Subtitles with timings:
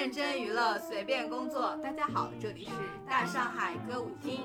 [0.00, 1.76] 认真娱乐，随便工作。
[1.82, 2.70] 大家好，这里是
[3.06, 4.40] 大上海歌舞厅。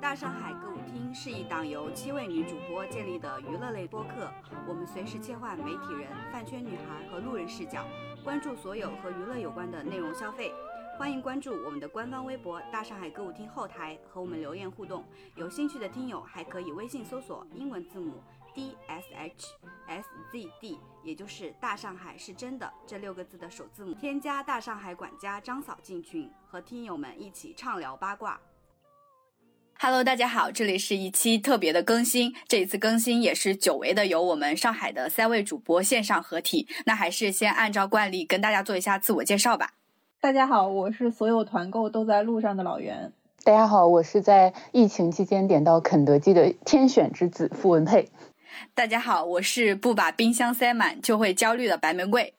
[0.00, 4.32] 大上海歌舞厅是一档由七位女主播建立的娱乐类播客。
[4.66, 7.84] 我们随时切换媒体人、饭圈女孩和路人视角，
[8.24, 10.54] 关注所有和娱乐有关的内容消费。
[10.98, 15.04] 欢迎关注我们的官方微博“大上海歌舞厅”后台和我们留言互动。
[15.34, 18.14] 有兴趣的听友还可以微信搜索英文字母
[18.54, 19.46] D S H
[19.86, 28.40] S Z D，也就是“大上海是真的”这六个字的首字母，添加大上海管家张嫂进群，和听友们一起畅聊八卦。
[29.80, 32.34] Hello，大家好，这里是一期特别的更新。
[32.48, 36.66] 这一次更新也是久违的，由我们上海的三位主播线上合体。
[36.86, 39.74] 那还是先按照惯例跟大家做一下自我介绍吧。
[40.20, 43.12] 大家好，我是所有团购都在路上的老袁。
[43.44, 48.08] 大家好，我是在疫情期间点到肯德基的天选之子傅文佩。
[48.74, 52.34] 大家好，我是不把冰箱塞满就会焦虑的白玫瑰。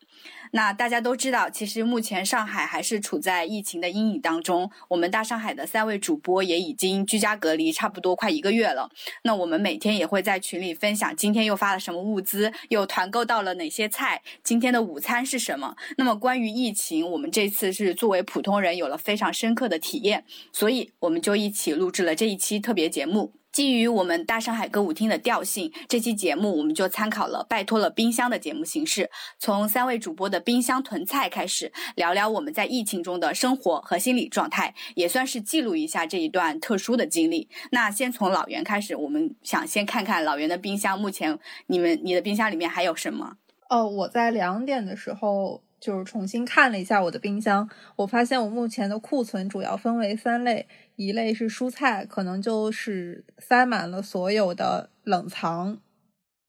[0.52, 4.72] 那大家都知道，其实目前上海还是处在疫情的阴影当中。
[4.88, 8.90] 我们大上海的三位主播也已经居家隔离差不多快一个月了。
[9.24, 15.76] 那我们每天也会在群里分享今天又发了什么物资，又团购到了哪些菜，今天的午餐是什么。
[15.98, 23.34] 那么关于疫情，我们这次是作为普通人有了非常深刻的体验，所以我们就一起录制了这一期特别节目。
[23.52, 37.50] 基于我们大上海歌舞厅的调性，这期节目我们就参考了拜托了冰箱的节目形式，从三位主播的冰箱囤菜开始，聊聊我们在疫情中的生活和心理状态，也算是记录一下这一段特殊的经历。
[37.72, 43.38] 那先从老袁开始，我们想先看看老袁的冰箱，目前你们你的冰箱里面还有什么？
[43.70, 50.68] 哦，我在两点的时候就是重新看了一下我的冰箱，我发现我目前的库存主要分为三类。
[51.00, 55.80] 一类是蔬菜，可能就是塞满了所有的冷藏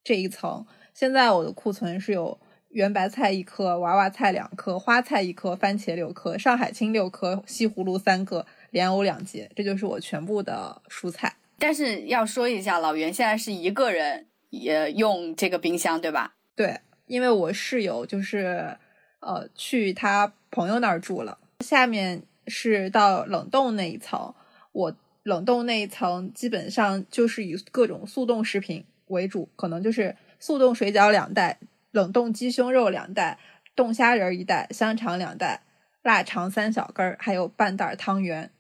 [0.03, 0.67] 这一层。
[0.93, 2.37] 现在我的库存是有
[2.71, 11.37] 圆白菜一颗、娃娃菜两颗、花菜一颗、番茄六颗、上海青六颗、西葫芦三个、莲藕两节，这就是我全部的蔬菜。
[11.57, 16.35] 但是要说一下，老袁现在是一个人也用这个冰箱，对吧？
[16.57, 18.77] 对，因为我室友就是
[19.21, 24.35] 呃去他朋友那儿住了，下面是到冷冻那一层。
[24.73, 31.59] 我冷冻那一层基本上就是以各种速冻食品为主，可能就是速冻水饺两袋、
[31.91, 33.39] 冷冻鸡胸肉两袋、
[33.77, 35.63] 冻虾仁一袋、香肠两袋、
[36.03, 38.51] 腊肠三小根儿，还有半袋汤圆。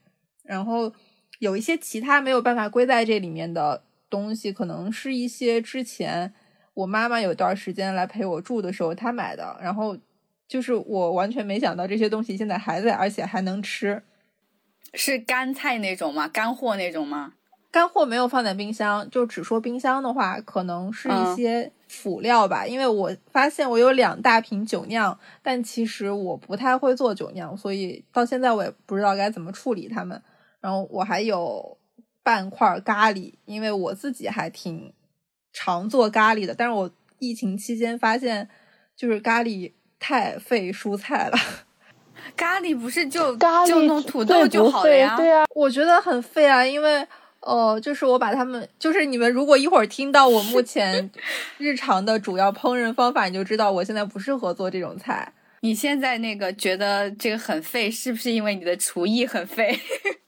[0.43, 0.93] 然后
[1.38, 6.34] 有一些其他没有办法归在这里面的东西，可能是一些之前
[6.75, 9.97] 我妈妈有段时间来陪我住的时候她买的，然后
[10.49, 14.03] 就是我完全没想到这些东西现在还在，而且还能吃。
[14.94, 16.26] 是干菜那种吗？
[16.28, 17.34] 干货那种吗？
[17.70, 22.66] 干货没有放在冰箱，就只说冰箱的话，可能是一些辅料吧。
[22.66, 30.20] 因为我发现我有两大瓶酒酿，但其实我不太会做酒酿，所以到现在我也不知道该怎么处理它们。
[30.60, 31.78] 然后我还有
[32.24, 34.92] 半块咖喱，因为我自己还挺
[35.52, 36.90] 常做咖喱的，但是我
[37.20, 38.48] 疫情期间发现，
[38.96, 41.38] 就是咖喱太费蔬菜了。
[42.36, 43.36] 咖喱不是就
[43.66, 45.16] 就弄土豆就好了呀？
[45.16, 47.06] 对啊，我觉得很费啊，因为
[47.41, 51.10] 呃，就是我把他们，就是你们如果一会儿听到我目前
[51.58, 55.32] 日常的主要烹饪方法，你就知道我现在不适合做这种菜。
[55.62, 59.78] 你现在那个觉得这个很费，是不是因为你的厨艺很费？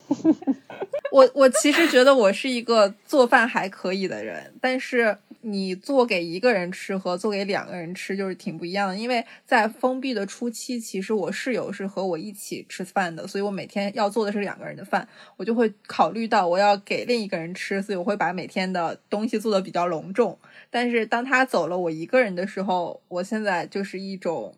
[1.12, 5.18] 我我其实觉得我是一个做饭还可以的人，但是。
[5.44, 20.38] 你做给一个人吃和做给两个人吃就是挺不一样的，因为在封闭的初期，其实我室友是和我一起吃饭的，所以我每天要做的是两个人的饭，我就会考虑到我要给另一个人吃，所以我会把每天的东西做的比较隆重。
[20.70, 24.54] 但是当他走了，我一个人的时候，我现在就是一种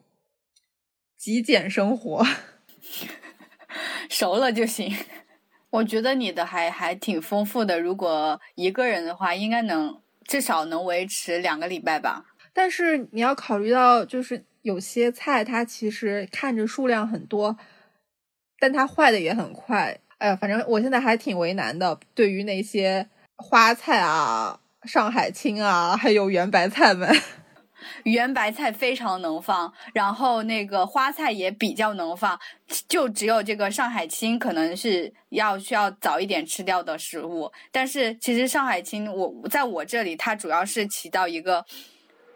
[1.16, 2.22] 极简生活，
[4.10, 4.94] 熟了就行。
[5.74, 10.00] 我觉得你的还还挺丰富的，如果一个人的话，应该能。
[10.26, 17.58] 至少能维持两个礼拜吧，但是你要考虑到，就是有些菜它其实看着数量很多，
[18.58, 20.00] 但它坏的也很快。
[20.16, 22.00] 哎呀，反正我现在还挺为难的。
[22.14, 23.06] 对于那些
[23.36, 27.14] 花菜啊、上海青啊，还有圆白菜们。
[28.04, 32.38] 圆白菜非常能放，然后那个花菜也比较能放，
[32.88, 37.50] 就只有这个上海青可能是要需要早一点吃掉的食物。
[37.70, 41.64] 但是其实上海青，我在我这里它主要是起到一个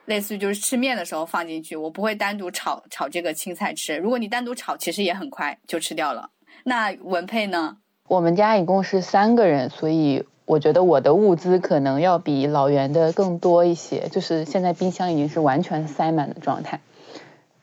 [0.07, 3.97] 类似于就是吃面的时候放进去，我不会单独炒炒这个青菜吃。
[3.97, 6.31] 如果你单独炒，其实也很快就吃掉了。
[6.65, 7.77] 那文佩呢？
[8.09, 10.25] 我们家一共是三个人，所以。
[10.49, 16.81] 我觉得我的物资可能要比老袁的更多一些，就是现在冰箱已经是完全塞满的状态。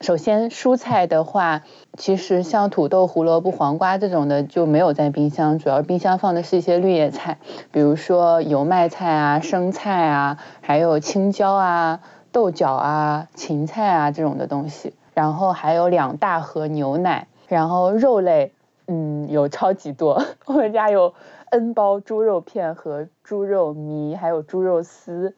[0.01, 1.63] 首先蔬菜的话，
[1.97, 7.39] 其实像土豆、胡萝卜、黄瓜这种的就没有在冰箱，主要冰箱放的是一些绿叶菜，
[7.71, 12.01] 比如说油麦菜啊、生菜啊，还有青椒啊、
[12.31, 14.93] 豆角啊、芹菜啊这种的东西。
[15.15, 18.51] 然后还有两大盒牛奶，然后肉类，
[18.85, 21.13] 嗯，有超级多， 我们家有
[21.55, 25.33] N 包猪肉片和猪肉糜，还有猪肉丝，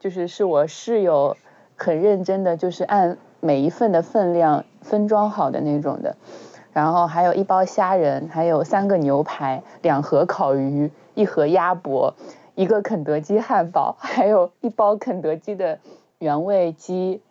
[0.00, 1.36] 就是是我室友
[1.76, 6.16] 很认真的，就是按每一份的分量分装好的那种的。
[6.72, 12.14] 然后还有一包虾仁，还有三个牛排，两盒烤鱼，一盒鸭脖，
[12.56, 15.78] 一个肯德基汉堡，还有一包肯德基的
[16.18, 17.22] 原味鸡。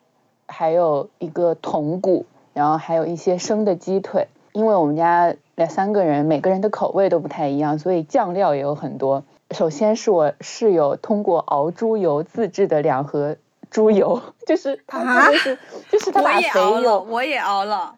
[0.48, 4.28] 还有一个筒骨，然后还有一些生的鸡腿。
[4.54, 9.24] 因为我们家两三个人，每个人的口味都不太一样，所以酱料也有很多。
[9.52, 13.36] 首先是我室友通过熬猪油自制的两盒
[13.70, 15.60] 猪油，就是他就是
[15.92, 17.94] 就是他把肥油，我也熬了，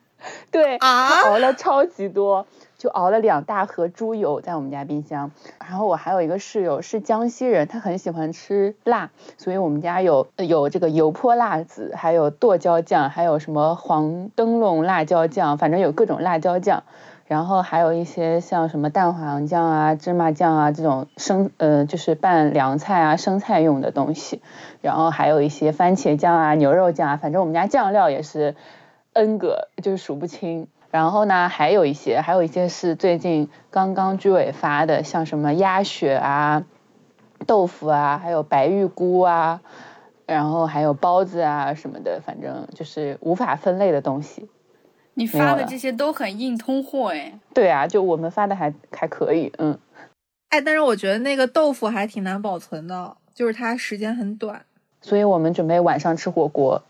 [0.51, 2.45] 对，他熬了超级多。
[2.75, 5.31] 就熬了两大盒猪油在我们家冰箱，
[5.65, 16.83] 然后我还有一个室友是江西人，他很喜欢吃辣，所以我们家有有这个油泼辣子，还有剁椒酱，还有什么黄灯笼辣椒酱，反正有各种辣椒酱，
[17.33, 24.39] 然后还有一些像什么蛋黄酱啊、芝麻酱啊这种生呃就是拌凉菜啊、生菜用的东西，
[24.81, 28.55] 然后还有一些番茄酱啊、牛肉酱啊，反正我们家酱料也是
[29.13, 30.67] N 个，就是数不清。
[30.91, 36.63] 然后呢，还有一些，还有一些是最近刚刚居委发的，像什么鸭血啊、
[37.47, 39.61] 豆腐啊，还有白玉菇啊，
[40.27, 44.47] 然后还有包子啊什么的，反正就是无法分类的东西。
[45.15, 47.39] 你发的这些都很硬通货哎。
[47.53, 49.77] 对啊，就我们发的还还可以，嗯。
[50.49, 54.63] 哎，但是我觉得那个豆腐还挺难保存的，就是它时间很短。
[55.01, 56.81] 所以我们准备晚上吃火锅。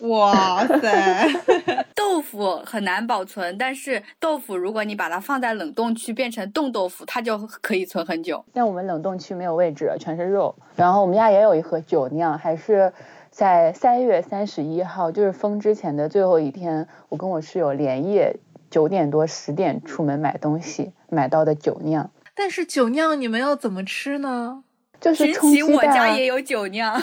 [0.00, 1.28] 哇塞，
[1.94, 8.44] 豆腐很难保存，但是豆腐如果你把它放在冷冻区变成冻豆腐，它就可以存很久。
[8.52, 10.54] 但我们冷冻区没有位置，全是肉。
[10.76, 12.92] 然后我们家也有一盒酒酿，还是
[13.38, 18.34] 在三月三十一号，就是封之前的最后一天，我跟我室友连夜
[18.68, 22.10] 九点多十点出门买东西买到的酒酿。
[22.34, 24.64] 但是酒酿你们要怎么吃呢？
[25.00, 25.70] 就是冲鸡蛋。
[25.72, 27.00] 我家也有酒酿，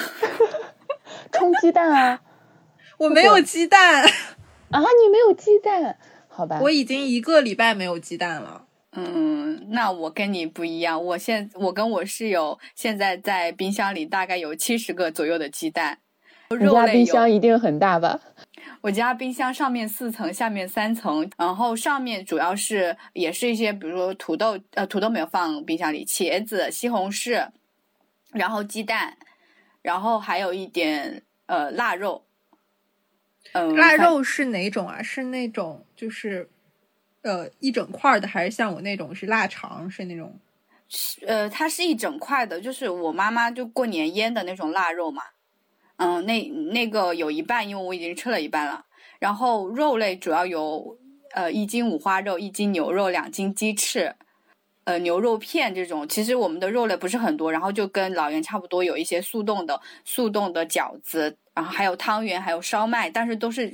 [1.31, 2.21] 冲鸡蛋啊。
[2.99, 4.03] 我没有鸡蛋
[4.71, 4.79] 啊！
[4.79, 5.97] 你没有鸡蛋？
[6.27, 8.65] 好吧，我已经一个礼拜没有鸡蛋了。
[8.91, 11.01] 嗯，那我跟你不一样。
[11.01, 15.99] 我现我跟我室友现在在冰箱里大概有七十个左右的鸡蛋。
[16.49, 18.19] 你家冰箱一定很大吧？
[18.81, 27.47] 我家冰箱上面四层，下面三层，然后上面主要是也是一些，比如说土豆，呃，土豆没有放冰箱里，茄子、西红柿，
[28.31, 29.17] 然后鸡蛋，
[29.81, 32.23] 然后还有一点呃腊肉。
[33.53, 35.01] 腊肉是哪种啊？
[35.01, 36.49] 是那种就是，
[37.21, 39.89] 呃，一整块的，还是像我那种是腊肠？
[39.89, 40.37] 是那种？
[41.25, 45.23] 呃，它是一整块的，就是我妈妈就过年腌的那种腊肉嘛。
[45.97, 48.85] 嗯，那那个有一半，因为我已经吃了一半了。
[49.19, 50.97] 然后肉类主要有，
[51.33, 54.15] 呃，一斤五花肉，一斤牛肉，两斤鸡翅，
[54.83, 56.07] 呃，牛肉片这种。
[56.07, 61.37] 其实我们的肉类不是很多，然后就跟老袁差不多，有一些速冻的速冻的饺子。
[61.53, 63.73] 然后还有汤圆，还有烧麦，但是都是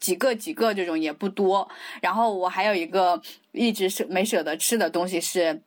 [0.00, 1.68] 几个几个这种也不多。
[2.02, 5.62] 然后我还有一个一直是没舍得吃的东西是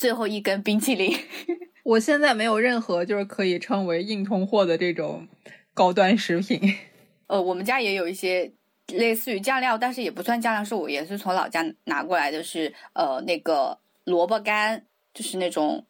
[0.00, 1.14] 最后一根冰淇淋。
[1.84, 5.28] 我现在没有任何就是可以称为硬通货的这种
[5.74, 6.58] 高端食品。
[7.28, 8.50] 呃，我们家也有一些
[8.86, 15.84] 类似于酱料，但是也不算酱料，是我也是从老家拿过来的，是呃那个萝卜干，就是那种。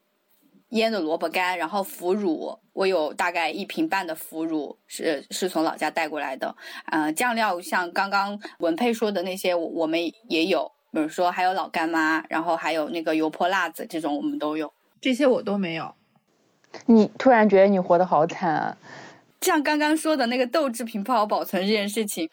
[0.71, 6.55] 腌的萝卜干，然后腐乳，我有大概一瓶半的腐乳，是是从老家带过来的。
[6.93, 14.73] 嗯，酱料像刚刚文佩说的那些，我们也有，比如说还有老干妈，然后还有那个油泼辣子这种，我们都有。
[15.01, 15.95] 这些我都没有。
[16.87, 18.77] 你突然觉得你活得好惨啊！
[19.41, 22.29] 像刚刚说的那个豆制品不好保存这件事情，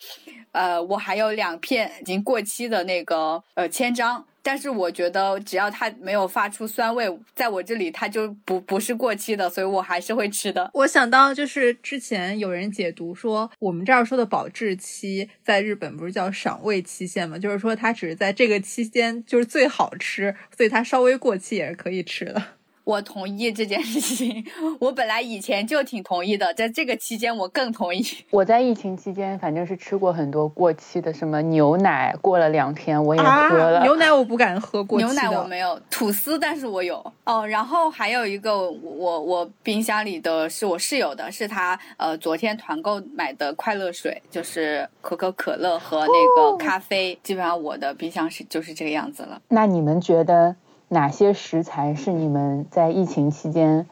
[0.51, 4.25] 呃，我还有两片已经过期的那个呃千张。
[4.43, 10.71] 但是我觉得，只要它没有发出酸味，在我这里它就不不是过期的，所以我还是会吃的。
[10.73, 17.37] 我想到就是之前有人解读说，我们这儿说的保质期，在日本不是叫赏味期限吗？
[17.37, 22.41] 就是说它只是在这个期间就是最好吃，所以它稍微过期也是可以吃的。
[22.87, 24.45] 我同意这件事情。
[24.79, 28.01] 我本来以前就挺同意的，在这个期间我更同意。
[28.29, 33.83] 我在疫情期间反正是吃过很多过期的，什么牛奶过了两天我也喝了。
[33.83, 36.95] 牛奶我不敢喝 过期牛奶我没有，吐司但是我有。
[37.25, 47.19] 哦，然后还有一个我我冰箱里的是我室友的，是他呃昨天团购买的快乐水，就是可口可乐和那个咖啡。
[47.21, 49.41] 基本上我的冰箱是就是这个样子了。
[49.49, 50.55] 那你们觉得？
[50.89, 53.87] 哪些食材是你们在疫情期间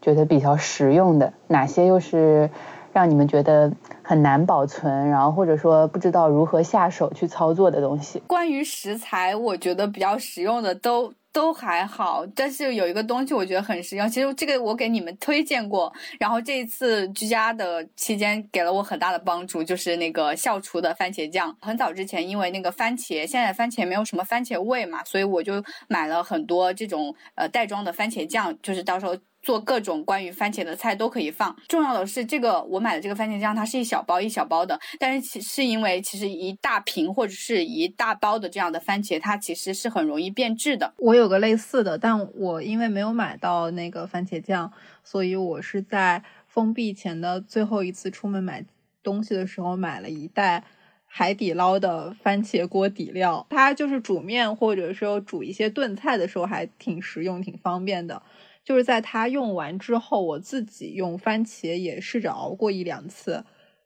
[0.00, 1.32] 觉得比较实用的？
[1.48, 2.50] 哪些又是
[2.92, 3.72] 让你们觉得
[4.02, 8.22] 很难保存，然后或者说不知道如何下手去操作的东西？
[8.26, 11.12] 关于食材，我觉得比较实用的都。
[11.36, 14.08] 都还好，但是有一个东西我觉得很实用。
[14.08, 21.54] 其实这个我给你们推荐过，然后这一次居家的期间给了我很大的帮助，就是那个笑厨的番茄酱。
[21.60, 29.14] 很早之前，因为那个番茄现在番茄没有什么番茄味嘛，所以我就买了很多这种呃袋装的番茄酱，就是到时候。
[29.46, 31.54] 做各种关于番茄的菜都可以放。
[31.68, 34.76] 重要的是，这个我买的这个番茄酱，它是一小包一小包的。
[34.98, 40.92] 但是其是因为其实一大瓶或者是一大包的这样的番茄，它其实是很容易变质的。
[40.98, 44.72] 我有个类似的，但我因为没有买到那个番茄酱，
[45.04, 48.64] 所以我是在封闭前的最后一次出门买
[49.04, 50.64] 东西的时候买了一袋
[51.06, 53.46] 海底捞的番茄锅底料。
[53.50, 58.20] 它就是煮面或者说煮一些炖菜的时候还挺实用、挺方便的。
[58.66, 63.44] 就是在它用完之后，我自己用番茄也试着熬过一两次，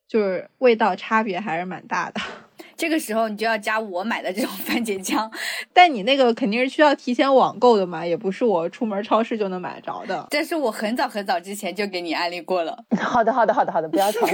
[0.09, 2.21] 就是味道差别还是蛮大的。
[2.77, 5.31] 这个时候你就要加我买的这种番茄酱，
[5.75, 10.27] 但你那个肯定是需要提前网购的嘛，也不是我出门超市就能买着的。
[10.31, 12.83] 但是我很早很早之前就给你安利过了。
[12.99, 14.33] 好的，好的，好的，好的，不要吵了。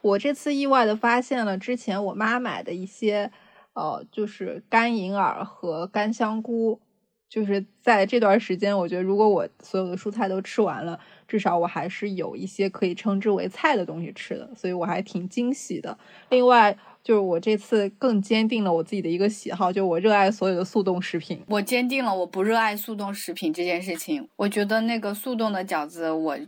[0.00, 3.30] 我这次意外的发现了之前我妈买的一些，
[3.74, 6.80] 呃，就是干银耳和干香菇。
[7.28, 15.98] 就是在这段时间，我觉得如果我所有的蔬菜都吃完了，至少我还是有一些可以称之为菜的东西吃的，所以我还挺惊喜的。
[16.30, 21.40] 另外，就是我这次更坚定了我自己的一个喜好，就我热爱所有的速冻食品。
[21.48, 24.26] 我坚定了我不热爱速冻食品这件事情。
[24.36, 26.38] 我觉得那个速冻的饺子，我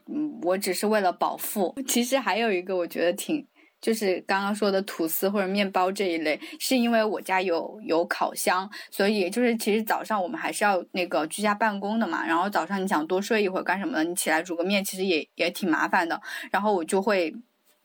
[0.42, 1.74] 我只是为了饱腹。
[1.86, 3.46] 其实还有一个，我觉得挺。
[3.80, 12.26] 就是刚刚说的吐司或者面包这一类，是因为我家有有烤箱，所以就是其实早上我们还是要那个居家办公的嘛。
[12.26, 14.04] 然后早上你想多睡一会儿干什么的？
[14.04, 16.20] 你起来煮个面，其实也也挺麻烦的。
[16.50, 17.34] 然后我就会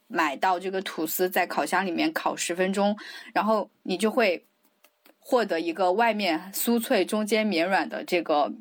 [0.07, 2.97] 买到这个吐司，在烤箱里面烤十分钟，
[3.33, 4.45] 然后你就会
[5.19, 8.51] 获得一个外面酥脆、中间绵软的这个。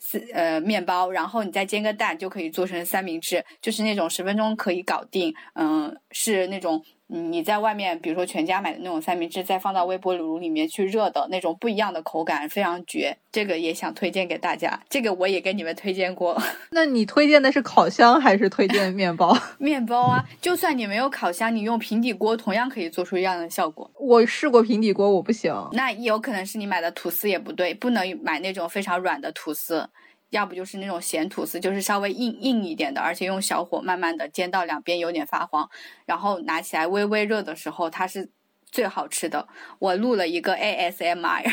[0.00, 5.32] 四呃面包，然后你再煎个蛋，就可以做成三明治，就是那种十分钟可以搞定。
[5.54, 13.16] 嗯，是那种你在外面，比如说全家买的那种三明治，再放到微波炉里面去热的那种不一样的口感，非常绝。
[13.32, 16.40] 这个也想推荐给大家，这个我也跟你们推荐过。
[16.70, 19.36] 那你推荐的是烤箱还是推荐面包？
[19.58, 23.90] 面包啊，就算你没有烤箱，你用平底锅同样可以做出一样的效果。
[23.98, 25.52] 我试过平底锅，我不行。
[25.72, 29.88] 那有可能是你买的吐司也不对，不能买那种非常软的吐司。
[30.30, 35.68] 要不就是那种咸吐司，就是稍微硬硬一点的，而且用小火慢慢的煎到两边有点发黄，
[36.06, 38.30] 然后拿起来微微热的时候，它是
[38.70, 39.48] 最好吃的。
[39.78, 41.52] 我录了一个 ASMR，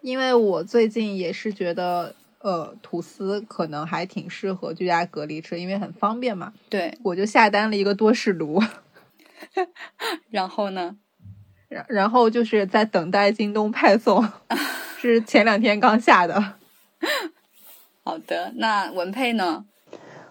[0.00, 2.14] 因为我最近也是觉得。
[2.44, 6.52] 呃，吐司可能还挺适合居家隔离吃，因为很方便嘛。
[6.68, 8.62] 对，我就下单了一个多士炉。
[10.28, 10.96] 然后呢？
[11.70, 14.28] 然然后就是在等待京东派送，
[15.00, 16.56] 是前两天刚下的。
[18.04, 19.64] 好的，那文佩呢？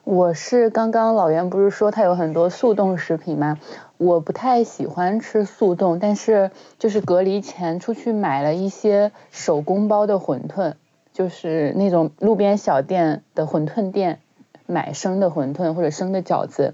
[0.03, 3.57] 我是刚刚老袁不是说他有很多速冻食品吗？
[3.97, 10.75] 我不太喜欢吃速冻，但是就是隔离前出去买了一些手工包的馄饨。
[11.13, 14.19] 就是那种路边小店的馄饨店，
[14.65, 16.73] 买生的馄饨或者生的饺子，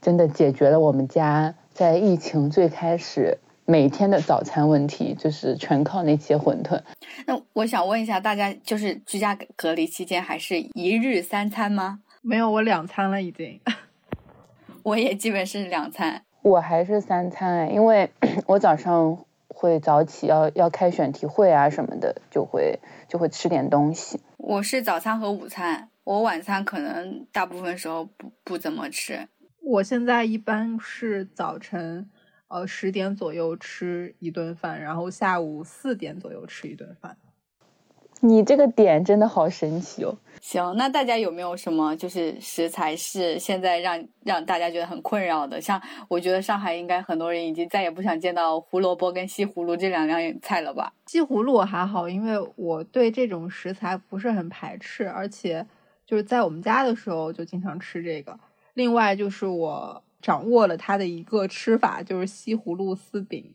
[0.00, 6.80] 真的解决了我们家在疫情最开始每天的早餐问题，就是全靠那些馄饨。
[7.24, 12.00] 那我想问一下大家，就是居家隔离期间还是一日三餐吗？
[12.20, 13.60] 没有，我两餐了已经。
[14.82, 18.10] 我也基本是两餐，我还是三餐哎，因为
[18.46, 19.16] 我早上。
[19.54, 22.80] 会早起要要开选题会啊什么的，就会
[23.12, 24.18] 就会吃点东西。
[24.38, 29.28] 我是早餐和午餐，我晚餐可能大部分时候不不怎么吃。
[29.60, 32.08] 我现在一般是早晨
[32.48, 37.18] 呃十点左右吃一顿饭，然后下午四点左右吃一顿饭。
[38.24, 40.16] 你这个点真的好神奇哦。
[40.40, 45.60] 行，那大家有没有什么就是食材是现在让让大家觉得很困扰的？
[45.60, 50.92] 像我觉得上海应该很多人已经再也不想见到胡萝卜跟西葫芦这两样菜了吧？
[51.06, 55.66] 西葫芦还好，因为我对这种食材不是很排斥，而且
[56.06, 58.38] 就是在我们家的时候就经常吃这个。
[58.74, 63.52] 另外就是我掌握了它的一个吃法，就是西葫芦丝饼。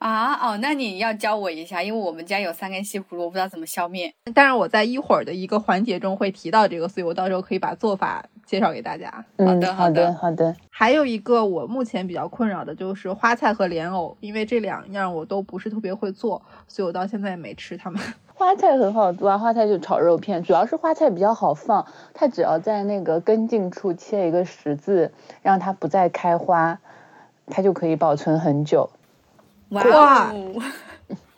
[0.00, 4.10] 啊哦，那你要教我一下，因为我们家有三根西葫芦，我不知道怎么消灭。
[4.34, 9.22] 但是我在一会儿的一个环节中会提到这个，所以我到时候可以把做法介绍给大家。
[9.36, 10.56] 好的，好的，好的。
[10.70, 18.00] 还有一个我目前比较困扰的就是花菜和莲藕，因为这两样我都不是特别会做，所以我到现在也没吃它们。
[18.32, 26.78] 花菜很好做啊，花菜就炒肉片，主要是花菜比较好放，它只要在那个根茎处切一个十字，让它不再开花，
[27.48, 28.88] 它就可以保存很久。
[29.70, 30.32] 哇，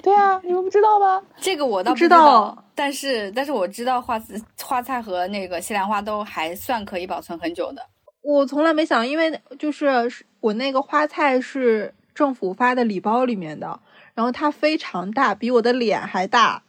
[0.02, 1.22] 对啊，你们不知道吗？
[1.36, 4.20] 这个我倒不知道，但是但是我知道花
[4.60, 7.82] 花菜和那个西兰花都还算可以保存很久的。
[8.22, 10.10] 我从来没想，因为就是
[10.40, 13.78] 我那个花菜是政府发的礼包里面的，
[14.14, 16.62] 然后它非常大，比我的脸还大，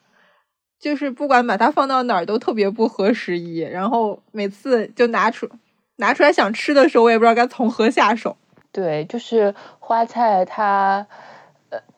[0.80, 3.60] 就是不管把它放到哪儿都特别不合时宜。
[3.60, 5.50] 然后每次就拿出
[5.96, 8.38] 拿出来想吃的时候，我也不知道该从何下手。
[8.72, 11.08] 对，就是花菜它。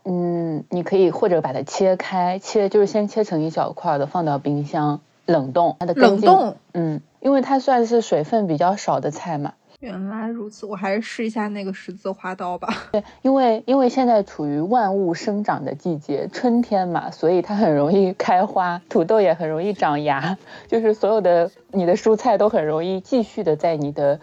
[0.03, 5.75] 嗯，你可以或者把它切开，切就是先切成一小块的，放到冰箱冷冻。
[5.79, 9.53] 它的冷冻，嗯，因为它算是水分比较少的菜嘛。
[9.81, 12.67] 原来如此，我还是试一下那个十字花刀吧。
[12.93, 24.19] 对，因为因为现在处于万物生长的季节，春天嘛，所以它很容易开花，土豆也很容易长芽， 就是所有的你的蔬菜都很容易继续的在你的，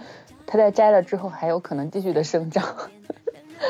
[0.46, 2.64] 它在摘了之后还有可能继续的生长。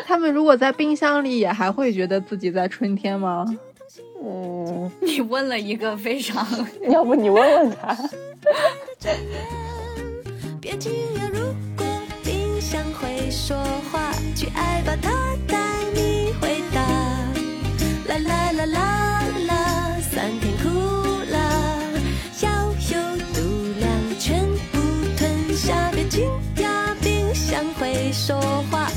[0.06, 3.44] 他们如果在冰箱里，也还会觉得自己在春天吗？
[4.24, 6.46] 嗯，你问了一个非常，
[6.88, 7.96] 要不你问问他。
[10.60, 11.40] 别急呀，如
[11.76, 11.84] 果
[12.22, 13.56] 冰箱会说
[13.90, 15.10] 话，去爱吧它
[15.46, 15.58] 带
[15.92, 16.80] 你回答。
[18.08, 20.68] 啦啦啦啦啦，酸甜苦
[21.32, 21.36] 辣，
[22.42, 23.40] 要有度
[23.80, 24.78] 量，全部
[25.16, 25.90] 吞下。
[25.92, 28.88] 别惊讶，冰箱会说话。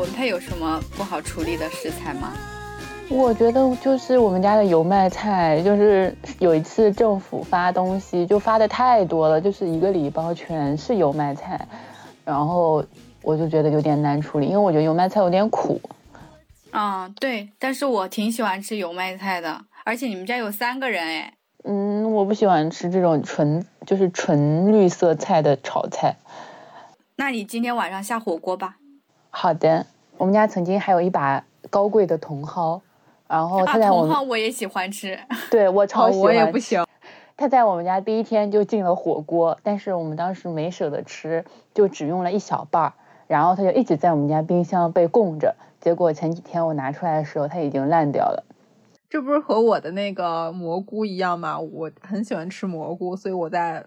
[0.00, 2.32] 文佩有什么不好处理的食材吗？
[3.10, 11.68] 我觉得就是我们家的油麦菜，就是有一次政府发东西就发的太多了，就是一个礼包全是油麦菜，
[12.24, 12.82] 然后
[13.20, 15.78] 我就觉得有点难处理，因为我觉得油麦菜有点苦。
[16.70, 21.34] 嗯，对，但是我挺喜欢吃油麦菜的，而且你们家有三个人哎。
[21.64, 26.16] 嗯，我不喜欢吃这种纯就是纯绿色菜的炒菜。
[27.16, 28.76] 那你今天晚上下火锅吧。
[29.30, 29.86] 好的，
[30.18, 32.80] 我们家曾经还有一把高贵的茼蒿，
[33.28, 35.18] 然后它在我们茼蒿我也喜欢吃，
[35.50, 36.84] 对我超喜欢，我也不行。
[37.36, 42.92] 它在我们家第一天就进了火锅，但是我们当时没舍得吃，就只用了一小半儿，
[43.28, 45.54] 然后它就一直在我们家冰箱被供着。
[45.80, 48.44] 结果前几天我拿出来的时候，它已经烂掉了。
[49.08, 51.58] 这不是和我的那个蘑菇一样吗？
[51.58, 53.86] 我很喜欢吃蘑菇，所以我在。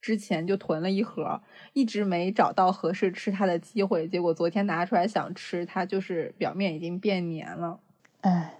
[0.00, 1.40] 之前就囤了一盒，
[1.78, 4.08] 一直没找到合适吃它的机会。
[4.08, 7.78] 结果昨天拿出来想吃，它就是表面已经变黏了。
[8.22, 8.58] 哎，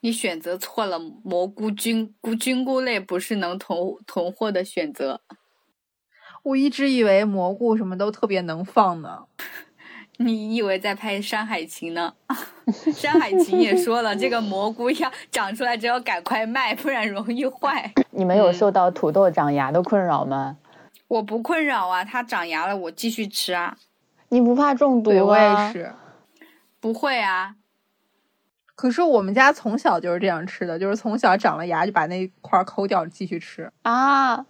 [0.00, 5.22] 你选择错了，蘑菇菌菇菌菇类不是能囤囤货的选择。
[6.42, 9.24] 我一直以为蘑菇什么都特别能放呢。
[10.18, 12.12] 你以为在拍《山海情》呢？
[12.92, 17.90] 《山海情》也说了，这个蘑菇要长出来，只要赶快卖，不然容易坏。
[18.10, 20.58] 你们有受到土豆长芽的困扰吗？
[21.14, 23.76] 我不困扰啊，它长牙了，我继续吃啊。
[24.30, 25.10] 你不怕中毒？
[25.10, 25.92] 我也是。
[26.80, 27.54] 不会啊。
[28.74, 34.44] 可是我们家从小就是这样吃的，就是从小长了牙就把那块抠掉继续吃啊。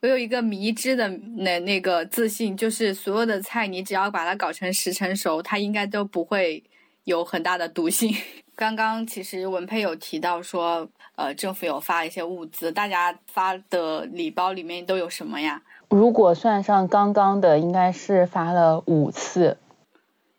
[0.00, 6.64] 我有一个迷之的那那个自信，就是所有的菜，你只要把它搞成十成熟，它应该都不会
[7.04, 8.14] 有很大的毒性。
[8.56, 15.62] 刚刚其实文佩有提到说，呃，政府有发一些物资，大家发的礼包里面都有什么呀？
[15.88, 19.58] 如果算上刚刚的，应该是发了五次。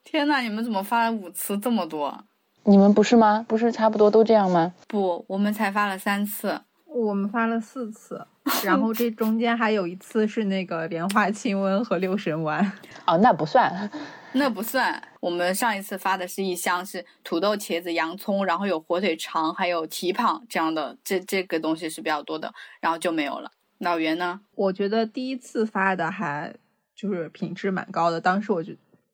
[0.03, 2.23] 天呐，你们怎么发了五次这么多？
[2.63, 3.45] 你们不是吗？
[3.47, 4.73] 不是差不多都这样吗？
[4.87, 6.61] 不，我们才发了三次。
[6.85, 8.25] 我们发了四次，
[8.63, 12.71] 然后这中间还有一次是那个莲花清瘟和六神丸。
[13.05, 13.89] 哦，那不算。
[14.33, 14.99] 那不算。
[15.19, 23.51] 我们上一次发的是一箱，是土豆、茄子、洋葱，然后有火腿肠，还有蹄膀这样的，这这个东西是比较多的，然后就没有了。
[23.79, 24.41] 老袁呢？
[24.55, 26.55] 我觉得第一次发的还
[26.95, 28.73] 就是品质蛮高的，当时我就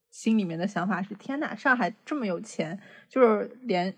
[0.09, 3.93] 心里面的想法是：天呐，上海这么有钱，就是连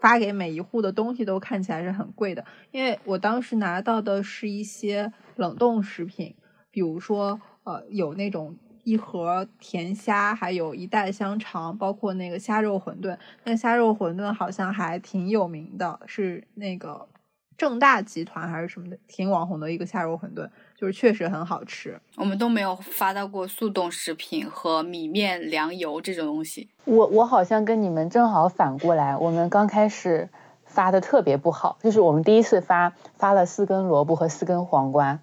[0.00, 2.44] 发给每一户的东西都看起来是很贵的。
[2.70, 6.34] 因为我当时拿到的是一些冷冻食品，
[6.70, 8.56] 比如说呃有那种。
[8.86, 13.16] 一盒甜虾，还有一袋香肠，包括那个虾肉馄饨。
[13.44, 17.08] 那虾肉馄饨好像还挺有名的，是那个
[17.56, 22.00] 正大集团还是什么的，挺网红的一个虾肉馄饨，就是确实很好吃。
[22.16, 26.68] 我们都没有发到过速冻食品和米面粮油这种东西。
[26.84, 30.28] 我我好像跟你们正好反过来，我们刚开始
[30.64, 35.20] 发的特别不好，就是我们第一次发发了四根萝卜和四根黄瓜。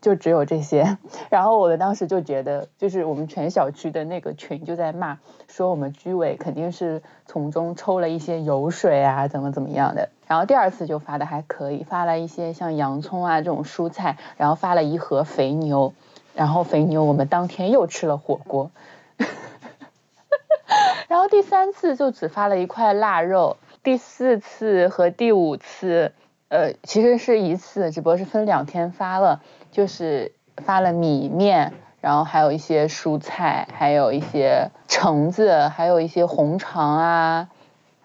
[0.00, 0.96] 就只有这些，
[1.28, 10.10] 然后我们当时就觉得，就是我们全小区的那个群就在骂，说我们居委肯定是从中抽了一些油水啊，怎么怎么样的。
[10.26, 15.94] 然后第二次就发的还可以，发了一些像洋葱啊这种蔬菜，然后发了一盒肥牛，
[16.34, 18.70] 然后肥牛我们当天又吃了火锅。
[21.08, 26.12] 然后第三次就只发了一块腊肉，第四次和第五次，
[26.48, 29.40] 呃，其实是一次，只不过是分两天发了。
[29.70, 37.48] 就是发了米面，然后还有一些蔬菜，还有一些橙子，还有一些红肠啊，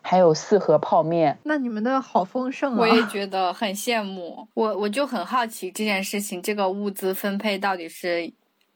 [0.02, 1.38] 还有四盒泡面。
[1.43, 2.80] 那你们的好丰盛啊！
[2.80, 4.47] 我也觉得很羡慕。
[4.54, 8.32] 我我就很好奇这件事情，这个物资分配到底是。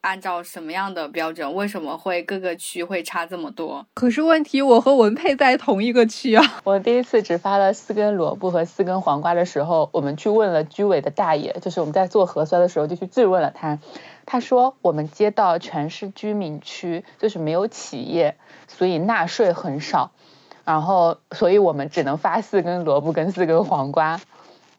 [0.07, 1.53] 按照什么样的标准？
[1.53, 3.85] 为什么会各个区会差这么多？
[3.93, 6.61] 可是问题，我和文佩在同一个区啊！
[6.63, 13.79] 我第一次只发了四根萝卜和四根黄瓜的时候，我们去问了居委的大爷，就是我们在做核酸的时候就去质问了他，
[14.25, 18.37] 他说我们街道全是居民区，就是没有企业，
[18.69, 20.11] 所以纳税很少，
[20.63, 24.21] 然后所以我们只能发四根萝卜跟四根黄瓜。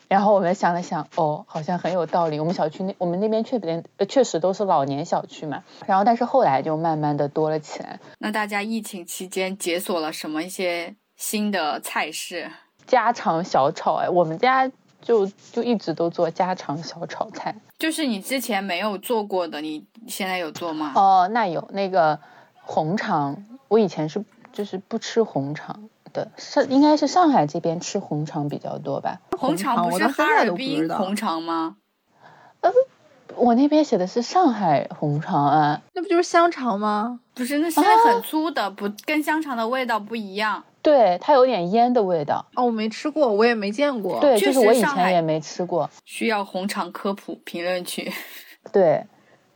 [0.08, 2.40] 然后我们想了想，哦，好像很有道理。
[2.40, 5.62] 我们小区那我们那边确实确实都是老年小区嘛。
[5.86, 8.00] 然后但是后来就慢慢的多了起来。
[8.18, 12.50] 那大家疫情期间解锁了什么一些新的菜式？
[12.86, 14.70] 家常小炒哎，我们家
[15.02, 17.54] 就就一直都做家常小炒菜。
[17.78, 20.92] 就是你之前没有做过的，你现在有做吗？
[20.94, 22.18] 哦，那有那个
[22.62, 25.90] 红肠，我以前是就是不吃红肠。
[26.12, 29.20] 的是应该是上海这边吃红肠比较多吧？
[29.38, 31.76] 红肠不是哈尔滨红肠吗？
[32.60, 32.70] 呃，
[33.36, 37.20] 我那边写的是上海红肠啊，那不就是香肠吗？
[37.34, 40.64] 不是，那是很粗的，不跟香肠的味道不一样。
[40.82, 42.44] 对，它有点烟的味道。
[42.54, 44.18] 哦，我没吃过，我也没见过。
[44.20, 45.88] 对，就是我以前也没吃过。
[46.04, 48.10] 需要红肠科普评论区。
[48.72, 49.04] 对，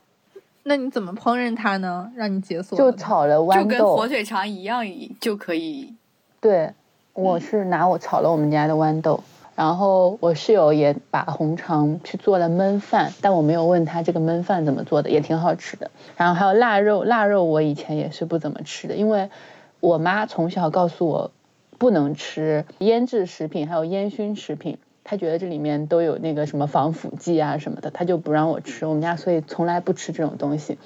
[0.64, 2.10] 那你怎么烹饪它呢？
[2.14, 2.76] 让你解锁？
[2.76, 4.84] 就炒了豌豆，就跟火腿肠一样，
[5.20, 5.94] 就可以。
[6.42, 6.72] 对，
[7.14, 9.22] 我是拿我炒了我们家的豌豆，
[9.54, 15.92] 然后我室友也把红肠去做了焖饭，但我没有问他这个焖饭怎么做的，也挺好吃的。
[16.16, 19.30] 然后还有腊肉，腊肉我以前也是不怎么吃的，因为
[19.78, 21.30] 我妈从小告诉我
[21.78, 28.84] 不能吃腌制食品，还有烟熏食品，她觉得这里面都有那个什么防腐剂啊什么的，她就不让我吃。
[28.84, 30.76] 我们家所以从来不吃这种东西。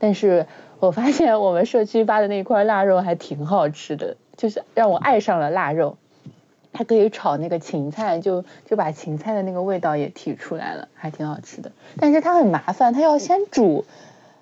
[0.00, 0.46] 但是
[0.80, 4.16] 我发现我们社区发的那块腊肉还挺好吃的。
[4.38, 5.98] 就是让我爱上了腊肉，
[6.72, 11.72] 它可以炒那个芹菜，就就把芹菜的那个味道也提出来了，还挺好吃的。
[11.98, 13.84] 但是它很麻烦，它要先煮，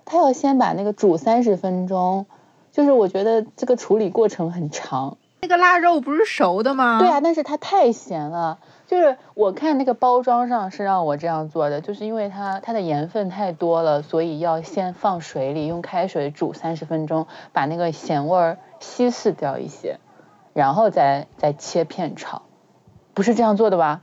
[0.04, 2.26] 它要先把那个煮三十分钟，
[2.72, 5.16] 就是我觉得这个处理过程很长。
[5.40, 6.98] 那个腊肉不是熟的吗？
[7.00, 8.58] 对啊，但是它太咸了。
[8.86, 19.98] 就是我看那个包装上是让我这样做的，就是因为它它的盐分太多了，所以要先放水里用开水煮三十分钟，把那个咸味儿稀释掉一些，
[20.54, 22.42] 然后再再切片炒，
[23.12, 24.02] 不是这样做的吧？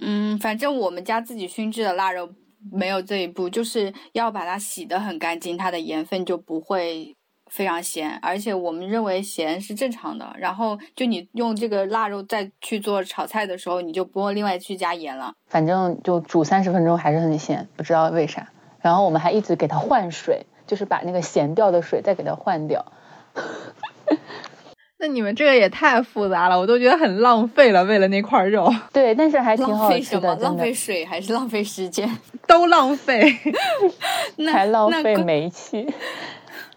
[0.00, 2.30] 嗯，反正我们家自己熏制的腊肉
[2.72, 7.16] 没有这一步，就是要把它洗得很干净，它的盐分就不会。
[7.54, 10.34] 非常咸，而且我们认为咸是正常的。
[10.36, 15.32] 然后就你用这个腊肉再去做炒菜的时候，你就不用另外去加盐了。
[15.46, 18.48] 反正就煮三十分钟还是很咸，不知道为啥。
[18.80, 22.84] 然后我们还一直给它换水，就是把那个咸掉的水再给它换掉。
[24.98, 27.84] 那你们这个也太复杂了，我都觉得很浪费了。
[27.84, 30.34] 为了那块肉，对，但是还挺好吃的。
[30.36, 32.18] 浪费水还是浪费时间？
[32.48, 33.32] 都浪费，
[34.52, 35.86] 还浪费煤气。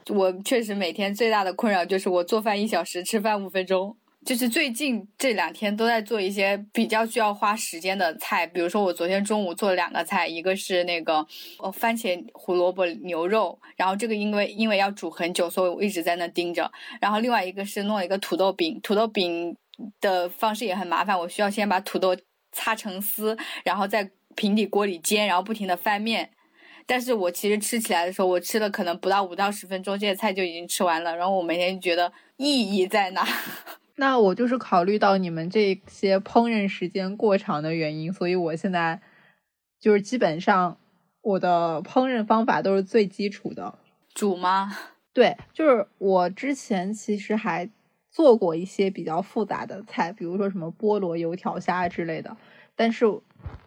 [0.09, 11.25] 我确实每天最大的困扰就是我做饭一小时，吃饭五分钟，就是最近这两天都在做一些比较需要花时间的菜，比如说我昨天中午做了两个菜，一个是那个
[11.59, 16.71] 哦番茄胡萝卜牛肉，然后这个因为因为要煮很久，所以我一直在那盯着。
[16.99, 19.55] 然后另外一个是弄一个土豆饼，土豆饼
[20.01, 22.15] 的方式也很麻烦，我需要先把土豆
[22.51, 26.29] 擦成丝，然后在平底锅里煎，然后不停的翻面。
[26.87, 31.15] 但是我其实吃起来的时候，我吃了可能不到五到十分钟，这些菜就已经吃完了。
[31.15, 33.27] 然后我每天觉得意义在哪？
[33.99, 39.01] 那我就是考虑到你们这些烹饪时间过长的原因，所以我现在
[39.79, 40.77] 就是基本上
[41.21, 43.77] 我的烹饪方法都是最基础的。
[44.13, 44.71] 煮吗？
[45.13, 47.69] 对，就是我之前其实还
[48.11, 52.37] 做过一些比较复杂的菜，比如说什么菠萝油条虾之类的。
[52.75, 53.05] 但是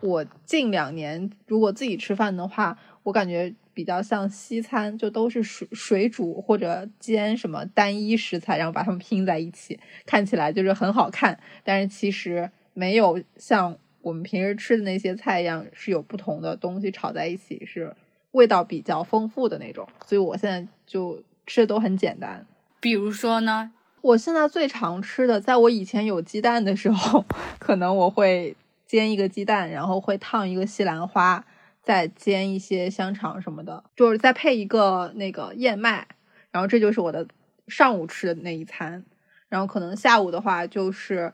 [0.00, 3.54] 我近两年如果自己吃饭的话，我感觉。
[3.72, 11.38] 比较像西餐，就都是水水煮或者煎什么单一食材，然后把它们拼在一起，看起来就是很好看。
[11.64, 17.96] 但是其实没有像我们平时吃的那些菜一样，是有不同的东西炒在一起，是
[18.32, 19.88] 味道比较丰富的那种。
[20.04, 22.44] 所以我现在就吃的都很简单。
[22.80, 27.24] 比如说呢，我现在最常吃的，在我以前有鸡蛋的时候，
[27.58, 28.54] 可能我会
[28.86, 31.42] 煎一个鸡蛋，然后会烫一个西兰花。
[31.90, 36.06] 再煎一些香肠什么的，就是再配一个那个燕麦，
[36.52, 37.26] 然后这就是我的
[37.66, 39.04] 上午吃的那一餐。
[39.48, 41.32] 然后可能下午的话，就是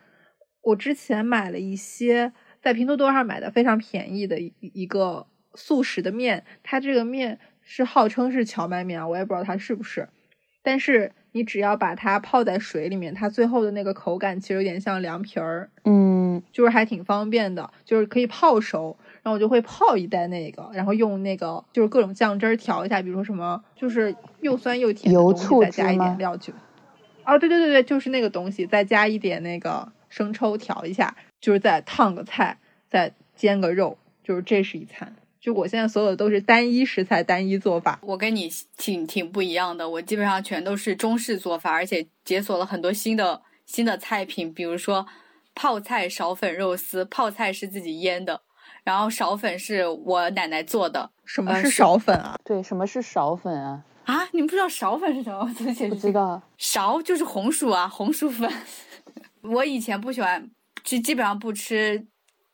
[0.62, 10.08] 我之前买了一些在拼多多上买的非常便宜的一一个速食的面，它这个面是号称是荞麦面啊，我也不知道它是不是。
[10.62, 18.96] 但是你只要把它泡在水里面，它最后的那个口感其实有点像凉皮儿，嗯，就是还挺方便的，就是可以泡熟。
[19.26, 26.52] 然后我就会泡一袋那个，然后用那个就是各种酱汁调一下，比如说什么就是又酸又甜的东西，再加一点料酒。
[27.24, 32.56] 哦，对对对对，就是那个东西，再加一点那个生抽调一下，就是再烫个菜，
[32.88, 35.16] 再煎个肉，就是这是一餐。
[35.40, 37.98] 就我现在所有的都是单一食材、单一做法。
[38.02, 45.04] 我跟你挺挺不一样的，我基本上全都是中式做法，而且解锁了很多新的新的菜品，比如说
[45.52, 48.42] 泡菜苕粉肉丝，泡菜是自己腌的。
[48.86, 51.10] 然后苕粉是我奶奶做的。
[51.24, 52.38] 什么是苕粉啊？
[52.44, 53.82] 对，什么是苕粉啊？
[54.04, 55.88] 啊，你们不知道苕粉是什么我怎么写？
[55.88, 56.40] 不知道。
[56.56, 58.48] 苕就是红薯啊，红薯粉。
[59.42, 60.48] 我以前不喜欢，
[60.84, 62.06] 就基本上不吃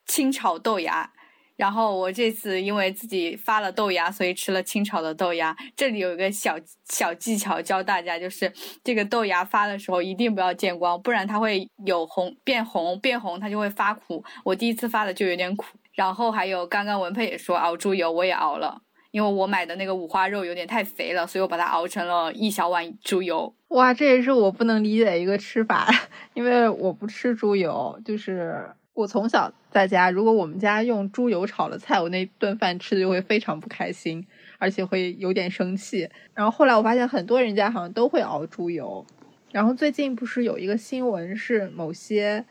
[0.06, 1.12] 清炒豆芽。
[1.54, 5.54] 然后我这次因为自己发了豆芽，所以吃了清炒的豆芽。
[5.76, 6.56] 这里有一个小
[6.88, 8.50] 小技巧教大家，就是
[8.82, 14.24] 这个豆芽发的时候一定不要见光，不然它会有红变红，变红它就会发苦。
[14.44, 15.66] 我第一次发的就有点苦。
[15.94, 23.54] 然后还有刚刚文佩也说熬猪油，我也熬了，因为我买的那个五花肉有点太肥了，所以我把它熬成了一小碗猪油。
[23.68, 25.88] 哇，这也是我不能理解的一个吃法，
[26.34, 34.26] 因为我不吃猪油，就是我从小在家，如果我们家用猪油炒了菜，我那顿饭吃的就会非常不开心，
[34.58, 36.08] 而且会有点生气。
[36.32, 39.04] 然后后来我发现很多人家好像都会熬猪油，
[39.50, 42.44] 然后最近不是有一个新闻是某些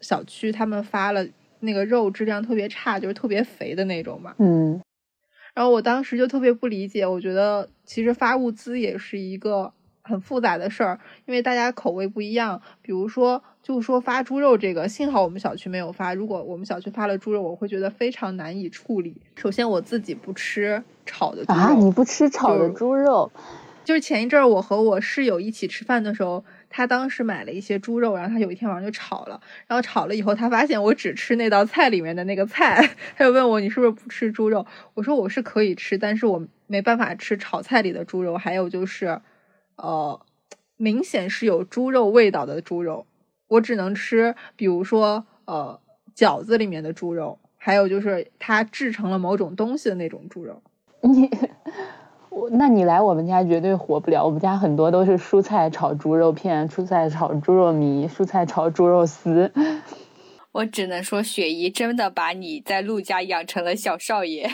[0.00, 1.24] 小区他们发了。
[1.60, 4.34] 那个肉质量特别差，就是特别肥的那种嘛。
[4.38, 4.80] 嗯，
[5.54, 12.62] 然后我当时就特别不理解，我觉得其实发物资也是一个很复杂的事儿，因为大家口味不一样。
[12.80, 16.14] 比如说，就说发猪肉这个，幸好我们小区没有发。
[16.14, 19.20] 如果我们小区发了猪肉，我会觉得非常难以处理。
[19.36, 23.30] 首先我自己不吃炒的猪肉，啊，你不吃炒的猪肉？
[23.84, 26.44] 就是前一阵儿我和我室友一起吃饭的时候。
[26.70, 32.76] 他当时买了一些猪肉，然后他有一天晚上就炒了，然后炒了以后，他发现我只吃那道菜里面的那个菜，
[33.16, 34.66] 他就问我你是不是不吃猪肉？
[34.94, 39.20] 我说我是可以吃，但是我没办法吃炒菜里的猪肉，还有就是，
[39.76, 40.20] 呃，
[40.76, 43.06] 明显是有猪肉味道的猪肉，
[43.48, 45.80] 我只能吃，比如说呃
[46.14, 50.62] 饺子里面的猪肉，还有就是它制成了某种东西的那种猪肉。
[51.02, 51.30] 你。
[52.50, 54.24] 那你来我们家绝对活不了。
[54.24, 59.52] 我们家很多都是蔬菜炒猪肉片、蔬菜炒猪肉糜、蔬菜炒猪肉丝。
[60.52, 64.50] 我只能说，雪姨真的把你在陆家养成了小少爷。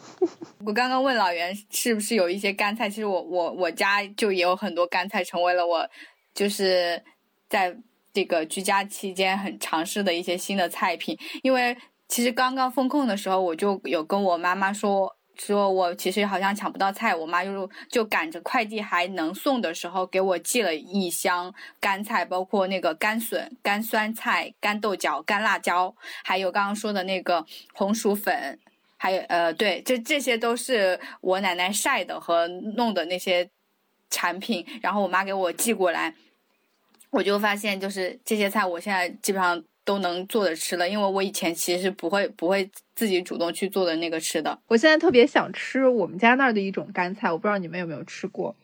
[0.66, 5.88] 我刚刚问老袁是不是有一些干菜，其实我我我家就也有很多干菜，成为了我
[6.34, 7.00] 就是
[7.48, 7.74] 在
[8.12, 11.16] 这个居家期间很尝试的一些新的菜品。
[11.42, 11.76] 因为
[12.08, 15.14] 其实刚刚封控的时候，我就有跟我妈妈说。
[15.40, 28.58] 说我其实好像抢不到菜，我妈就就赶着快递还能送的时候，给我寄了一箱干菜，包括那个干笋、干酸菜、干豆角、干辣椒，还有刚刚说的那个红薯粉，
[28.96, 33.48] 还有呃，对，这这些都是我奶奶晒的和弄的那些
[34.10, 36.14] 产品，然后我妈给我寄过来。
[37.10, 42.68] 我就发现就是这些菜我现在基本上都能做着吃了，因为我以前其实不会不会
[42.98, 44.58] 自己主动去做的那个吃的。
[44.66, 48.56] 我现在特别想吃我们家那儿的一种干菜，我不知道你们有没有吃过，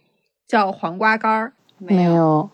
[0.49, 1.53] 叫黄瓜干儿。
[1.79, 2.51] 没有。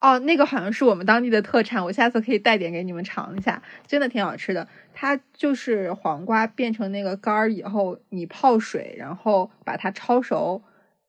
[0.00, 4.68] 哦，那个好像是我们当地的特产，我下次可以带点给你们尝一下，真的挺好吃的。
[4.92, 10.60] 它就是黄瓜变成那个干儿以后，你泡水，然后把它焯熟，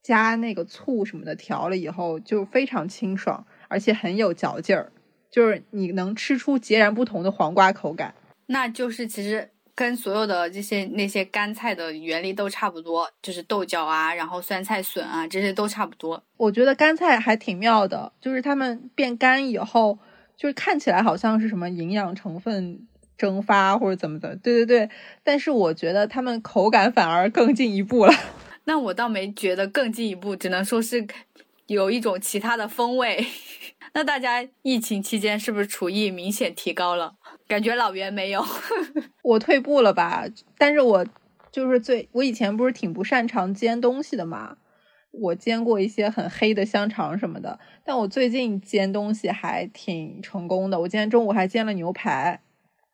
[0.02, 4.90] 加那个醋什么的调了以后，就非常清爽，而且很有嚼劲儿，
[5.30, 8.14] 就是你能吃出截然不同的黄瓜口感。
[8.46, 9.50] 那就是其实。
[9.76, 16.20] 跟所有的这些那些干菜的原理都差不多，就是豆角啊，然后酸菜笋啊，这些都差不多。
[16.38, 19.98] 我觉得干菜还挺妙的，就是它们变干以后，
[20.34, 24.90] 就是看起来好像是什么营养成分蒸发或者怎么的，对对对。
[25.22, 28.14] 但是我觉得它们口感反而更进一步了。
[28.64, 31.06] 那我倒没觉得更进一步，只能说是
[31.66, 33.26] 有一种其他的风味。
[33.92, 37.14] 那大家疫情期间是不是厨艺明显提高了？
[37.48, 38.44] 感觉老袁没有，
[39.22, 40.24] 我退步了吧？
[40.58, 41.06] 但是我
[41.52, 44.56] 就是最，我以前不是挺不擅长煎东西的嘛，
[45.12, 50.80] 我煎过一些很黑的香肠什么的，但我最近煎东西还挺成功的。
[50.80, 52.40] 我今天中午还煎了牛排，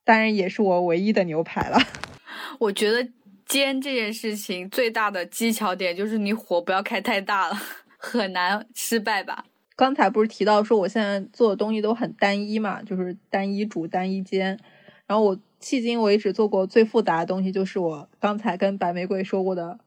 [0.05, 1.79] 当然也是我唯一的牛排了。
[2.61, 3.09] 我觉得
[3.47, 7.57] 煎这件事情最大的技巧点就是你火不要开太大了，
[7.99, 9.45] 很难失败吧。
[9.77, 14.59] 刚才不是提到说我现在做的东西都很单一嘛，就是单一煮单一煎。
[15.07, 19.79] 然后我迄今为止做过最复杂的东西，就是我刚才跟白玫瑰说过的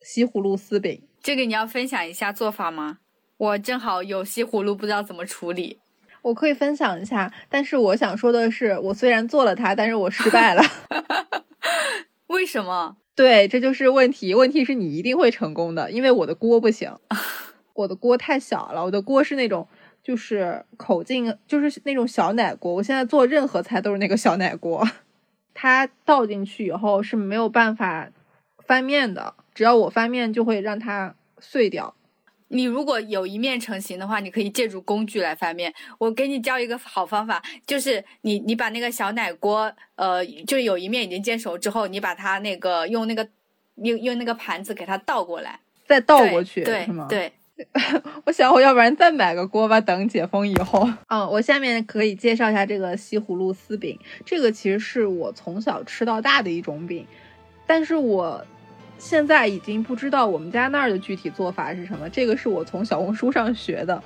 [0.00, 1.02] 西葫芦丝饼。
[1.22, 2.98] 这个你要分享一下做法吗？
[3.36, 5.78] 我正好有西葫芦，不知道怎么处理。
[6.22, 10.62] 我可以分享一下，但是我想说的是，我虽然做了它，但是我失败了。
[12.28, 12.96] 为什么？
[13.14, 14.34] 对，这就是问题。
[14.34, 16.96] 问题是你一定会成功的，因为我的锅不行。
[17.74, 19.66] 我的锅太小了，我的锅是那种
[20.02, 22.74] 就是口径就是那种小奶锅。
[22.74, 24.86] 我现在做任何菜都是那个小奶锅，
[25.54, 28.08] 它倒进去以后是没有办法
[28.58, 31.94] 翻面的，只要我翻面就会让它碎掉。
[32.48, 35.72] 你如果有一面成型的话，你可以借助工具来翻面。
[35.96, 43.26] 我给你教一个好方法，就是你你把那个小奶锅，呃，就有一面已经煎熟之后，你把它那个用那个
[43.76, 46.86] 用用那个盘子给它倒过来，再倒过去，对？
[47.08, 47.32] 对。
[48.24, 50.88] 我想，我要不然再买个锅吧，等解封以后。
[51.08, 53.98] 嗯， 我下面可以介绍一下这个西葫芦丝饼。
[54.24, 57.06] 这个其实是我从小吃到大的一种饼，
[57.66, 58.44] 但是我
[58.98, 62.08] 现在已经不知道我们家那儿的具体做法是什么。
[62.08, 64.02] 这个是我从小红书上学的，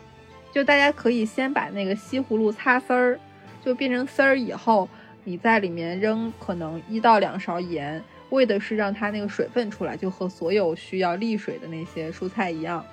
[0.52, 3.18] 就大家可以先把那个西葫芦擦丝儿，
[3.64, 4.88] 就变成丝儿以后，
[5.24, 12.84] 你在里面扔可能一到两勺盐，为的是让它那个水分出来，就和所有需要沥水的那些蔬菜一样。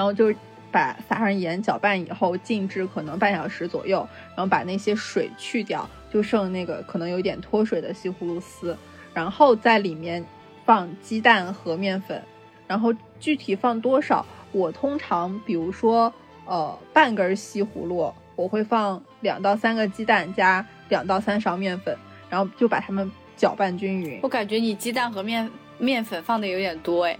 [0.00, 0.34] 然后就
[0.70, 3.98] 把撒上盐搅拌以后静置可能半小时左右，
[4.34, 8.74] 然后把那些水去掉，就剩那个可能有点脱水的西葫芦丝，
[9.12, 10.24] 然后在里面
[10.64, 12.22] 放鸡蛋和面粉，
[12.66, 16.10] 然后具体放多少，我通常比如说
[16.46, 21.94] 呃半根西葫芦，我会放两到三个鸡蛋加两到三勺面粉，
[22.30, 24.18] 然后就把它们搅拌均匀。
[24.22, 27.14] 我感觉你鸡蛋和面面粉放的有点多哎。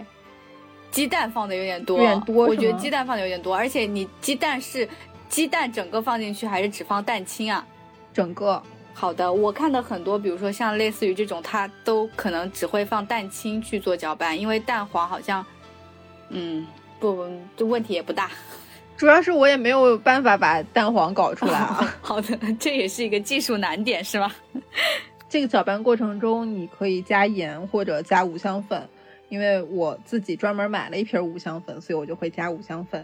[0.91, 2.45] 鸡蛋放的有点多，有点多。
[2.47, 4.87] 我觉得鸡蛋放的有点多，而且你鸡蛋是
[5.29, 7.65] 鸡蛋整个放进去，还是只放蛋清啊？
[8.13, 8.61] 整个。
[8.93, 15.43] 好的，我看的很多，比如说像类似于这种，它都可能只会放蛋清去做搅拌，因为蛋黄好像，
[16.29, 16.67] 嗯，
[16.99, 17.25] 不，
[17.55, 18.29] 这问题也不大。
[18.97, 21.95] 主要是我也没有办法把蛋黄搞出来啊。
[22.01, 24.35] 好的，这也是一个技术难点，是吧？
[25.29, 28.87] 这个搅拌过程中，你可以加盐或者加五香粉。
[29.31, 32.99] 因为我自己专门买了一瓶五香粉，所以我就会加五香粉，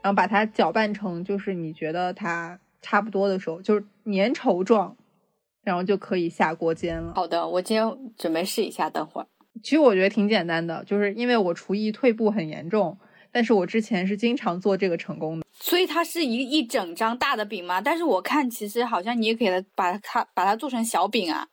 [0.00, 4.96] 然后把它搅拌成就是你觉得它差不多的时候，就是粘稠状，
[5.62, 7.12] 然后就可以下锅煎了。
[7.14, 9.26] 好的，我今天准备试一下，等会儿。
[9.62, 12.96] 其实我觉得挺简单的，就是因为我厨艺退步很严重，
[13.30, 15.46] 但是我之前是经常做这个成功的。
[15.52, 17.82] 所以它是一一整张大的饼吗？
[17.82, 21.48] 但是我看其实好像你也可以把它把它做成小饼啊。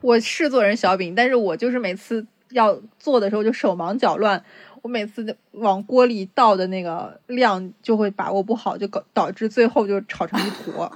[0.00, 2.26] 我是做成小饼，但是我就是每次。
[2.50, 4.44] 要做的时候就手忙脚乱，
[4.82, 10.92] 我每次往锅里倒的那个量就会把握不好，就搞导致最后就炒成一坨。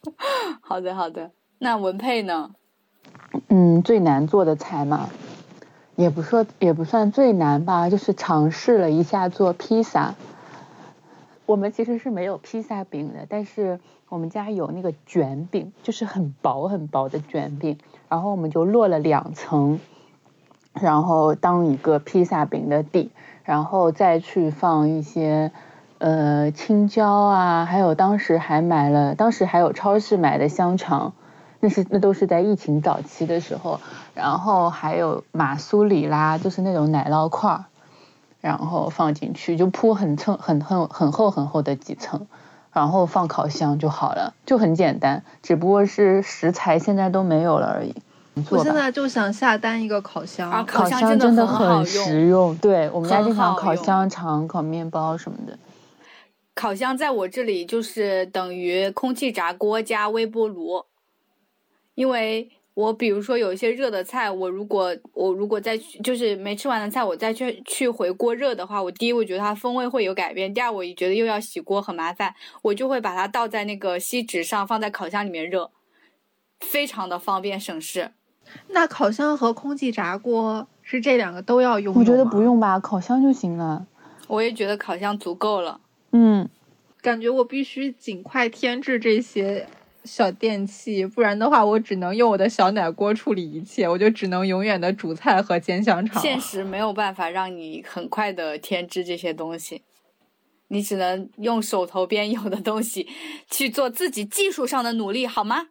[0.60, 2.50] 好的好的，那文佩呢？
[3.48, 5.08] 嗯，最难做的菜嘛，
[5.96, 10.14] 也不说也不算最难吧，就是尝试了一下做披萨。
[11.46, 17.78] 我们其实是没有披萨饼的，但是我们家有那个卷饼，就是很薄很薄的卷饼，
[18.08, 19.80] 然后我们就落了两层。
[20.74, 23.10] 然后当一个披萨饼的底，
[23.44, 25.52] 然后再去放一些
[25.98, 31.12] 呃青椒啊，还有当时还买了，当时还有超市买的香肠，
[31.60, 33.78] 那是那都是在疫情早期的时候，
[34.14, 37.64] 然后还有马苏里拉，就是那种奶酪块儿，
[38.40, 42.26] 然后放进去就铺很层很很很厚很厚的几层，
[42.72, 47.94] 然后放烤箱就好了，就很简单，只不过是食材现在都没有了而已。
[48.50, 52.56] 我现在就想下单一个烤箱，烤箱真的很实用。
[52.58, 55.56] 对我们家经常烤用香肠、烤面包什么的。
[56.54, 60.84] 烤箱在我这里就是等于空气炸锅加微波炉，
[61.94, 75.70] 因为我比如说有一些热的菜，我如果我如果再去就是没吃完的菜，我再去去回锅热的话，我第一我觉得它风味会有改变，第二我也觉得又要洗锅很麻烦，我就会把它倒在那个锡纸上，放在烤箱里面热，
[76.58, 78.10] 非常的方便省事。
[78.68, 81.94] 那烤箱和空气炸锅是这两个都要用？
[81.94, 83.86] 我觉得不用吧，烤箱就行了。
[84.26, 85.80] 我也觉得烤箱足够了。
[86.12, 86.48] 嗯，
[87.00, 89.66] 感觉我必须尽快添置这些
[90.04, 96.22] 小电器，不然的话，我只能用我的小奶锅处理一切，我就只能永远的煮菜和煎香肠。
[96.22, 99.82] 现实没有办法让你很快的添置这些东西，
[100.68, 103.08] 你只能用手头边有的东西
[103.50, 105.68] 去做自己技术上的努力，好吗？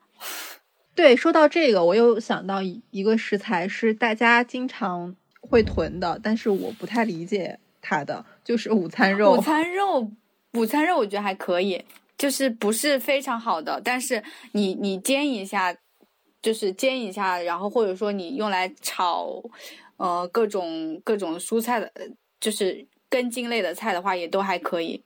[0.96, 9.34] 对，说到这个，我又想到一一个食材是大家经常会囤的，但是我不太理解它的，就是午餐肉。
[9.34, 10.12] 午餐肉，
[10.54, 11.84] 午餐肉我觉得还可以，
[12.16, 15.76] 就是不是非常好的，但是你你煎一下，
[16.44, 19.44] 就是煎一下，然后或者说你用来炒，
[19.98, 21.92] 呃，各种各种蔬菜的，
[22.40, 25.02] 就是根茎类的菜的话，也都还可以。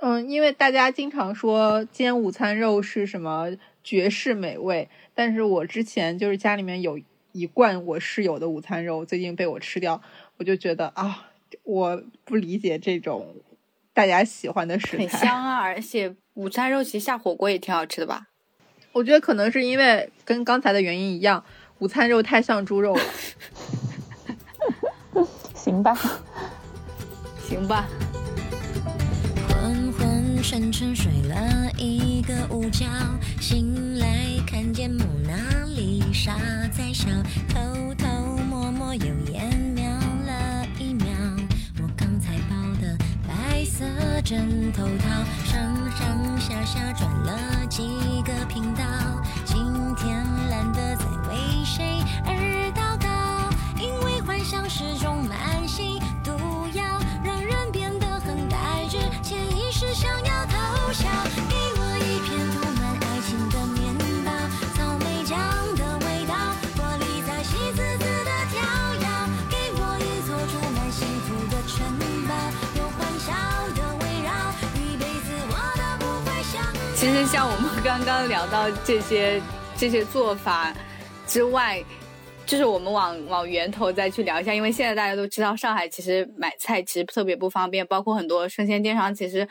[0.00, 3.48] 嗯，因为大家经常说煎午餐肉是什么
[3.82, 4.88] 绝世美味。
[5.14, 6.98] 但是我之前就是家里面有
[7.32, 10.00] 一罐我室友的午餐肉，最近被我吃掉，
[10.36, 11.30] 我就觉得啊，
[11.62, 13.36] 我不理解这种
[13.92, 14.98] 大家喜欢的食材。
[14.98, 18.28] 很香啊，而且午餐肉其实下火锅也挺好吃的吧？
[18.92, 21.44] 我觉得可能是因为跟刚才的原因一样，
[21.78, 23.02] 午餐肉太像猪肉了。
[25.54, 25.96] 行吧，
[27.48, 27.88] 行吧。
[30.46, 32.86] 沉沉睡了一个午觉，
[33.40, 34.06] 醒来
[34.46, 35.32] 看见蒙娜
[35.74, 36.36] 丽莎
[36.70, 37.06] 在笑，
[37.48, 41.06] 偷偷摸摸又眼瞄了一秒，
[41.82, 42.94] 我刚才抱的
[43.26, 43.86] 白色
[44.22, 47.82] 枕头套，上上下下转了几
[48.22, 48.84] 个频道，
[49.46, 49.56] 今
[49.96, 55.26] 天懒得再为谁而祷告，因为幻想是种
[77.20, 79.40] 实像我们刚刚聊到这些
[79.76, 80.74] 这些做法
[81.28, 81.80] 之外，
[82.44, 89.46] 就是我们往往源头再去聊一下，因为现在大家都知道上海其实买菜其实特别不方便，包括很多生鲜电商其实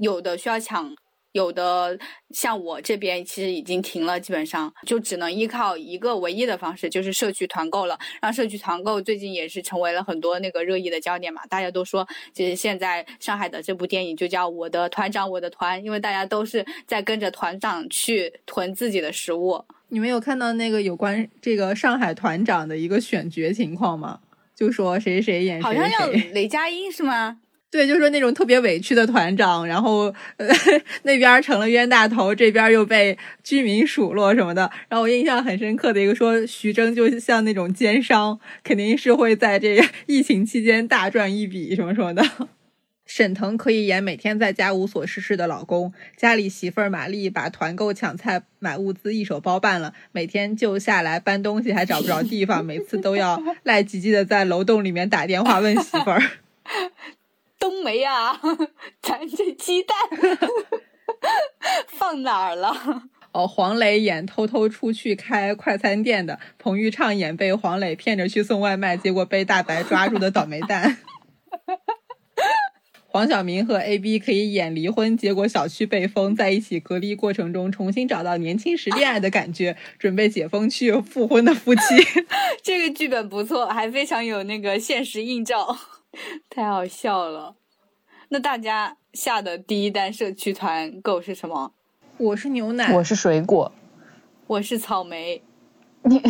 [0.00, 0.90] 有的需要抢，
[1.36, 1.98] 有的
[2.30, 7.98] 像我这边其实已经停了，基本上就只能依靠一个唯一的方式，就是社区团购了。
[8.22, 19.62] 让社区团购最近也是成为了很多那个热议的焦点嘛，大家都说其实现在上海的这部电影就叫《我的团长我的团》，因为大家都是在跟着团长去囤自己的食物。
[19.90, 24.20] 你们有看到那个有关这个上海团长的一个选角情况吗？
[24.56, 27.38] 就说谁谁演谁，好像叫雷佳音是吗？
[27.70, 30.04] 对，就是说那种特别委屈的团长，然后
[30.36, 30.46] 呃
[31.02, 34.70] 那边成了冤大头，这边又被居民数落什么的。
[34.88, 42.24] 然后我印象很深刻的一个说，徐峥就像那种奸商，肯定是会在这个 疫情期间大赚一笔什么什么的。
[43.04, 56.20] 沈腾可以演每天在家无所事事的老公，家里媳妇儿玛丽把团购、抢菜、买物资一手包办了，每天就下来搬东西还找不着地方，每次都要赖唧唧的在楼栋里面打电话问媳妇儿
[57.58, 58.40] ：“冬梅啊，
[59.02, 59.96] 咱这鸡蛋
[61.88, 70.96] 放哪儿了？”哦，黄磊演偷偷出去开快餐店的，彭昱畅演被黄磊骗着去送外卖，结果被大白抓住的倒霉蛋。
[73.08, 81.80] 黄晓明和 AB 可以演离婚，结果小区被封，在一起隔离过程中重新找到年轻时恋爱的感觉，准备解封去复婚的夫妻。
[82.62, 85.76] 这个剧本不错，还非常有那个现实映照，
[86.50, 87.56] 太好笑了。
[88.28, 91.72] 那大家下的第一单社区团购是什么？
[92.18, 93.70] 我是牛奶，我是水果，
[94.46, 95.42] 我是草莓。
[96.02, 96.22] 你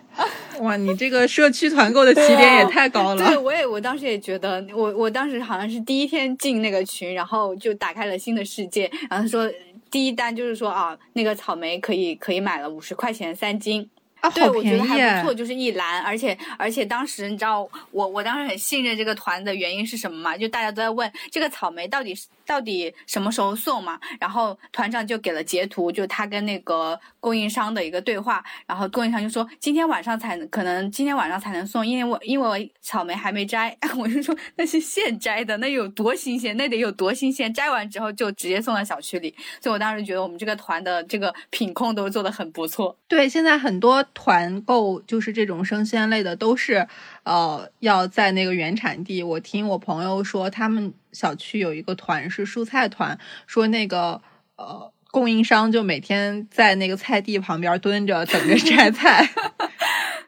[0.60, 3.26] 哇，你这个社区团购的起点也太高了。
[3.26, 8.90] 对，我也我当时也觉得，我我当时好像是第一天进那个群，然后就打开了新的世界。
[9.10, 9.50] 然后说
[9.90, 13.88] 第一单就是说啊，那个草莓可以可以买了五十块钱三斤。
[14.22, 20.36] 啊，对，我觉得还不错，就是一篮，而且而且当时你知道我我当时很信任这个团的原因是什么吗？
[20.36, 23.98] 就大家都在问这个草莓到底是到底什么时候送嘛？
[24.20, 42.96] 然后团长就给了截图，就他跟那个供应商的一个对话，然后供应商就说今天晚上才能，可能今天晚上才能送，因为我因为我草莓还没摘， 我就说那是现摘的，那有多新鲜，那得有多新鲜，摘完之后就直接送到小区里，所以我当时觉得我们这个团的这个品控都做得很不错。
[43.08, 46.86] 对，现在很多团购就是这种生鲜类的，都是
[47.24, 49.22] 呃要在那个原产地。
[49.22, 54.20] 我听我朋友说，他们小区有一个团是蔬菜团，说那个
[54.56, 59.30] 呃供应商就每天在那个菜地旁边蹲着等着摘菜。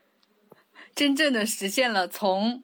[0.94, 2.62] 真正的实现了从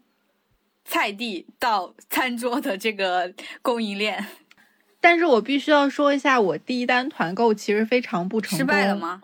[0.85, 4.27] 菜地到餐桌的这个供应链，
[5.01, 8.59] 但是我必须要说一下，我第一单团购其实非常不成功。
[8.59, 8.95] 失败了？
[8.95, 9.23] 吗？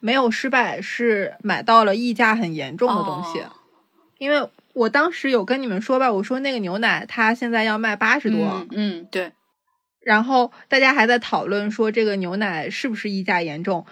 [0.00, 3.40] 没有失败，是买到了溢价很严重的东西。
[3.40, 3.52] 哦
[4.18, 9.32] 因为我当时有跟你们说吧，我说那个牛奶它现在要卖八十多，嗯嗯，对，
[10.00, 13.84] 然后大家还在讨论说这个牛奶是不是溢价严重，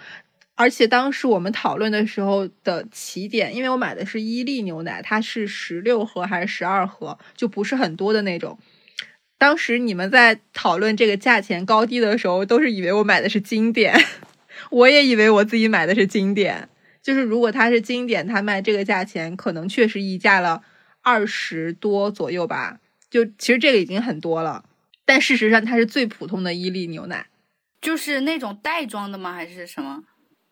[0.55, 8.57] 而且当时我们讨论的时候的起点，因为我买的是伊利牛奶，它是十六盒还是十二盒，就不是很多的那种。
[9.37, 13.93] 当时你们在讨论这个价钱高低的时候，都是以为我买的是经典，
[14.71, 16.69] 我也以为我自己买的是经典。
[17.05, 20.63] 就是如果它是经典，它卖这个价钱，可能确实溢价了
[21.03, 22.79] 二十多左右吧。
[23.11, 24.65] 就其实这个已经很多了，
[25.05, 27.27] 但事实上它是最普通的伊利牛奶，
[27.79, 29.33] 就是那种袋装的吗？
[29.33, 30.03] 还是什么？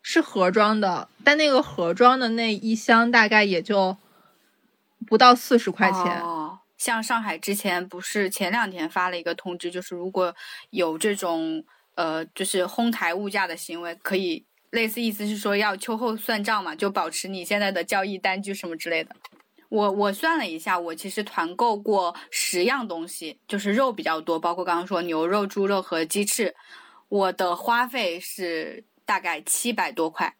[0.04, 3.98] 是盒装的，但那个盒装的那一箱大概也就
[5.08, 6.22] 不到四十块钱。
[6.22, 10.36] 哦，像上海之前不是前两天发了一个通知，就是如果
[10.70, 19.16] 有这种呃，就是哄抬物价的行为，可以类似意思是说要秋后算账嘛，就保持你现在的交易单据什么之类的。
[19.70, 26.56] 我我算了一下，我其实团购过十样东西，就是肉比较多，包括刚刚说牛肉、猪肉和鸡翅，
[27.08, 30.36] 我的花费是大概七百多块。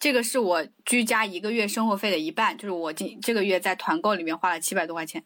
[0.00, 5.22] 这个是我居家一个月生活费的一半，就是我今这个月在团购里面花了七百多块钱。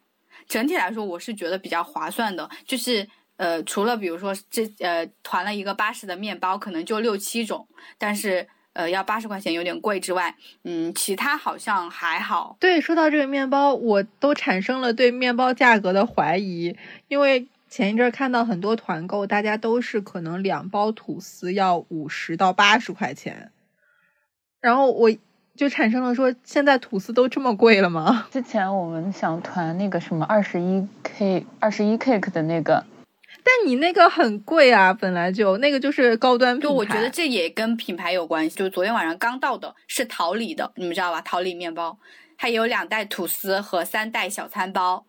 [0.49, 7.67] 整体来说，我是觉得比较划算的，就是呃，除了比如说这呃团了一个八十的面包，可能就六七种，
[7.97, 10.35] 但是呃要八十块钱有点贵之外，
[10.65, 12.57] 嗯，其他好像还好。
[12.61, 16.77] 对，说到这个面包，我都产生了对面包价格的怀疑，
[17.07, 23.53] 因为前一阵儿看到很多团购，大家都是可能两包吐司要五十到八十块钱，
[24.61, 25.11] 然后我
[25.55, 28.27] 就产生了说，现在吐司都这么贵了吗？
[28.31, 32.87] 之前我们想团那个什么二十一 K 二十一 cake 的那个，
[33.49, 36.69] 但你那个很贵啊，本来就那个就是高端品牌。
[36.69, 38.55] 就我觉得这也跟品牌有关系。
[38.55, 41.23] 就昨天晚上刚到的是桃李的，你们知道吧？
[41.23, 41.99] 桃李面包，
[42.37, 45.07] 它有两袋吐司和三袋小餐包，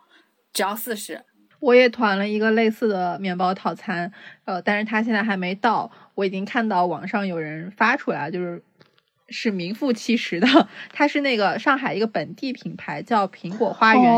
[0.54, 1.26] 只要四十。
[1.60, 4.10] 我也团了一个类似的面包套餐，
[4.46, 5.92] 呃，但是它现在还没到。
[6.16, 8.64] 我已经看到网上有人发出来，就是
[9.32, 10.48] 是名副其实的，
[10.92, 14.16] 它是那个上海一个本地品牌，叫苹果花园？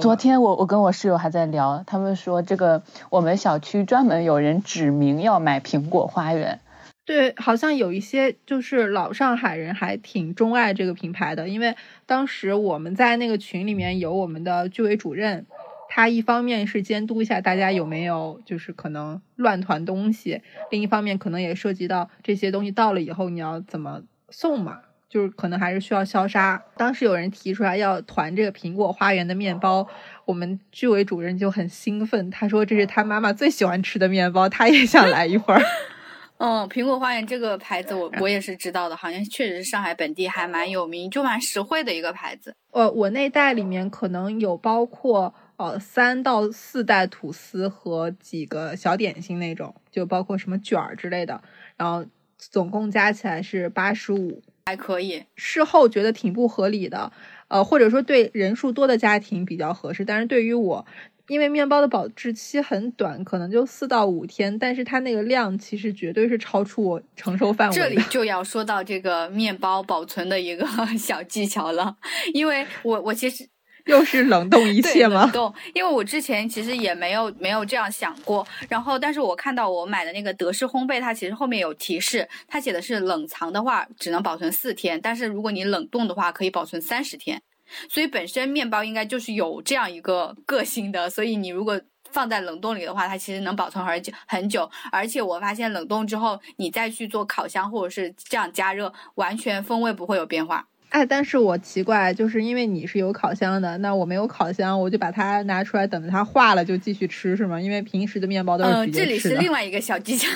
[0.00, 6.60] 昨天我我跟我室友还在聊，他们说这个我们小区专门有人指明要买苹果花园。
[7.06, 15.44] 对，好像有一些就是老上海人还挺钟爱这个品牌的，因为当时我们在那个群里面有我们的居委主任，
[15.90, 20.40] 他一方面是监督一下大家有没有就是可能乱团东西，
[20.70, 24.00] 另一方面可能也涉及到这些东西到了以后你要怎么
[24.30, 26.62] 送嘛，就是可能还是需要消杀。
[26.76, 29.86] 当时有人提出来要团这个苹果花园的面包，
[30.24, 35.62] 我们居委主任就很兴奋，他说这是他妈妈最喜欢吃的面包，他也想来一份儿。
[36.38, 42.52] 嗯，苹果花园这个牌子我我也是知道的，好像确实是上海本地还蛮有名，就蛮实惠的一个牌子。
[42.72, 51.40] 呃，我那袋里面可能有包括呃三到四袋吐司和几个小点心那种，就包括什么卷儿之类的，
[51.76, 52.04] 然后
[52.50, 54.42] 总共加起来是八十五。
[54.66, 57.12] 还可以，事后觉得挺不合理的，
[57.48, 60.86] 呃，或者说对人数多的家庭比较合适，但是对于我，
[61.28, 67.74] 因为面包的保质期很短，可能就四到五天，但是它那个量其实绝对是超出我承受范围。
[67.76, 70.66] 这里就要说到这个面包保存的一个
[70.96, 71.98] 小技巧了，
[72.32, 73.46] 因为我我其实
[73.92, 75.32] 又是冷冻一切吗冷？
[75.32, 87.42] 冻，因为我之前其实也没有没有这样想过，然后但是我看到我买的那个德式烘焙，它其实后面有提示，它写的是冷藏的话只能保存四天，但是如果你冷冻的话可以保存三十天，
[87.90, 91.78] 所以本身面包应该就是有这样一个个性的，所以你如果
[92.10, 100.66] 放在冷冻里的话，它其实能保存很久很久，而且我发现冷冻之后，你再去做烤箱或者是这样加热，完全风味不会有变化。
[100.94, 107.60] 哎，但是我奇怪，就是因为你是有烤箱的，那我没有烤箱，我就把它拿出来，等着它化了就继续吃，是吗？
[107.60, 109.34] 因为平时的面包都呃，是直这里接吃的。
[109.34, 110.28] 是另外一个小技巧，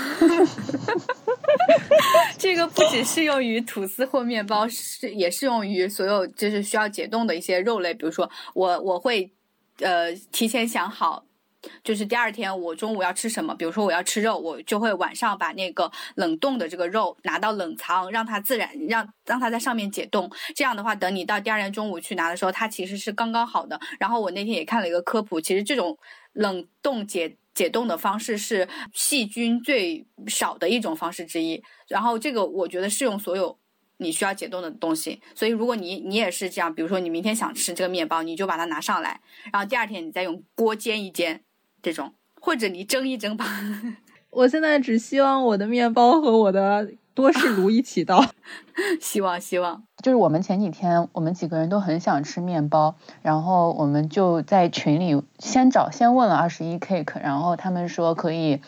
[2.36, 7.94] 这个不只适用于吐司或面包，是也适用于所有就是需要解冻的一些肉类。
[7.94, 9.30] 比如说，我我会
[9.78, 11.24] 呃提前想好。
[11.82, 20.30] 就是第二天我中午要吃什么，比如说我要吃肉，我就会晚上把那个冷冻的这个肉拿到冷藏，让它自然让让它在上面解冻。
[20.54, 23.80] 这样的话，等你到第二天中午去拿的时候，它其实是刚刚好的。
[23.98, 25.98] 然后我那天也看了一个科普，其实这种
[26.32, 31.60] 冷冻解解冻的方式是细菌最少的一种方式之一。
[31.88, 33.58] 然后这个我觉得适用所有
[33.96, 35.20] 你需要解冻的东西。
[35.34, 39.20] 所以如果你你也是这样，比如说你明天想吃这个面包，你就把它拿上来，
[39.52, 41.42] 然后第二天你再用锅煎一煎，
[41.82, 43.44] 这种或者你蒸一蒸吧。
[44.30, 48.24] 我现在只希望我的面包和我的多士炉一起到。
[49.00, 58.60] 希望希望，就是我们前几天我们几个人都很想吃面包，然后我们就在群里先找先问了二十一 cake，然后他们说可以，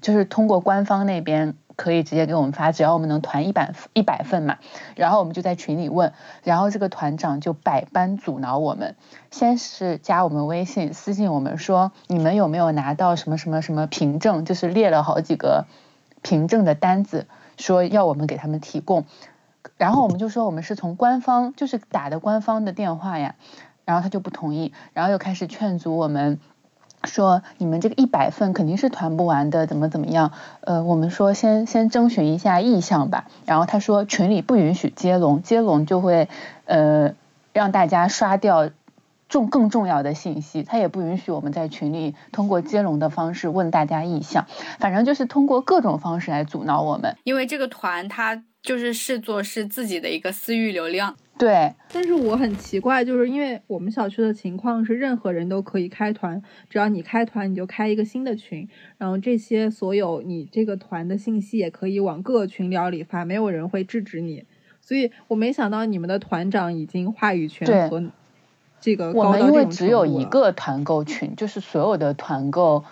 [0.00, 4.56] 就是通过官方那边可以直接给我们发，只要我们能团一百一百份嘛，
[4.96, 6.12] 然后我们就在群里问，
[6.42, 8.96] 然后这个团长就百般阻挠我们，
[9.30, 15.66] 先是加我们微信私信我们说你们有没有拿到什么什么什么凭证，就是列了好几个
[16.22, 17.26] 凭证的单子，
[17.58, 19.04] 说要我们给他们提供。
[19.76, 23.34] 然后我们就说我们是从官方，就是打的官方的电话呀，
[23.84, 26.40] 然后他就不同意，然后又开始劝阻我们。
[27.04, 30.32] 说你们这个一百份肯定是团不完的，怎么怎么样？
[30.60, 33.26] 呃，我们说先先征询一下意向吧。
[33.44, 36.28] 然后他说群里不允许接龙，接龙就会
[36.64, 37.14] 呃
[37.52, 38.70] 让大家刷掉
[39.28, 40.62] 重更重要的信息。
[40.62, 44.46] 他也不允许我们在群里通过接龙的方式问大家意向，
[44.78, 47.16] 反正就是通过各种方式来阻挠我们。
[47.24, 51.14] 因为这个团他就是视作是自己的一个私域流量。
[51.38, 64.44] 对，但是我很奇怪，就是因为我们小区的情况是，任何人都可以开团，只要你开团，你就开一个新的群，然后这些所有你这个团的信息也可以往各个群聊里发，没有人会制止你。
[64.80, 68.02] 所以我没想到你们的团长已经话语权和
[68.80, 72.84] 这个我们高到这种因为只有一个团购群，就是所有的团购，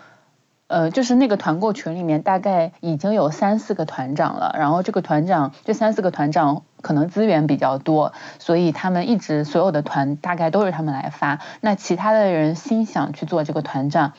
[0.66, 11.41] 呃，就是那个团购群里面大概已经有三四个团长了，然后这个团长这三四个团长可能资源比较多，所以他们一直所有的团大概都是他们来发。
[11.62, 14.12] 那其他的人心想去做这个团长，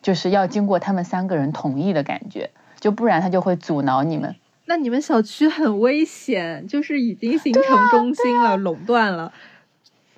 [0.00, 2.50] 就是要经过他们三个人同意的感觉，
[2.80, 4.36] 就不然他就会阻挠你们。
[4.64, 9.32] 那你们小区很危险，就是已经形成中心了，垄断了。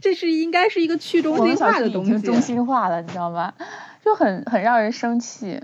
[0.01, 2.18] 这是应该是一个去中心化的东西。
[2.20, 3.53] 中心化了，你知道吗？
[4.05, 5.61] 就很很让人生气。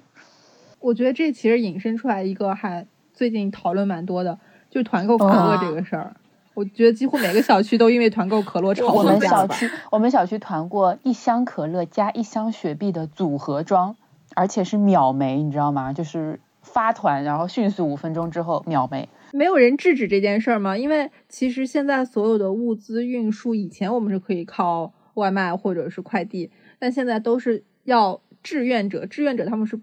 [0.81, 4.39] 我觉得这其实引申出来一个还最近讨论蛮多的，
[4.75, 6.13] 就团购可乐这个事儿。
[6.53, 9.47] 我觉得几乎每个小区都因为团购可乐吵我过架吧。
[9.47, 13.95] 们小区我们小区团过一箱可乐加一箱雪碧的组合装，
[14.35, 15.93] 而且是秒没，你知道吗？
[15.93, 19.09] 就是发团，然后迅速五分钟之后秒没。
[19.33, 20.77] 没有人制止这件事儿吗？
[20.77, 26.51] 因为其实现在所有的物资运输，以前我们是可以靠外卖或者是快递，
[26.81, 29.81] 但现在都是要志愿者，志愿者他们是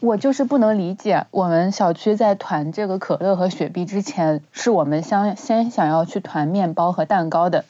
[0.00, 7.66] 我就是不能理解，我们小区在团这个可乐和雪碧之前，是我们想先想要去团面包和蛋糕的。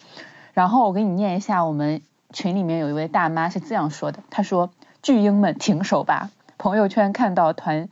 [0.54, 2.02] 然后我给你念一下，我们
[2.32, 4.70] 群里面有一位大妈是这样说的，她说
[5.02, 6.30] ：“巨婴们停手吧！
[6.56, 7.88] 朋友圈看到团，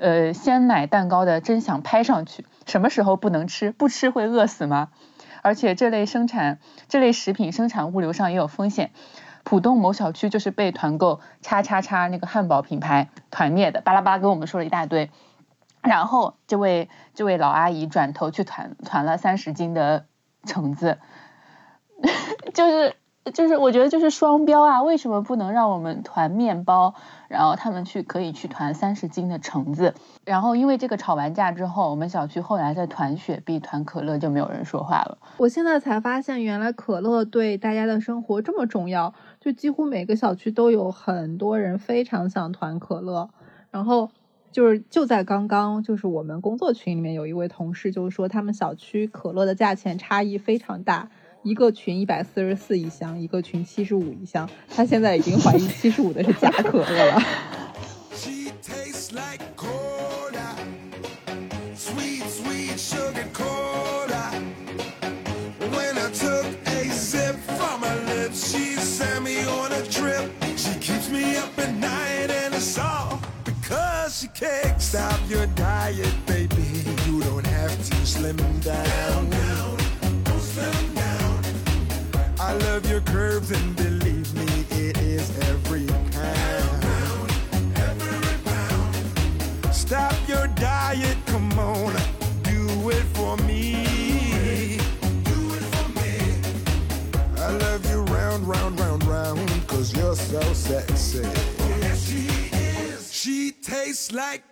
[0.00, 2.44] 呃，鲜奶蛋糕的，真想拍上去。
[2.66, 3.70] 什么时候不能吃？
[3.70, 4.88] 不吃会饿死吗？
[5.42, 8.90] 而且这类生产这类食品生产物流上也有风险。”
[9.48, 15.08] 浦东某小区就是被团购叉叉叉那个汉堡品牌团灭的，巴拉巴拉跟我们说了一大堆。
[15.82, 20.06] 然后这位这位老阿姨转头去团团了三十斤的
[20.44, 20.98] 橙子，
[22.54, 22.96] 就是
[23.32, 24.82] 就是我觉得就是双标啊！
[24.82, 26.94] 为什么不能让我们团面包，
[27.28, 29.94] 然后他们去可以去团三十斤的橙子？
[30.24, 35.18] 然后因为这个吵完架之后，我们小区后来在团雪碧、团可乐就没有人说话了。
[35.36, 39.14] 我现在才发现，原来可乐对大家的生活这么重要，
[39.46, 43.30] 就几乎每个小区都有很多人非常想团可乐。
[43.70, 44.10] 然后
[44.50, 51.08] 就是就在刚刚，就是我们工作群里面有一位同事就是说，他们小区可乐的价钱差异非常大，
[51.44, 54.50] 一个群一百四十四一箱，一个群七十五一箱。
[54.68, 57.22] 他现在已经怀疑七十五的是假可乐了。
[71.66, 76.62] at night, and it's all because she can't stop your diet, baby.
[77.06, 79.32] You don't have to slim down.
[80.38, 81.44] Slim down.
[82.38, 87.32] I love your curves, and believe me, it is every pound.
[89.74, 91.94] Stop your diet, come on,
[92.42, 93.74] do it for me.
[98.08, 101.55] Round, round, round, round, cause you're so sexy.
[103.26, 104.44] She tastes like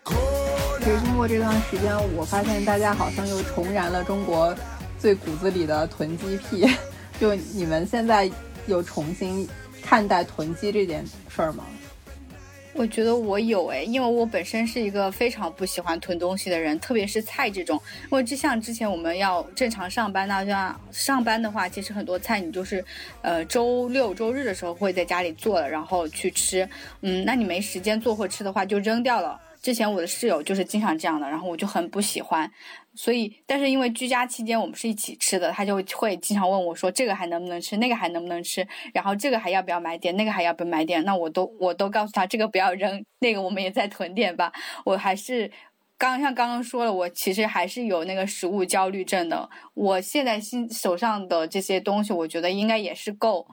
[0.80, 4.52] 其实.通过这段时间，我发现大家好像又重燃了中国
[4.98, 6.68] 最骨子里的囤积癖。
[7.20, 8.28] 就你们现在
[8.66, 9.48] 有重新
[9.80, 11.62] 看待囤积这件事儿吗？
[12.76, 17.80] 我觉得我有诶，因为我本身是一个非常不喜欢囤东西的人，特别是菜这种。
[18.10, 22.84] 因为就像之前我们要正常上班那像上班的话，其实很多菜你就是，
[23.22, 26.68] 呃，周六周日的时候会在家里做了，然后去吃。
[27.02, 29.40] 嗯，那你没时间做或吃的话，就扔掉了。
[29.62, 32.50] 之前我的室友就是经常这样的，然后我就很不喜欢。
[32.97, 44.53] 所以，但是因为居家期间我们是一起吃的，他就会经常问我说这个还能不能吃，那个还能不能吃，然后这个还要不要买点，那个还要不要买点，那我都我都告诉他这个不要扔，那个我们也再囤点吧。
[44.84, 45.51] 我还是
[45.99, 49.51] 刚像刚刚说了，我其实还是有那个食物焦虑症的。
[49.74, 53.47] 我现在心手上的这些东西，我觉得应该也是够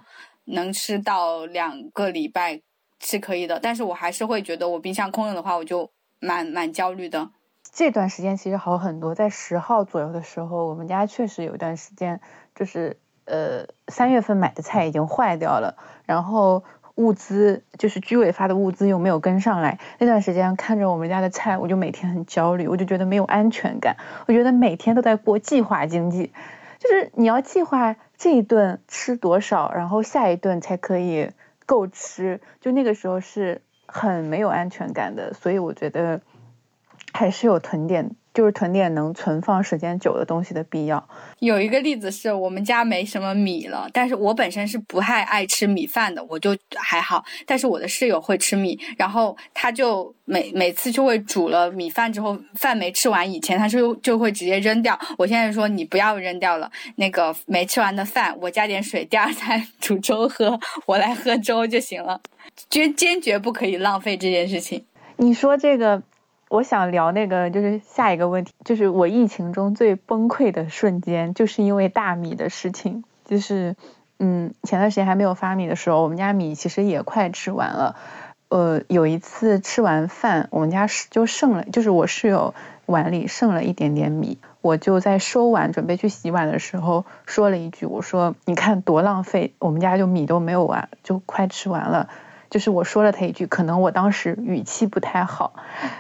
[0.45, 2.61] 能吃到两个礼拜
[2.99, 5.89] 是可以的，但是我还是会觉得我冰箱空了的话，我就
[6.19, 7.31] 蛮蛮焦虑的。
[7.73, 12.19] 这段时间其实好很多，在十号左右的时候，我们家确实有一段时间，
[12.53, 16.65] 就是呃三月份买的菜已经坏掉了，然后
[16.95, 19.79] 物资就是居委发的物资又没有跟上来。
[19.99, 23.95] 那段时间看着我们家的菜，我就每天很焦虑，我就觉得没有安全感，
[24.27, 26.33] 我觉得每天都在过计划经济，
[26.77, 31.31] 就是你要计划这一顿吃多少，然后下一顿才可以
[31.65, 36.19] 够吃，就那个时候是很没有安全感的，所以我觉得。
[37.13, 41.07] 还是有囤点，就是囤点能存放时间久的东西的必要。
[41.39, 47.23] 有一个例子是我们家没什么米了，但是我本身是不太爱吃米饭的，我就还好。
[47.45, 54.97] 但是我的室友会吃米，然后他就每每次就会煮了米饭之后，饭没吃完以前，他就就会直接扔掉。
[55.17, 62.21] 我现在说你不要扔掉了，那个没吃完的饭，我加点水，第二餐煮粥喝，我来喝粥就行了。
[62.69, 64.85] 坚坚决不可以浪费这件事情。
[65.17, 66.01] 你说这个。
[66.51, 73.05] 我想聊那个，就是下一个问题，就是我疫情中最崩溃的瞬间，就是因为大米的事情。
[73.23, 73.77] 就是，
[74.19, 77.95] 嗯，前段时间还没有发米的时候，我们家米其实也快吃完了。
[78.49, 82.53] 呃，有一次吃完饭，我们家就剩了，就是我室友
[82.85, 92.09] 碗里剩了一点点米，我就在收碗准备去洗碗的时候说了一句，我说：“你看多浪费，我们家就米都没有完，就快吃完了。”
[92.51, 95.53] 就是我说了他一句，可能我当时语气不太好，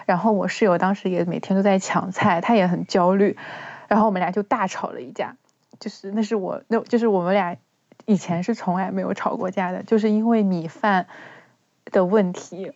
[0.05, 3.37] 然后我室友当时也每天都在抢菜，他也很焦虑，
[3.87, 5.37] 然后我们俩就大吵了一架。
[5.79, 7.55] 就是那是我那就是我们俩
[8.05, 11.07] 以前是从来没有吵过架的，就是因为米饭
[11.85, 12.73] 的问题，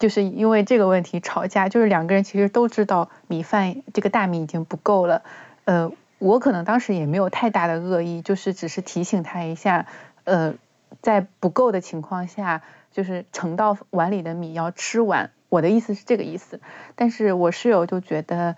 [0.00, 1.68] 就是因为这个问题吵架。
[1.68, 5.22] 就是两个人其实都知道米饭这个大米已经不够了，
[5.66, 9.86] 呃，我可能当时也没有太大的恶意，就是只是提醒他一下，
[10.24, 10.54] 呃。
[11.02, 15.30] 在不够的情况下，就是盛到碗里的米要吃完。
[15.48, 16.60] 我的意思是这个意思，
[16.94, 18.56] 但是我室友就觉得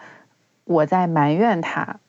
[0.64, 2.00] 我在埋怨他，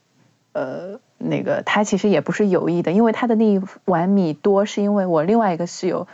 [0.51, 6.07] 呃，那个他其实也不是有意的，因为他的那一碗米多，是因为我另外一个室友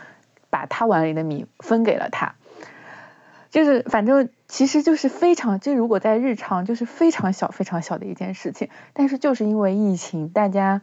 [0.50, 2.34] 把他碗里的米分给了他。
[3.50, 10.80] 就是反正其实就是非常，就如果在日常就是非常小非常小的一件事情，但是就是因为疫情，大家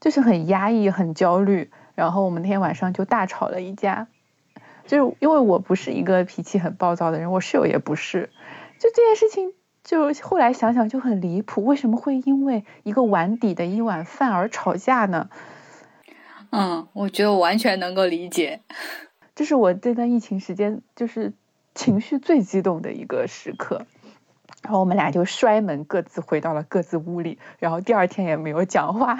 [0.00, 1.70] 就是很压抑、很焦虑。
[1.96, 4.06] 然后我们那天晚上就大吵了一架，
[4.86, 8.30] 就是因为我不是一个脾气很暴躁的人，我室友也不是，
[8.78, 15.28] 就这件事情，就后来想想就很离谱，为什么会因为一个碗底的一碗饭而吵架呢？
[16.50, 18.60] 嗯，我觉得我完全能够理解，
[19.34, 21.32] 这是我这段疫情时间就是
[21.74, 23.86] 情绪最激动的一个时刻。
[24.62, 29.18] 然后我们俩就摔门，各自回到了各自屋里，然后第二天也没有讲话。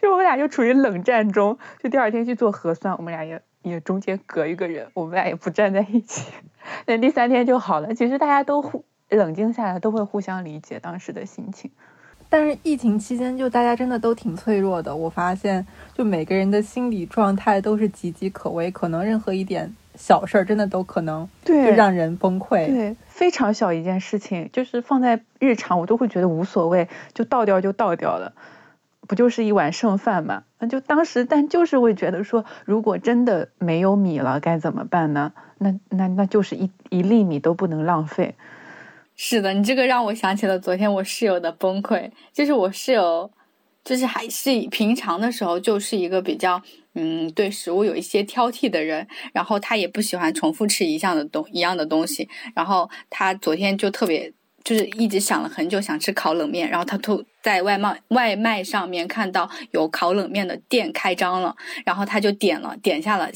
[0.00, 6.32] 就我们俩就处于冷战中，就第二天去做核酸，我们俩也也中间隔一个人，我们俩也不站在一起。
[6.86, 7.94] 那第三天就好了。
[7.94, 11.70] 其实大家都互冷静下来，都会互相理解当时的心情。
[12.28, 14.94] 但是疫情期间，就大家真的都挺脆弱的。
[14.94, 22.66] 我发现，就每个人的心理状态都是岌岌可危，可能任何一点小事儿，真的都可能就对让人崩溃。
[22.66, 28.32] 对，非常小一件事情，就是放在日常我都会觉得无所谓，就倒掉就倒掉了，
[29.10, 30.44] 不就是一碗剩饭嘛？
[30.60, 35.32] 那就当时，但就是会觉得说，如果真的没有米了，该怎么办呢？
[35.58, 38.36] 那那那就是一一粒米都不能浪费。
[39.16, 43.28] 是的，你这个让我想起了昨天我室友的崩溃，就是我室友，
[43.82, 46.62] 就是还是平常的时候就是一个比较
[46.94, 54.32] 嗯对食物有一些挑剔的人，然后他也不喜欢重复吃一样的东一样的东西，然后他昨天就特别
[54.64, 63.30] 就是一直想了很久想吃烤冷面，然后他突在外卖外卖上面看到有烤冷面的店开张了，然后他就点了点下了。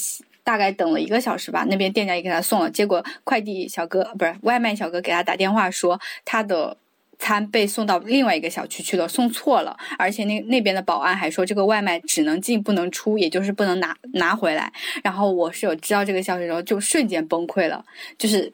[0.44, 6.76] 大概等了一个小时吧，那边店家也给他送了，结果快递小哥不是外卖小哥给他打电话说他的
[7.18, 14.70] 餐被送到另外一个小区去了，送错了，而且那那边的保安还说这个外卖只能进不能出，也就是不能拿拿回来。
[15.02, 17.82] 然后我室友知道这个消息之后就瞬间崩溃了，
[18.18, 18.52] 就是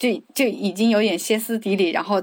[0.00, 2.20] 就就已经有点歇斯底里，然后。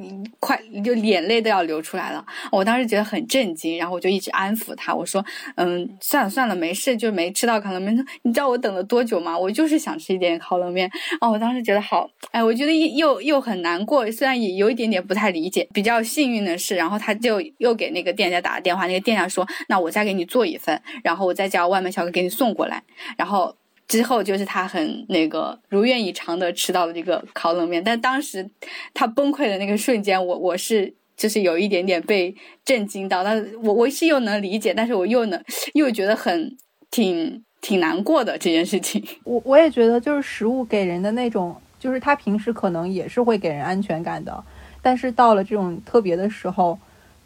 [0.00, 2.24] 嗯，快就眼泪都要流出来了。
[2.52, 5.26] 我当时觉得很震惊，然后我就一直安抚他，我说
[5.58, 7.92] ：“嗯，算了算了，没事，就没吃到烤冷面。
[8.22, 9.36] 你知道我等了多久吗？
[9.36, 10.88] 我就是想吃一点烤冷面。”
[11.20, 15.66] 哦，我当时觉得好，哎，我觉得又又很难过，虽然也有一点点不太理解。
[15.74, 22.80] 比较幸运的是，然后他就又给那个店家打了电话，那个店家说：“那我再给你做一份，然后我再叫外卖小哥给你送过来。”
[23.18, 23.52] 然后。
[23.88, 28.48] 之后就是他很那个如愿以偿的吃到了这个烤冷面，但当时
[28.92, 32.32] 他崩溃的那个瞬间，我我是就是有一点点被
[32.64, 36.56] 震惊到，但我我是又能理解，但是我又能又觉得很
[36.90, 39.02] 挺挺难过的这件事情。
[39.24, 44.44] 我我也觉得，就是食物给人的那种，就是他平时可能也是会给人安全感的，
[44.82, 46.78] 但是到了这种特别的时候，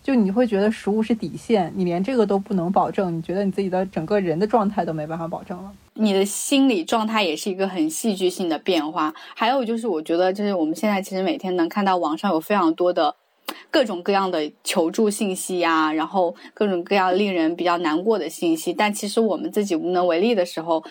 [0.02, 5.72] 就你会觉得食物是底线，你连这个都不能保证，你觉得你自己的整个人的状态都没办法保证了。
[5.94, 9.14] 你的心理状态也是一个很戏剧性的变化。
[9.36, 13.14] 还有就是，我觉得就是我们现在其实每天能看到网上有非常多的
[13.70, 18.72] 各种各样的求助信息呀，然后各种各样令人比较难过的信息。
[18.72, 20.82] 但其实我们自己无能为力的时候，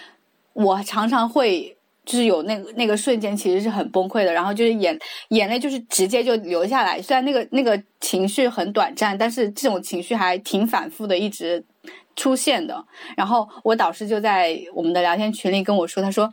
[0.53, 4.31] 我常常会就是有那个那个瞬间，其实是很崩溃的。
[4.33, 4.97] 然后就是眼
[5.29, 7.01] 眼泪就是直接就流下来。
[7.01, 11.63] 虽然那个那个情绪很短暂，但是这种情绪还挺反复的，一直。
[12.13, 12.85] 出现的，
[13.15, 16.31] 然后我导师就在我们的聊天群里跟我说，他说，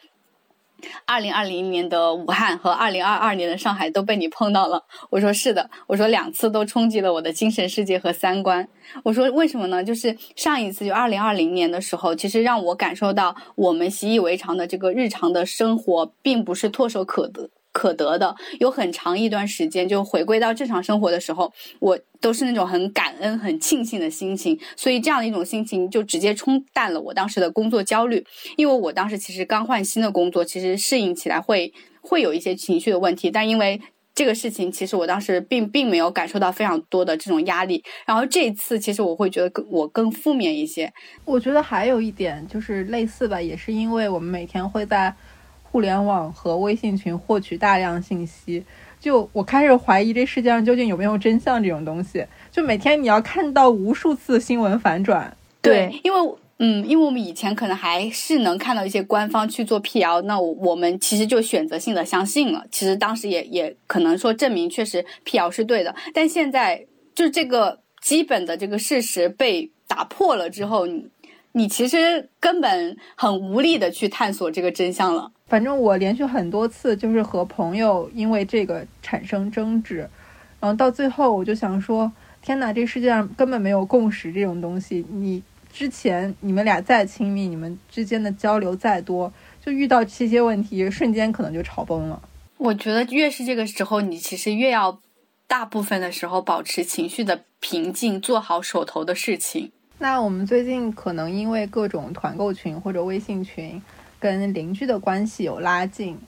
[1.05, 4.85] 二零二零年的武汉和二零二二年的上海都被你碰到了。
[5.11, 8.69] 我说是的，我说两次都冲击了我的精神世界和三观。
[9.03, 9.83] 我说为什么呢？
[9.83, 17.51] 就是上一次就二零二零年的时候，其实让我感受到我们习以为常的这个日常的生活，并不是唾手可得。
[17.73, 28.25] 可得的，有很长一段时间，就回归到正常生活的时候，我都是那种很感恩、很庆幸的心情，所以这样的一种心情就直接冲淡了我当时的工作焦虑。
[28.57, 33.81] 因为我当时其实刚换新的工作，其实适应起来会会有一些情绪的问题，但因为
[34.13, 37.85] 这个事情，其实我当时并并没有感受到非常多的这种压力。
[38.05, 40.93] 然后这次，其实我会觉得更我更负面一些。
[41.25, 45.15] 我觉得还有一点就是类似吧，也是因为我们每天会在。
[45.71, 48.65] 互联网和微信群获取大量信息，
[48.99, 52.25] 就我开始怀疑这世界上究竟有没有真相这种东西。
[52.51, 62.65] 就每天你要看到无数次新闻反转，对，因为嗯，因为我们以前可能还是能看到一些官方去做辟谣，那我们其实就选择性的相信了。
[62.73, 71.07] 其实当时也也可能说证明确实辟谣是对的，但现在就是这个基本的这个事实被打破了之后，你
[71.53, 75.31] 你其实根本很无力的去探索这个真相了。
[75.49, 80.09] 反正我连续很多次就是和朋友因为这个产生争执，
[80.61, 85.07] 然后到最后我就想说：天哪，这世界上根本没有共识这种东西。
[85.11, 85.43] 你
[85.73, 89.33] 之前你们俩再亲密，你们之间的交流再多，
[89.65, 92.21] 就遇到这些问题，瞬间可能就吵崩了。
[92.59, 94.99] 我觉得越是这个时候，你其实越要
[95.47, 99.73] 大部分的时候保持情绪的平静，做好手头的事情。
[99.99, 103.81] 那我们最近可能因为各种团购群或者微信群。
[104.19, 106.19] 跟邻居的关系有拉近，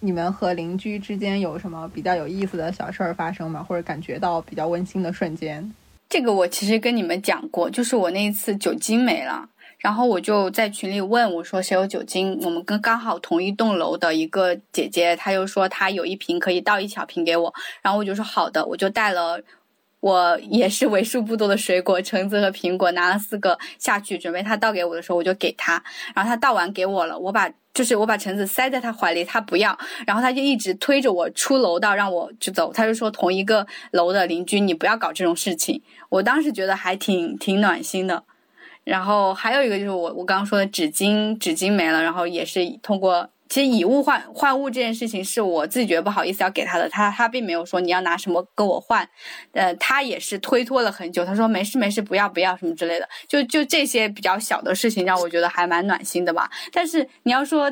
[0.00, 3.62] 你们和邻居之间有什么比较有意思的小事儿发生吗？
[3.62, 5.72] 或者感觉到比较温馨的瞬间？
[6.08, 9.48] 这个我其实跟你们讲过，就是我那一次酒精没了，
[9.78, 12.36] 然后我就在群里问我说谁有酒精？
[12.42, 19.40] 我们跟刚好同一栋楼的一个姐姐，她又说她有一瓶可以倒一小瓶给我，然后我就说好的，我就带了
[20.00, 25.82] 我也是为数不多的水果，橙子和苹果，拿了四个下去，准备他倒给我的时候，我就给他，
[26.14, 35.82] 然后他倒完给我了，我把就是我把橙子塞在他怀里，他不要，然后他就一直推着我出楼道让我去走，他就说同一个楼的邻居，你不要搞这种事情。
[36.08, 38.24] 我当时觉得还挺挺暖心的。
[38.84, 43.28] 然后还有一个就是我我刚刚说的纸巾，纸巾没了，然后也是通过。
[43.50, 49.06] 其实以物换换物这件事情是我自己觉得不好意思要给他的，他他并没有说你要拿什么跟我换，
[49.52, 56.48] 呃，他也是推脱了很久，他说没事没事，不要不要什么之类的，就就这些比较小的事情让我觉得还蛮暖心的吧。
[56.72, 57.70] 但是你要说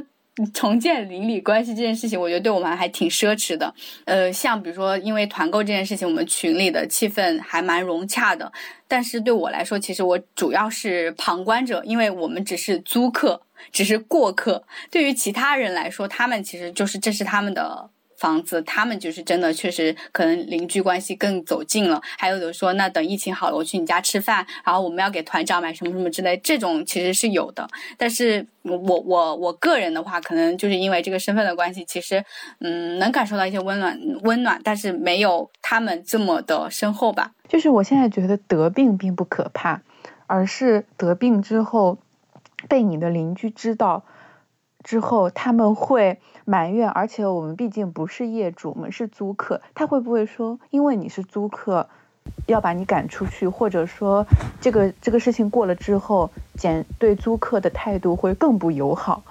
[0.53, 3.75] 重建邻里关系这件事情，我觉得对我们还挺奢侈的。
[4.05, 8.53] 呃，像比如说因为团购这件事情，我们群里的气氛还蛮融洽的，
[8.87, 13.43] 但是对我来说，其实我主要是旁观者，因为我们只是租客。
[13.73, 21.99] 只是过客，对于其他人来说，他们其实就是这是他们的房子，他们就是真的确实可能邻居关系更走近了。
[22.19, 27.67] 还有的说，那等疫情好了，我去你家吃饭，然后我们要给团长买什么什么之类，这种其实是有的。
[27.97, 32.25] 但是我我我个人的话，可能就是因为这个身份的关系，其实
[32.61, 37.33] 嗯能感受到一些温暖温暖，但是没有他们这么的深厚吧。
[37.49, 39.81] 就是我现在觉得得病并不可怕，
[40.27, 41.99] 而是得病之后。
[42.69, 44.03] 被你的邻居知道
[44.85, 51.89] 之后，他们会埋怨，而且我们毕竟不是业主，我们是租客，他会不会说，因为你是租客，
[52.47, 54.27] 要把你赶出去，或者说
[54.61, 59.23] 这个这个事情过了之后，减对租客的态度会更不友好？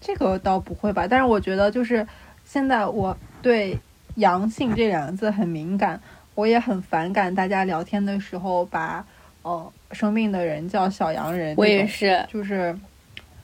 [0.00, 2.06] 这个倒不会吧，但是我觉得就是
[2.44, 3.78] 现在我对
[4.16, 6.00] “阳性”这两个字很敏感，
[6.34, 9.04] 我也很反感大家聊天的时候把
[9.42, 9.72] 哦。
[9.92, 12.72] 生病的人叫小阳人，我也是，就是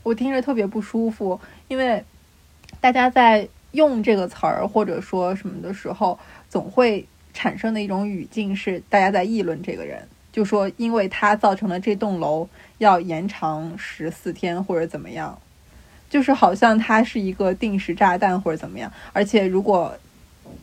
[0.07, 2.05] 我听着特别不舒服，因为
[2.81, 6.17] 大家在用这个词儿或者说什么的时候，
[6.49, 7.05] 总会
[7.35, 12.49] 产生的一种语境是大家在议论这个人，就说因为他造成了这栋楼
[12.79, 15.37] 要延长十四天或者怎么样，
[16.09, 19.93] 就是好像他是一个定时炸弹或者怎么样，而且如果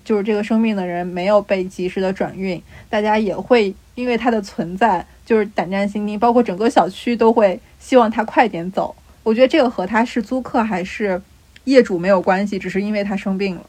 [0.05, 5.05] 就是这个生病的人没有被及时的转运，大家也会因为他的存在。
[5.25, 8.93] 就是胆战心惊，包括整个小区都会希望他快点走。
[9.23, 11.21] 我觉得这个和他是租客还是
[11.63, 13.65] 业主没有关系，只是因为他生病了。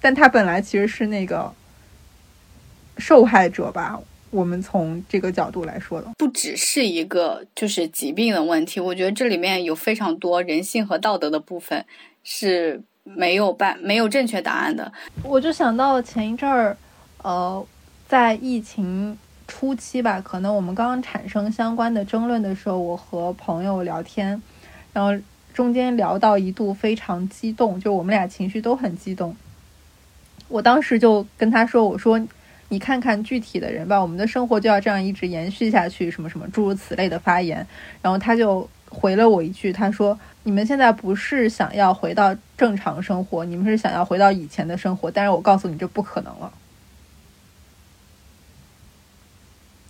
[0.00, 1.52] 但他本来其实是那个
[2.98, 3.98] 受害者吧？
[4.30, 8.80] 我们从这个角度来说的，不只是一个就是疾病的问题。
[8.80, 11.84] 我觉得这里面有非常多人性和道德的部分
[12.22, 14.92] 是没有办没有正确答案的。
[15.22, 16.76] 我就想到了前一阵儿，
[17.22, 17.66] 呃，
[18.08, 19.18] 在疫情。
[19.46, 24.40] 初期吧，可能我们刚刚产生相关的争论的时候，我和朋友聊天，
[24.94, 25.22] 然后
[25.52, 29.36] 中间聊到一度非常激动，就我们俩情绪都很激动。
[30.48, 32.20] 我当时就跟他说：“我说
[32.68, 37.66] 你看看具体的人吧，我们的生活就要这样一直延续下去，什么什么诸如此类的发言。”
[38.00, 46.52] 然后他就回了我一句：“他说你们现在不是想要回到正常生活，你们是想要回到以前的生活，但是我告诉你，这不可能了。”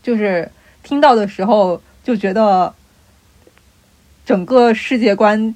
[0.03, 0.51] 就是
[0.83, 2.75] 听到的时候就觉得
[4.25, 5.55] 整个世界观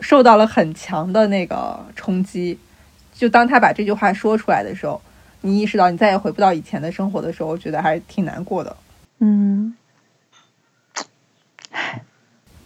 [0.00, 2.58] 受到了很强的那个冲击。
[3.14, 5.00] 就当他把这句话说出来的时候，
[5.40, 8.76] 你意识到你再也回不到以前的生活的时候，我觉得还挺难过的。
[9.18, 9.74] 嗯，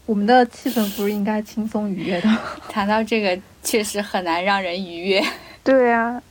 [0.07, 2.29] 我们的气氛不是应该轻松愉悦的？
[2.69, 5.23] 谈到这个，确实很难让人愉悦。
[5.63, 6.23] 对啊，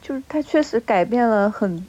[0.00, 1.86] 就是他确实改变了很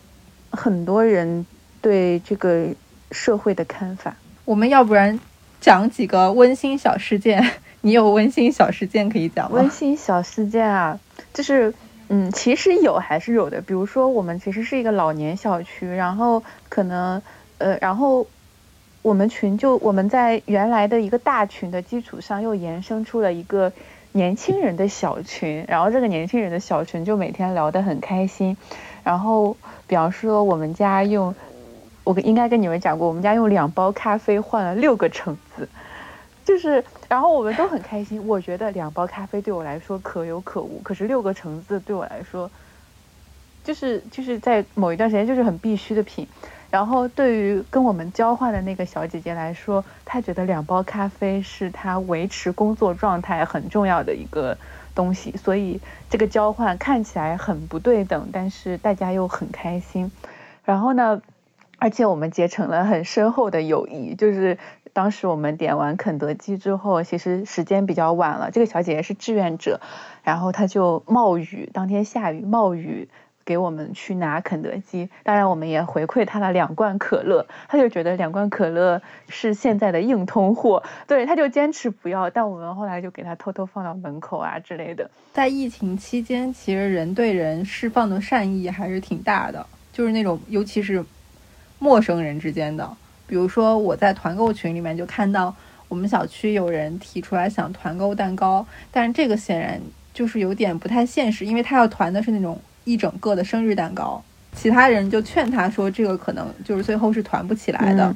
[0.52, 1.46] 很多人。
[1.82, 2.68] 对这个
[3.12, 4.16] 社会的看法，
[4.46, 5.20] 我们要不然
[5.64, 7.42] 讲几个温馨小事件？
[7.80, 9.56] 你有温馨小事件可以讲吗？
[9.56, 11.00] 温馨小事件啊，
[11.34, 11.74] 就是
[12.10, 13.62] 嗯，其实有还是有的。
[13.62, 17.22] 比如说，我们其实是一个老年小区，然后可能
[17.60, 18.28] 呃，然后
[19.02, 23.72] 我们群就我们在原来的一个大群的基础上，又延伸出了一个
[24.12, 28.58] 年轻人的小群，然后这个年轻人的小群就每天聊得很开心。
[29.02, 29.56] 然后，
[29.88, 31.34] 比方说我们家用。
[32.04, 35.70] 我应该跟你们讲过，我们家用两包咖啡换了六个橙子，
[36.44, 38.28] 就是，然后我们都很开心。
[38.28, 42.52] 我觉得两包咖啡对我来说可有可无，可是六个橙子对我来说，
[43.64, 46.28] 就是就是在某一段时间就是很必须的品。
[46.70, 54.58] 然后对于跟我们交换的那个小姐姐来说，她觉得两包咖啡是她维持工作状态很重要的一个
[54.94, 55.80] 东西，所以
[56.10, 60.12] 这个交换看起来很不对等，但是大家又很开心。
[60.66, 61.22] 然后呢？
[61.84, 64.58] 而且我们结成了很深厚的友谊，就是
[64.94, 68.52] 当时我们点完肯德基之后，其实时间比较晚了。
[68.52, 69.82] 这个小姐姐是志愿者，
[70.24, 73.10] 然后她就冒雨，当天下雨冒雨
[73.44, 85.12] 给我们去拿肯德基，当然我们也回馈她了两罐可乐，她就觉得两罐可乐是现在的硬通货，对，她就坚持不要，但我们后来就给她偷偷放到门口啊之类的。
[85.34, 91.04] 在疫情期间，其实人对人释放的善意还是挺大的，就是那种尤其是
[91.84, 92.90] 陌生人之间的，
[93.28, 95.54] 比如说我在团购群里面就看到
[95.90, 99.78] 我们小区有人提出来想团购蛋糕，但是这个显然
[100.14, 104.24] 就是有点不太现实，因为他要团的是那种一整个的生日蛋糕，
[104.56, 108.16] 其他人就劝他说这个可能就是最后是团不起来的，嗯。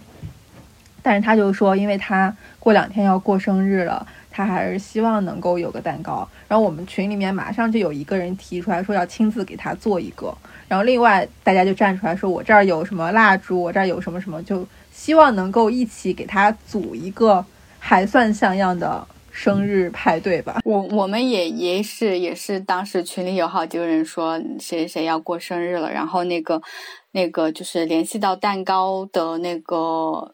[1.03, 4.07] 但是他就说因为他过两天要过生日了。
[4.29, 10.31] 他还是希望能够有个蛋糕，然后我们群里面马上就有一个人提出来说要亲自给他做一个，
[10.67, 17.43] 然后另外大家就站出来说我这儿有什么蜡烛，我这儿有什么什么，就希望能够一起给他组一个
[17.79, 20.59] 还算像样的生日派对吧。
[20.65, 26.61] 我我们也也是也是当时群里有好几个人说谁谁要过生日了，然后那个
[27.11, 30.33] 那个就是联系到蛋糕的那个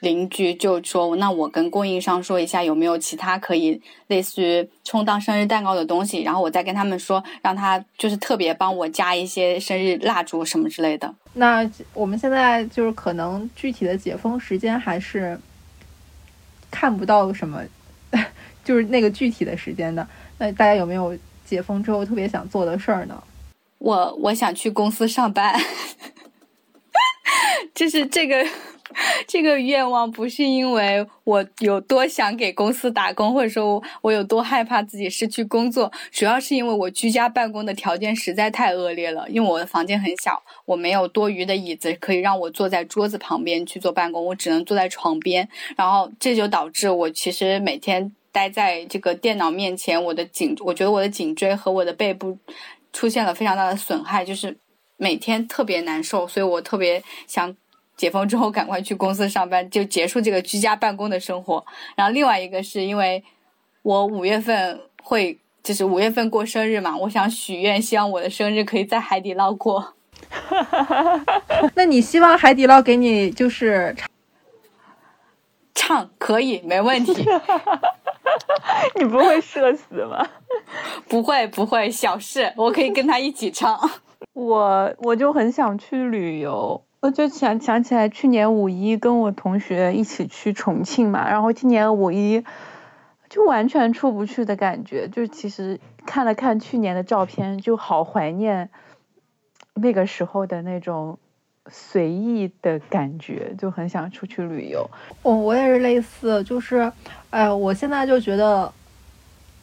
[0.00, 11.14] 邻居就说，那我跟供应商说一下有没有其他可以类似于充当生日蛋糕的东西，然后我再跟他们说，让他就是特别帮我加一些生日蜡烛什么之类的。
[11.34, 15.38] 那我们现在就是可能具体的解封时间还是
[16.70, 17.62] 看不到什么，
[18.64, 20.06] 就是那个具体的时间的。
[20.38, 23.22] 那大家有没有解封之后特别想做的事儿呢？
[23.78, 25.54] 我我想去公司上班，
[27.72, 28.44] 就是这个
[29.26, 39.28] 这个愿望不是因为我有多想给公司打工，或者说我有多害怕自己失去工作，主要是因为我居家办公的条件实在太恶劣了。
[39.28, 52.38] 因为我的房间很小，我没有多余的椅子可以让我坐在桌子旁边去做办公，我只能坐在床边，然后这就导致我其实每天待在这个电脑面前，我的颈，我觉得我的颈椎和我的背部
[52.92, 54.56] 出现了非常大的损害，就是
[54.96, 57.54] 每天特别难受，所以我特别想
[57.98, 61.62] 解封之后赶快去公司上班，就结束这个居家办公的生活。
[61.96, 63.22] 然后另外一个是因为
[63.82, 69.94] 我五月份会，就是五月份过生日嘛，我想许愿，希望我的生日可以在海底捞过。
[71.74, 73.94] 那你希望海底捞给你就是
[75.74, 77.24] 唱可以，没问题，
[78.98, 80.24] 你不会社死吗？
[81.08, 83.78] 不会不会，小事，我可以跟他一起唱。
[84.34, 92.44] 我我就很想去旅游，我就想想起来去年五一跟我同学一起去重庆嘛，然后今年五一
[93.30, 98.68] 就完全出不去的感觉，就其实看了看去年的照片，就好怀念
[99.74, 101.16] 那个时候的那种
[101.70, 104.90] 随意的感觉，就很想出去旅游。
[105.22, 106.90] 我我也是类似，就是，
[107.30, 108.72] 哎，我现在就觉得，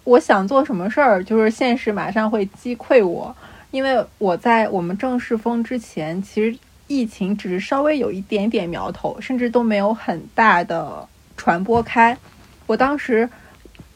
[0.06, 3.36] 我想做什么事儿，就是现实马上会击溃我，
[3.72, 6.58] 因为我在我们正式封之前，其实
[6.88, 12.18] 疫情只是稍微有一点点苗头，甚至都没有很大的传播开。
[12.68, 13.30] 我当时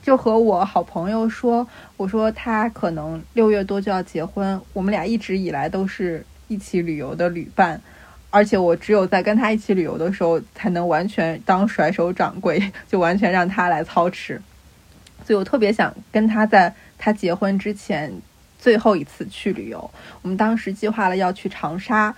[0.01, 1.67] 就和我好朋友说，
[1.97, 7.81] 我说他可能六月多就要结婚，我们俩一直以来都是一起旅游的旅伴。
[8.31, 14.39] 而且我只有在跟他一起旅游的时候，才能完全当甩手掌柜，就完全让他来操持。
[15.25, 18.13] 所以我特别想跟他在他结婚之前
[18.59, 19.89] 最后一次去旅游。
[20.21, 22.15] 我们当时计划了要去长沙，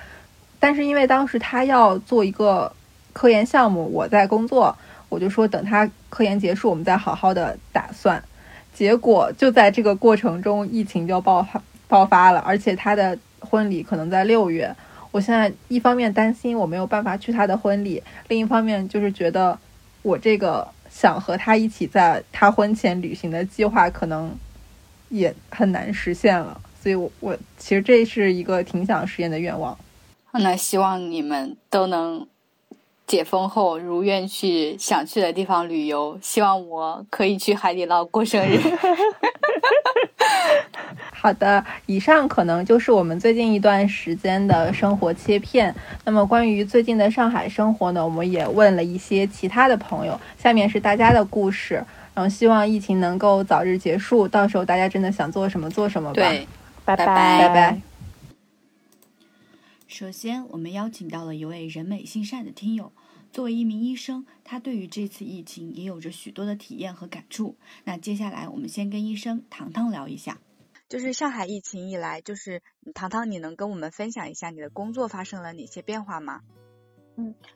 [0.62, 2.72] 但是因为当时他要做一个
[3.14, 4.78] 科研项目，我在工作，
[5.10, 8.24] 我就说等他科研结束，我们再好好的打算。
[8.74, 14.74] 结果就在这个过程中，疫情就爆发爆发了，而且他的婚礼可能在六月。
[15.10, 19.58] 我现在一方面担心我没有办法去他的婚礼，另一方面就是觉得
[20.04, 24.34] 我这个想和他一起在他婚前旅行的计划可能
[25.10, 29.78] 也很难实现了，所以我我其实这是一个挺想实现的愿望。
[30.34, 32.26] 那希望你们都能
[33.06, 36.18] 解封后如愿去想去的地方旅游。
[36.22, 38.60] 希望我可以去海底捞过生日。
[41.14, 45.74] 好的，以上可能就是我们最近一段时间的生活切片。
[46.04, 51.84] 那么关于最近的上海生活呢，我们也问了一些其他的朋友，下面是大家的故事。
[52.14, 56.16] 然后希望疫情能够早日结束，到时候大家真的想做什么做什么吧。
[56.16, 56.48] 对，
[56.84, 57.91] 拜拜拜拜。
[60.02, 62.92] 首先，我们邀请到了一位人美心善的听友。
[63.32, 67.56] 作为一名医生，他对于这次疫情也有着许多的体验和感触。
[67.84, 70.40] 那接下来，我们先跟医生糖糖聊一下。
[70.90, 72.64] 就是上海疫情以来，就是
[72.96, 76.42] 糖糖，你能跟我们分享一下你的工作发生了哪些变化吗？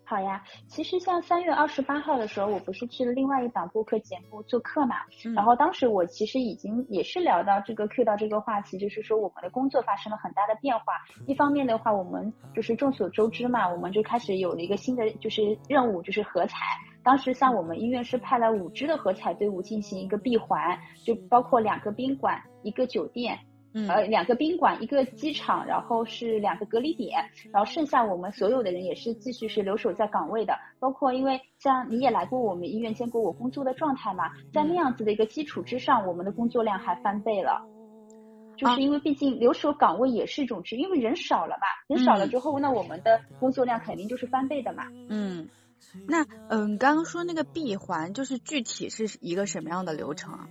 [0.03, 10.85] 好呀，其实像三月二十八号的时候，我不是去了另外一档播客节目做客嘛，嗯然后当时我其实已经也是聊到这个 Q 到这个话题，就是说我们的工作发生了很大的变化。
[11.25, 16.57] 一方面的话，我们就是众所周知嘛，我们就开始有了一个新的就是任务，就是合彩。
[17.03, 23.37] 当时像我们医院是派了五支的合彩队伍进行一个闭环，就包括两个宾馆、一个酒店，
[23.77, 27.19] 嗯呃，两个宾馆，一个机场，然后是两个隔离点，
[27.52, 37.61] 然后剩下我们所有的人也是继续是留守在岗位的，包括因为像你也来过我们医院，见过我工作的状态嘛，在那样子的一个基础之上，我们的工作量还翻倍了。
[38.56, 44.85] 就是因为毕竟留守岗位也是一种职，因为人少了嘛，人少了之后，那我们的工作量肯定就是翻倍的嘛。
[45.10, 45.49] 嗯，
[46.07, 50.47] 那嗯，刚刚说那个闭环，就是具体是一个什么样的流程啊？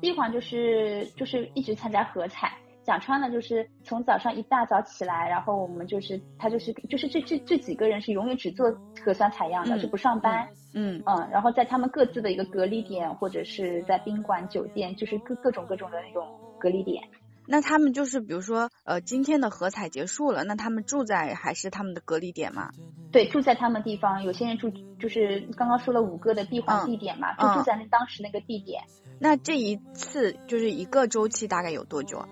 [0.00, 2.52] 第一款就是就是一直参加合彩，
[2.82, 8.70] 讲穿了就是从早上一大早起来，然后我们就是他就是就是这这这几个人是永远只做
[9.04, 10.48] 核酸采样的，嗯就不上班。
[10.72, 16.26] 嗯嗯，然后在他们各自的一个隔离点，或者是在宾馆、酒店，就是各各种各种的那种
[16.58, 17.02] 隔离点。
[17.50, 22.70] 那他们就是比如说呃，今天的合采结束了，那他们住在还是他们的隔离点吗？
[23.10, 24.70] 对，住在他们地方，有些人住
[25.00, 28.84] 就是刚刚说了五个的闭环嗯地点嘛，嗯就住在那当时那个地点。
[29.18, 32.28] 那这一次就是一个周期大概有多久啊？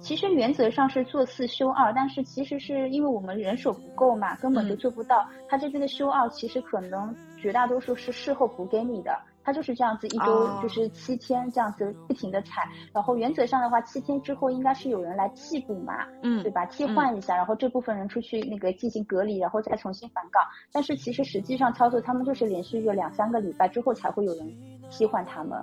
[0.00, 5.24] 其实原则上是做四休二，但是其实是因为我们人手不够嘛，根本就嗯做不到。
[5.48, 9.16] 他这边的休二其实可能绝大多数是事后补给你的，
[9.48, 16.66] 他就是这样子一周哦就是七天这样子不停的采，然后原则上的话七天之后应该是有人来替补嘛，嗯对吧？
[16.66, 20.42] 替换一下，然后这部分人出去那个进行隔离，然后再重新返岗。
[20.70, 24.54] 但是其实实际上操作，他们就是连续个两三个礼拜之后才会有人
[24.90, 25.58] 替换他们。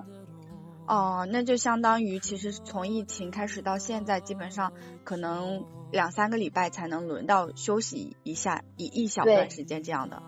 [0.87, 10.23] 哦，那就相当于其实从疫情开始到现在，基本上可能两三个礼拜才能轮到休息一下一一小段时间这样的。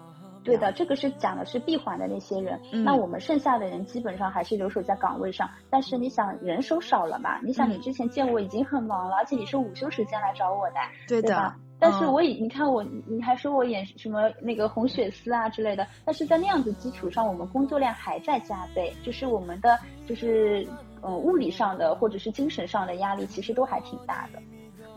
[0.48, 5.50] 对的，这个是讲的是闭环的那些人，嗯那我们剩下的人基本上还是留守在岗位上。
[5.70, 7.40] 但是你想人手少了嘛？
[7.44, 10.76] 你想你嗯之前见我已经很忙了，而且你是午休时间来找我的，
[11.08, 11.56] 对的对吧？
[11.80, 20.68] 但是嗯我已，你看我，你还说我演什么那个红血丝啊之类的，但是在那样子基础上，我们工作量还在加倍，就是我们的就是
[21.04, 24.40] 嗯物理上的或者是精神上的压力，其实都还挺大的。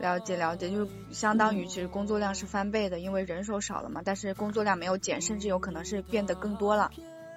[0.00, 6.90] 了解了解，就是相当于其实工作量是翻倍的，因为人手少了嘛，但是工作量没有减，甚至有可能是变得更多了。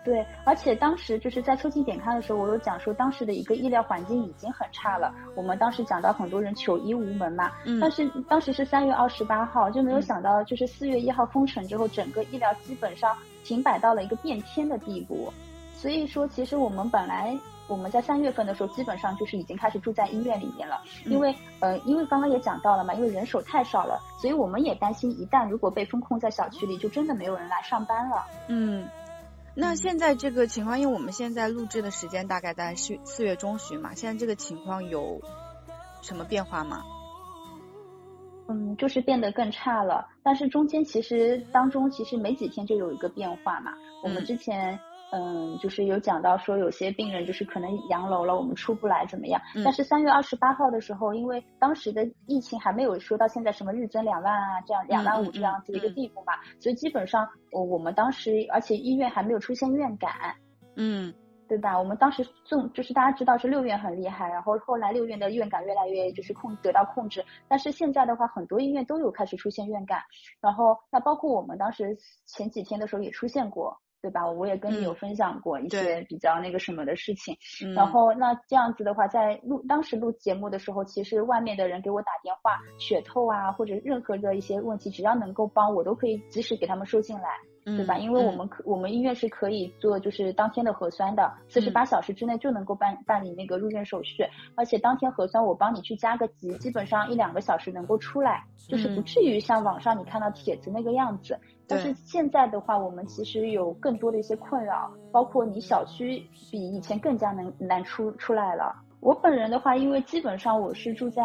[0.05, 5.13] 对，而且当时就是在抽筋点开的时候，我有讲说当时的一个医疗环境已经很差了。
[5.33, 13.15] 我们当时讲到很多人求医无门嘛，嗯但是当时是三月二十八号，就没有想到就是四月一号封城之后，整个医疗基本上
[13.45, 15.31] 停摆到了一个变天的地步。
[15.73, 17.37] 所以说，其实我们本来
[17.73, 28.23] 我们在三月份的时候，基本上就是已经开始住在医院里面了，因为呃，因为刚刚也讲到了嘛，因为人手太少了，所以我们也担心一旦如果被封控在小区里，就真的没有人来上班了。
[28.47, 28.87] 嗯，
[29.55, 35.19] 那现在这个情况，因为我们现在录制的时间大概在四四月中旬嘛，现在这个情况有
[36.03, 36.83] 什么变化吗？
[38.49, 40.09] 嗯，就是变得更差了。
[40.21, 43.71] 但是中间其实当中其实没几天就有一个变化嘛。
[44.03, 44.77] 我们嗯之前
[45.13, 49.39] 嗯就是有讲到说有些病人就是可能阳楼了，我们出不来怎么样？
[49.55, 60.35] 嗯但是三月二十八号的时候，因为当时的疫情还没有说到现在什么日增两万啊这样两万五这样子的一个嗯地步嘛，所以基本上我我们当时而且医院还没有出现院感。
[60.75, 61.13] 嗯
[61.45, 61.77] 对吧？
[61.77, 70.01] 我们当时纵就是大家知道是六院很厉害，然后后来六院的院感越来越就是控得到控制，但是现在的话，很多医院都有开始出现院感，
[70.41, 71.95] 然后那包括我们当时
[72.25, 74.29] 前几天的时候也出现过，对吧？
[74.29, 87.23] 我也跟你有嗯分享过一些比较那个什么的事情，嗯，然后那这样子的话，在录当时录节目的时候，其实外面的人给我打电话，血透啊或者任何的一些问题，只要能够帮我，都可以及时给他们收进来。
[87.65, 87.95] 对吧？
[87.95, 94.21] 嗯因为我嗯们可我们医院是可以做就是当天的核酸的，四十八小时之内就能够办办理那个入院手续，
[94.55, 101.39] 而且当天核酸我帮你去加个急，基本上一两个小时能够出来，就是不嗯至于像网上你看到帖子那个样子。
[101.73, 108.75] 但是现在的话，我们其实有更多的一些困扰，包括你小区比以前更加难难出出来了。
[108.99, 111.23] 我本人的话，因为基本上我是住在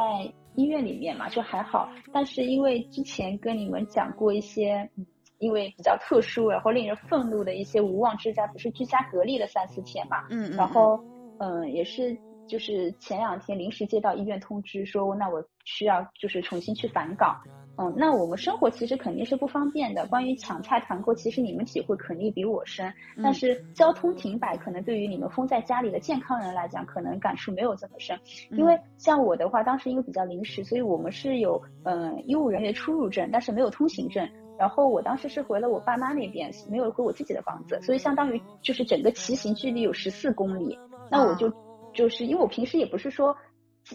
[0.54, 1.88] 医院里面嘛，就还好。
[2.12, 5.06] 但是因为之前跟你们讲过一些，嗯
[5.38, 10.26] 因为比较特殊，然后令人愤怒的一些无妄之灾，不是居家隔离了三四天嘛？
[10.30, 10.98] 嗯嗯，然后
[11.38, 12.18] 嗯，也是
[12.48, 17.40] 就是前两天临时接到医院通知说，那我需要就是重新去返岗。
[17.80, 20.04] 嗯，那我们生活其实肯定是不方便的。
[20.08, 22.92] 关于抢菜团购，其实你们体会肯定比我深。
[23.22, 28.18] 但是交通停摆，可能对于你们封在家里的健康人来讲，可能感触没有这么深。
[28.50, 34.28] 因为像我的话，当时因为比较临时，所以我们是有嗯医务人员出入证，但是没有通行证。
[34.58, 40.76] 然后我当时是回了我爸妈那边，没有回我自己的房子，所以相当于就是整个骑行距离有十四公里。
[41.12, 41.48] 那我就
[41.94, 43.36] 就是因为我平时也不是说。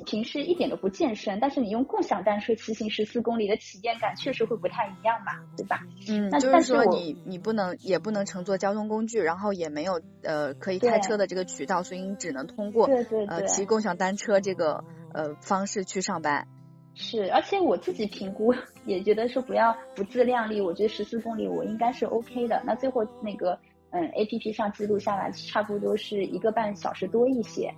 [0.01, 5.79] 平时一点都不健身，但是你用共享单车骑行十四公里的体验感确实会不太一样嘛，对吧？
[6.09, 14.83] 嗯，那就是说你你不能也不能乘坐交通工具，然后也没有呃可以开车的这个渠道，所以你只能通过对对呃骑共享单车这个
[15.13, 16.47] 呃方式去上班。
[16.95, 18.53] 是，而且我自己评估
[18.85, 22.61] 也觉得说不要不自量力，我觉得十四公里我应该是 OK 的。
[22.65, 23.59] 那最后那个
[23.91, 27.73] 嗯 APP 上记录下来差不多是一个半小时多一些。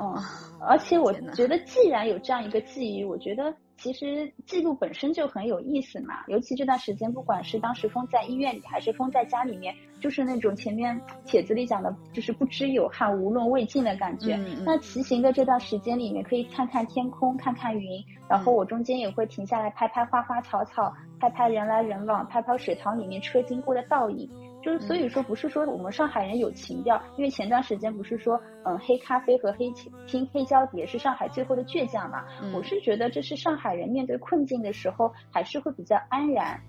[0.00, 0.14] 嗯，
[0.60, 6.24] 而且我觉得，既然有这样一个记忆，我觉得其实记录本身就很有意思嘛。
[6.28, 14.36] 尤其这段时间，不管是当时封在医院里，还是封在家里面，就是那种前面帖子里讲的，就是不知有汉，无论魏晋的感觉。
[14.64, 24.28] 那骑行的这段时间里面，可以看看天空，看看云，然后我中间也会停下来拍拍花花草草，拍拍人来人往，拍拍水塘里面车经过的倒影。
[24.66, 29.72] 就是所以说，不是说我们上海人有情调，因为前段时间不是说，嗯，黑咖啡和黑
[30.08, 32.24] 拼黑胶碟是上海最后的倔强嘛？
[32.52, 36.60] 我是觉得这是上海人面对困境的时候，还是会比较安然。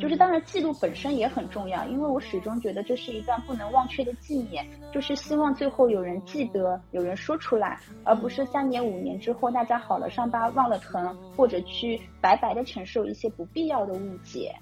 [0.00, 14.52] 就是当然记录本身也很重要，因为我始终觉得这是一段不能忘却的纪念，就是希望最后有人记得，有人说出来，而不是三年五年之后大家好了伤疤忘了疼，或者去白白的承受一些不必要的误解。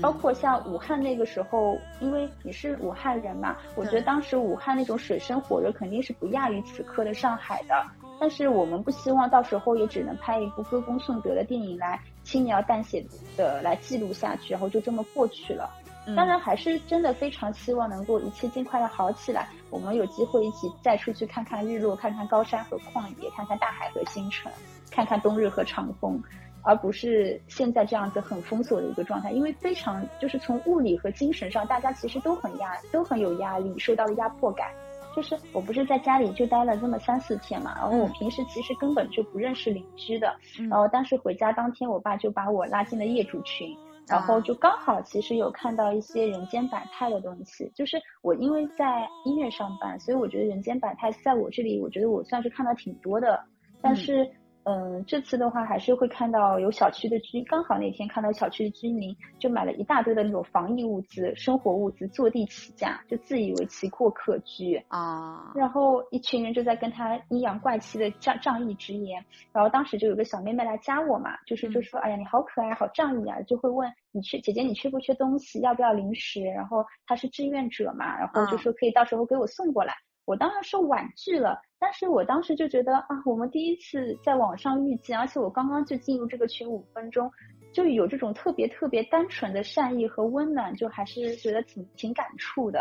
[0.00, 7.84] 包括像武汉那个时候，因为你是武汉人嘛，我觉得当时武汉那种水深火热肯定是不亚于此刻的上海的。
[8.20, 13.06] 但是我们不希望到时候也只能拍一部歌功颂德的电影来轻描淡写
[13.36, 15.70] 的来记录下去，然后就这么过去了。
[16.16, 24.50] 当然还是真的非常希望能够一切尽快的好起来，我们有机会一起再出去看看日落，看看高山和旷野，看看大海和星辰，
[24.90, 26.20] 看看冬日和长风。
[26.68, 34.68] 而不是现在这样子很封锁的一个状态，因为非常就是从物理和精神上，大家其实都很压，都很有压力，受到了压迫感。
[35.16, 40.36] 就是我不是在家里就待了这么三四天嘛，然后我平时其实根本就不认识邻居的，
[40.68, 43.74] 然后当时回家当天，我爸就把我拉进了业主群，
[44.06, 47.72] 然后就刚好其实有看到一些人间百态的东西。
[47.74, 53.42] 就是我因为在医院上班，所以我觉得人间百态在我这里，我觉得我算是看到挺多的，
[53.80, 54.30] 但是。
[54.68, 65.52] 嗯，这次的话还是会看到有小区的居，刚好那天看到小区的居民就买了一大堆的那种防疫物资、生活物资，坐地起价，就自以为奇阔可居啊。
[65.54, 76.42] 然后一群人就在跟他阴阳怪气的仗仗义直言，然后当时就有个小妹妹来加我嘛，就是就说，哎呀，你好可爱，好仗义啊，就会问你缺姐姐你缺不缺东西，要不要零食？
[76.42, 79.94] 然后她是志愿者嘛，然后就说可以到时候给我送过来。
[80.28, 87.32] 我当然是婉拒了，但是我当时就觉得啊，我们第一次在网上遇见，而且我刚刚就进入这个群五分钟，
[87.72, 92.78] 就有这种特别特别单纯的善意和温暖，就还是觉得挺挺感触的。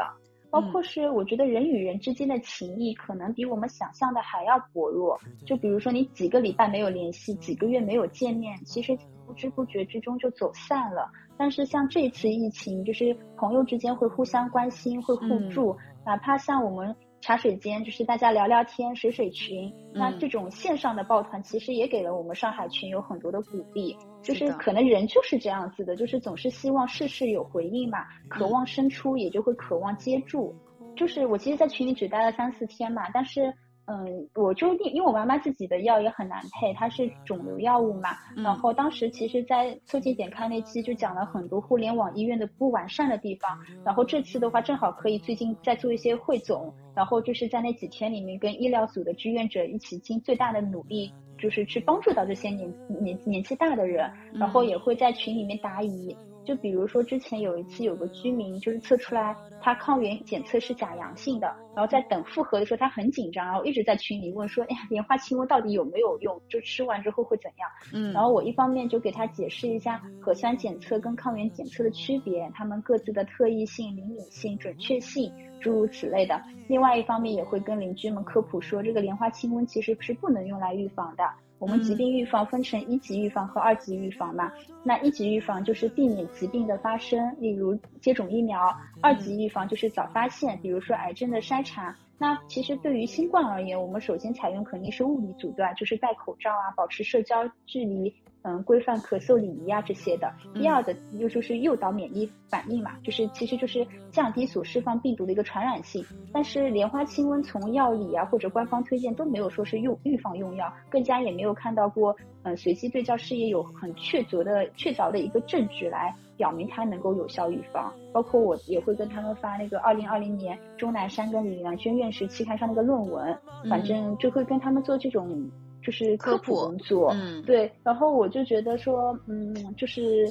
[0.50, 5.18] 包括是我觉得人与人之间的情谊，可能比我们想象的还要薄弱。
[5.46, 11.10] 就比如说你几个礼拜没有联系，几个月没有见面，其实不知不觉之中就走散了。
[11.38, 16.94] 但是像这次疫情，就是朋友之间会互相关心，会互助，哪怕像我们。
[17.28, 23.98] 茶水间就是大家聊聊天、水水群，那这种线上的抱团其实也给了我们上海群有很多的鼓励。
[24.24, 30.56] 就是可能人就是这样子的，就是总是希望事事有回应嘛，渴望伸出也就会渴望接住。
[30.96, 33.54] 就是我其实，在群里只待了三四天嘛，但是。
[33.88, 38.10] 嗯，我就因因为我妈妈自己的药也很难配，它是肿瘤药物嘛。
[38.36, 43.58] 然后当时其实，在促进点看那期就讲了很多互联网医院的不完善的地方。
[43.86, 54.12] 然后这次的话，正好可以最近再做一些汇总，然后就是在那几天里面跟医疗组的志愿者一起尽最大的努力，就是去帮助到这些年年年纪大的人。
[54.34, 56.14] 然后也会在群里面答疑。
[56.48, 66.42] 就比如说之前有一次有个居民就是测出来他抗原检测是假阳性的，然后在等复核的时候他很紧张，然后一直在群里问说，哎呀，莲花清瘟到底有没有用？
[66.48, 67.70] 就吃完之后会怎样？
[67.94, 75.30] 嗯，然后我一方面就给他解释一下核酸检测跟抗原检测的区别，他们各自的特异性、灵敏性、准确性
[75.60, 76.42] 诸如此类的。
[76.70, 81.24] 另外一方面也会跟邻居们科普说，这个莲花清瘟其实是不能用来预防的。
[81.60, 84.52] 我们疾病预防分成一级预防和二级预防嘛，
[84.84, 88.60] 那一级预防就是避免疾病的发生，例如接种疫苗；
[89.02, 91.96] 二级预防就是早发现，比如说癌症的筛查。
[92.20, 98.14] 那其实对于新冠而言，我们首先采用肯定是物理阻断，就是戴口罩啊，保持社交距离。
[98.48, 100.32] 嗯规范咳嗽礼仪啊这些的。
[100.54, 106.02] 第二的又就是诱导免疫反应嘛，就是其实就是降低所释放病毒的一个传染性。
[106.32, 116.16] 但是莲花清瘟从药理啊或者官方推荐都没有说是用预防用药，更加也没有看到过嗯随机对照试验有很确凿的确凿的一个证据来。
[116.38, 123.36] 表明它能够有效预防，包括我也会跟他们发那个二零二零年钟南山跟李兰娟院士期刊上那个论文，
[123.68, 125.50] 反正就会跟他们做这种
[125.88, 130.30] 就是科普工作，嗯，对，然后我就觉得说，嗯，就是，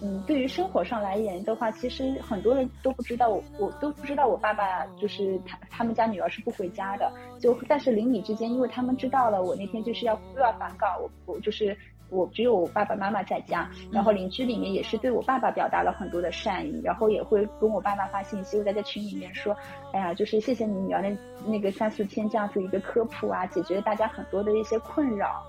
[0.00, 7.08] 嗯，对于生活上来言的话，其实很多人都不知道我，我都不知道我爸爸就是他他们家女儿是不回家的，
[7.38, 11.78] 就但是邻里之间，因为他们知道了我那天就是要又要返岗，我我就是。
[12.08, 19.56] 我只有我爸爸妈妈在家，然后邻居里面也是对我爸爸表达了很多的善意，然后也会跟我爸爸发信息，我在这群里面说，
[19.92, 25.44] 哎呀，就是谢谢你女儿那那个三四天这样子一个科普啊，解决大家很多的一些困扰。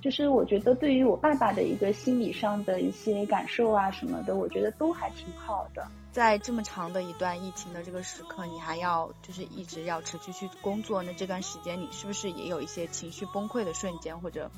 [0.00, 5.84] 就是我觉得对于我爸爸的一个心理上的一些感受啊什么的，我觉得都还挺好的。
[6.12, 14.48] 在这么长的一段疫情的这个时刻，你还要就是一直要持续去工作，那这段时间你是不是也有一些情绪崩溃的瞬间，或者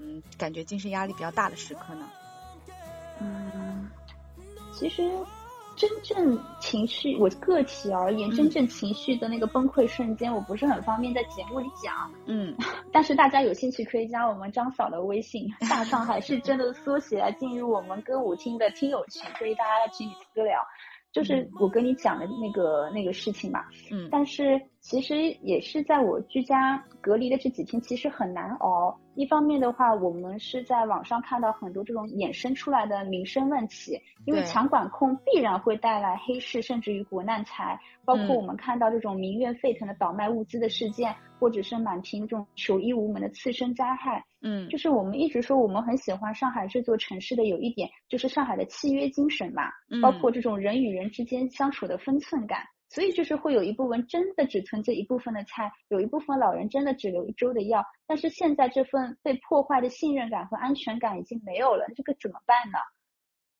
[0.00, 2.08] 嗯感觉精神压力比较大的时刻呢？
[3.20, 3.90] 嗯，
[4.72, 5.02] 其实
[5.76, 12.12] 真正情绪，我个体而言，真正情绪的那个崩溃瞬间，我不是很方便在节目里讲。
[12.26, 12.54] 嗯，
[12.92, 20.60] 但是大家有兴趣可以加我们张嫂的微信，大上海是真的缩写，进入我们歌舞厅的听友群，可以大家在群里私聊。
[21.12, 28.98] 就是我跟你讲的那个那个事情嘛，嗯但是其实也是在我居家隔离的这几天，其实很难熬。
[29.14, 37.78] 一方面的话，我们是在网上看到很多这种衍生出来的民生问题，因为强管控必然会带来黑市，甚至于国难财。
[38.04, 52.64] 包括嗯我们看到这种民怨沸腾的倒卖物资的事件，或者是满屏这种求医无门的次生灾害，嗯就是我们一直说我们很喜欢上海这座城市的有一点，就是上海的契约精神嘛，嗯包括这种人与人之间相处的分寸感。
[52.92, 62.78] 所以就是会有一部分真的只存这一部分的菜，有一部分老人真的只留一周的药，但是现在这份被破坏的信任感和安全感已经没有了，这个怎么办呢？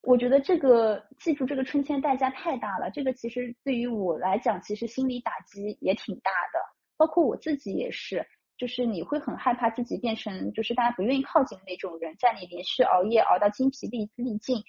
[0.03, 6.59] 我觉得这个记住这个春天代价太大了，这个其实对于我来讲，其实心理打击也挺大的，
[6.95, 8.23] 包括我自己也是，
[8.55, 14.61] 就是你会很害怕自己变成就是大家不愿意靠近的那种人，在你连续熬夜熬到精疲力力尽，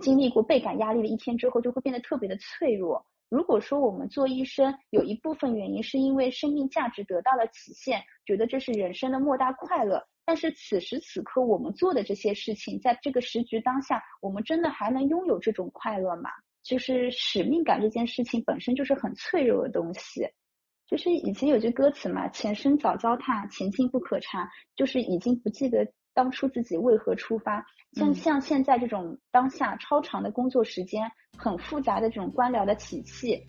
[0.00, 3.04] 经历过倍感压力的一天之后，就会变得特别的脆弱。
[3.28, 10.06] 如果说我们做医生，有一部分原因是因为生命价值得到了体现，觉得这是人生的莫大快乐。
[10.24, 16.30] 但是此时此刻我们做的这些事情，在这个时局当下，我们真的还能拥有这种快乐吗？
[16.62, 20.28] 就是使命感这件事情本身就是很脆弱的东西。
[20.86, 25.84] 就是以前有句歌词嘛，“前生早糟蹋，前进不可查”，就是已经不记得
[26.16, 27.64] 当初自己为何出发。
[27.92, 33.40] 像嗯像现在这种当下超长的工作时间，很复杂的这种官僚的体系，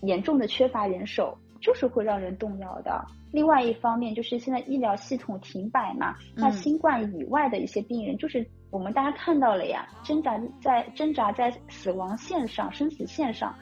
[0.00, 3.04] 严重的缺乏人手，就是会让人动摇的。
[3.32, 13.54] 另外一方面，就是现在医疗系统停摆嘛，那嗯新冠以外的一些病人，就是我们大家看到了呀，挣扎在挣扎在死亡线上、生死线上。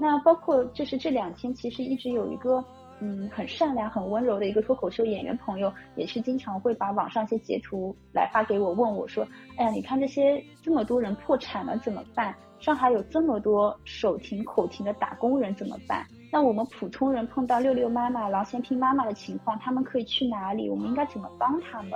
[0.00, 2.64] 那包括就是这两天，其实一直有一个
[3.00, 9.26] 嗯很善良、很温柔的一个脱口秀演员朋友，也是经常会把网上一些截图来发给我，问我说
[9.56, 12.34] ：“哎呀，你看这些这么多人破产了怎么办？
[12.58, 16.04] 上海有这么多手停口停的打工人怎么办？
[16.32, 20.68] 那我们普通人碰到六六妈妈、郎咸平妈妈的情况，他们可以去哪里？
[20.68, 21.92] 我们应该怎么帮他们？”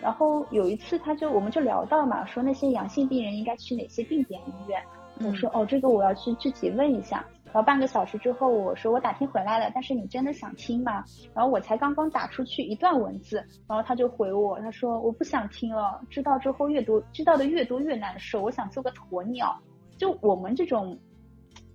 [0.00, 4.80] 然后有一次，他就我们就聊到嘛，说那些阳性病人应该去哪些定点医院。
[5.20, 7.24] 我说哦，这个我要去具体问一下。
[7.50, 11.02] 然后半个小时之后，我说我打听回来了，但是你真的想听吗？
[11.34, 19.58] 然后我才刚刚打出去一段文字，然后他就回我，他说我不想听了，知道之后越多，知道的越多越难受，我想做个鸵鸟。
[19.96, 20.96] 就我们这种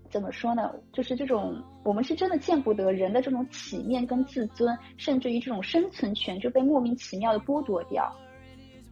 [0.10, 0.72] 怎么说呢？
[0.92, 8.10] 就是这种我们是真的见不得人的这种体面跟自尊，甚至于这种生存权就被莫名其妙的剥夺掉。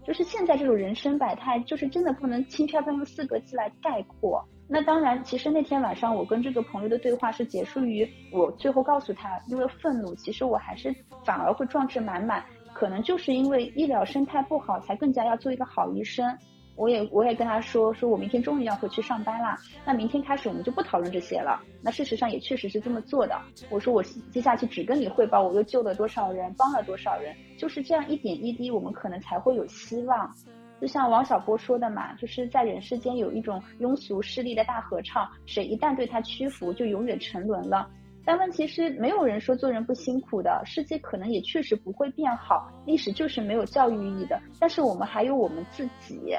[0.04, 4.44] 就是现在这种人生百态，就是真的不能轻飘飘用四个字来概括。
[4.74, 10.96] 那当然，其实那天晚上我跟这个朋友的对话是结束于我最后告诉他，因为愤怒，其实我还是
[11.26, 12.42] 反而会壮志满满。
[12.74, 16.26] 可能就是因为医疗生态不好，才更加要做一个好医生。
[16.78, 19.60] 我也我也跟他说，说我明天终于要回去上班啦。
[19.86, 21.62] 那明天开始我们就不讨论这些了。
[21.84, 23.38] 那事实上也确实是这么做的。
[23.70, 30.34] 我说我接下去只跟你汇报我又救了多少人，帮了多少人，就是这样一点一滴，我们可能才会有希望。
[30.82, 37.88] 就像王小波说的嘛，就是在人世间有一种庸俗势力的大合唱，谁一旦对他屈服，就永远沉沦了。
[38.26, 44.42] 但问题是，没有人说做人不辛苦的，世界可能也确实不会变好，历史就是没有教育意义的。
[44.60, 46.36] 但是我们还有我们自己，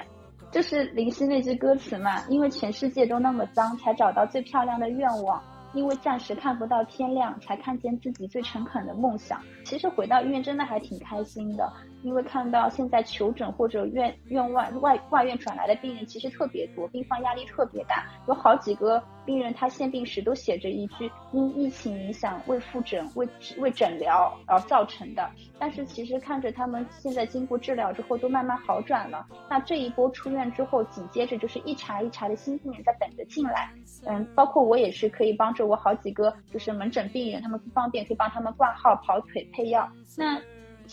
[0.50, 2.26] 这是林夕那句歌词嘛？
[2.28, 5.42] 因为全世界都那么脏，才找到最漂亮的愿望。
[5.74, 9.40] 因为暂时看不到天亮，才看见自己最诚恳的梦想。
[9.64, 11.72] 其实回到医院真的还挺开心的，
[12.02, 25.28] 因为看到现在求诊或者院院外外外院转来的病人其实特别多，病房压力特别大，有好几个病人他现病时都写着一句因疫情影响未复诊、未未诊疗而造成的。
[25.58, 33.70] 但是其实看着他们现在经过治疗之后都慢慢好转了，那这一波出院之后，紧接着就是一茬一茬的新病人在等着进来。
[34.06, 39.88] 嗯，包括我也是可以帮着我好几个就是门诊病人，他们不方便可以帮他们挂号、跑腿、配药。
[40.16, 40.40] 那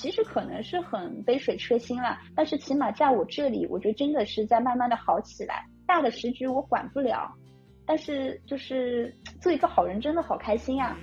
[0.01, 5.65] 其实可能是很杯水车薪了，但是起码在我这里，我觉得真的是在慢慢的好起来。
[5.85, 7.29] 大的时局我管不了，
[7.85, 10.95] 但是就是做一个好人真的好开心呀、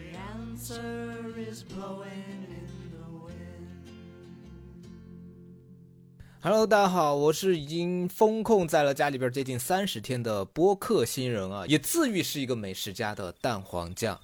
[6.41, 14.19] Hello，大家好，我是已经封控在了家里边接近三十天的播客新人啊，也自誉是一个美食家的蛋黄酱。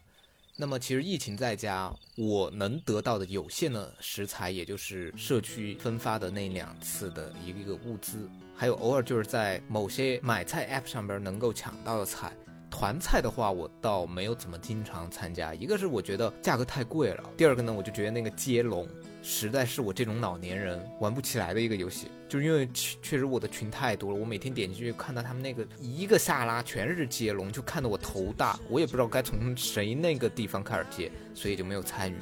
[0.63, 12.33] 那么其实疫情在家，我能得到的有限的食材，也就是社区分发的那两次的一个物资，还有偶尔就是在某些买菜 App 上边能够抢到的菜。
[12.71, 18.87] 团菜的话，我倒没有怎么经常参加，一个是我觉得价格太贵了，第二个呢，我就觉得那个接龙
[19.23, 32.17] 实在是我这种老年人玩不起来的一个游戏，就是因为确实我的群太多了，我每天点进去看到他们那个一个下拉全是接龙，就看得我头大，我也不知道该从谁那个地方开始接，所以就没有参与。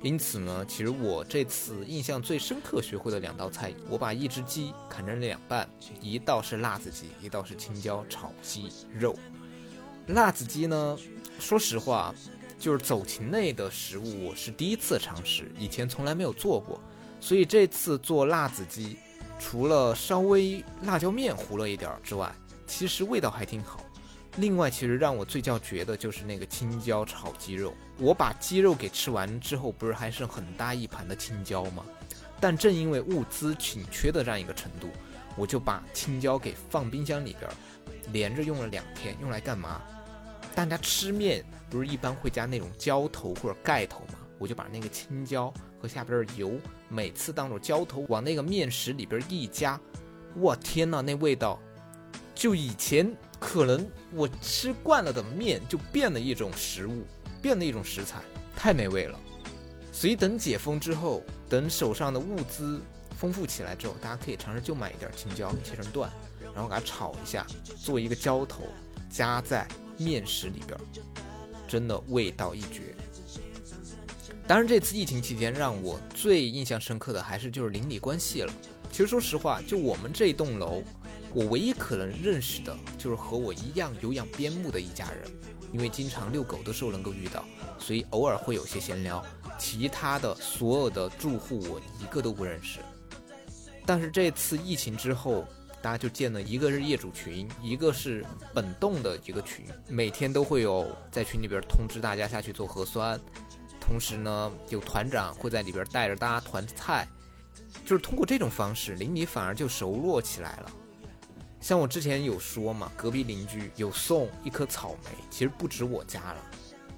[0.00, 5.68] 因此呢，其实我这次印象最深刻学会的两道菜，我把一只鸡砍成两半，
[6.00, 9.14] 一道是辣子鸡，一道是青椒炒鸡肉。
[10.06, 10.96] 辣子鸡呢，
[11.40, 12.14] 说实话，
[12.58, 16.80] 就是走禽类的食物，我是第一次尝试，以前从来没有做过，
[17.20, 18.98] 所以这次做辣子鸡，
[19.38, 22.34] 除了稍微辣椒面糊了一点儿之外，
[22.66, 23.84] 其实味道还挺好。
[24.38, 27.72] 另外，其实让我最叫绝的就是那个青椒炒鸡肉。
[27.96, 31.84] 我把鸡肉给吃完之后，不是还剩很大一盘的青椒吗？
[32.40, 34.88] 但正因为物资紧缺的这样一个程度，
[35.36, 37.50] 我就把青椒给放冰箱里边，
[38.12, 39.16] 连着用了两天。
[39.20, 39.80] 用来干嘛？
[40.54, 44.18] 大家吃面不是一般会加那种浇头或者盖头吗？
[44.38, 46.52] 我就把那个青椒和下边的油，
[46.88, 49.78] 每次当做浇头往那个面食里边一加，
[50.36, 51.58] 我天呐，那味道！
[52.34, 57.04] 就以前可能我吃惯了的面，就变了一种食物，
[57.42, 58.20] 变了一种食材，
[58.54, 59.18] 太美味了。
[59.92, 62.80] 所以等解封之后，等手上的物资
[63.16, 66.08] 丰富起来之后，大家可以尝试就买一点青椒，切成段，
[66.54, 67.44] 然后给它炒一下，
[67.76, 68.62] 做一个浇头，
[69.10, 69.66] 加在
[69.96, 70.78] 面食里边，
[71.68, 72.94] 真的味道一绝。
[74.46, 78.52] 当然，这次疫情期间让我最印象深刻的还是就是邻里关系了。
[78.90, 80.82] 其实说实话，就我们这一栋楼，
[81.34, 85.30] 我唯一可能认识的就是和我一样有养边牧的一家人，
[85.70, 87.44] 因为经常遛狗的时候能够遇到，
[87.78, 89.22] 所以偶尔会有些闲聊。
[89.58, 92.78] 其他的所有的住户我一个都不认识。
[93.84, 95.46] 但是这次疫情之后，
[95.88, 103.18] 大家就建了一个是业主群，一个是本栋的一个群，每天都会有在群里边通知大家下去做核酸，
[103.80, 107.08] 同时呢，有团长会在里边带着大家团菜，
[107.86, 110.70] 就是通过这种方式，邻里反而就熟络起来了。
[111.58, 116.44] 像我之前有说嘛，隔壁邻居有送一颗草莓，其实不止我家了，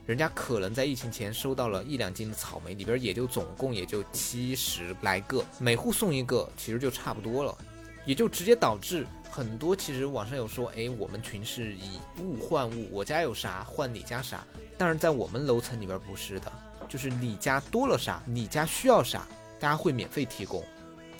[0.04, 7.56] 人家可能在疫情前收到了一两斤的草莓，里边也就总共也就七十来个，每户送一个，其实就差不多了，
[8.04, 14.44] 也就直接导致很多其实网上有说，哎，我们群是以物换物，我家有啥换你家啥，
[14.76, 16.52] 但是在我们楼层里边不是的，
[16.88, 19.26] 就是你家多了啥，你家需要啥，
[19.58, 20.64] 大家会免费提供。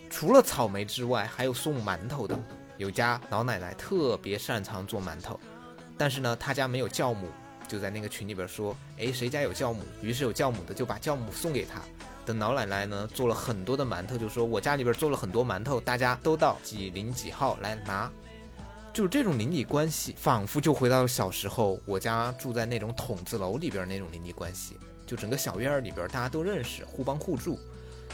[0.08, 2.38] 除了草莓之外，还有送馒头的。
[2.78, 5.38] 有家老奶奶特别擅长做馒头，
[5.98, 7.28] 但是呢，她家没有酵母，
[7.68, 9.82] 就在那个群里边说，哎，谁家有酵母？
[10.00, 11.82] 于是有酵母的就把酵母送给她。
[12.26, 18.10] 等老奶奶呢做了很多的馒头，就说我家里边做了很多馒头，大家都到几零几号来拿。
[18.92, 24.76] 就是这种邻里关系，仿佛就回到了小时候，我家住在那种筒子楼里边那种邻里关系，
[25.06, 27.58] 就整个小院儿里边大家都认识，互帮互助。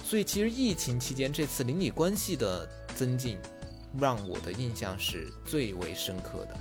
[0.05, 3.39] 所以其实疫情期间这次邻里关系的增进，
[3.99, 6.57] 让我的印象是最为深刻的。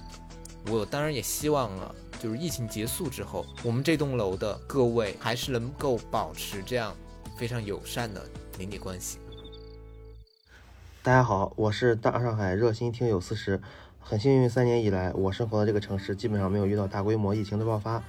[0.71, 6.95] 我当然也希望了，就是疫情结束之后，我们这栋楼的各位还是能够保持这样
[7.35, 8.25] 非常友善的
[8.57, 9.19] 邻里关系。
[11.03, 13.59] 大家好，我是大上海热心听友四十。
[13.99, 18.01] 很幸运，三年以来，我生活的这个城市基本上没有遇到大规模疫情的爆发。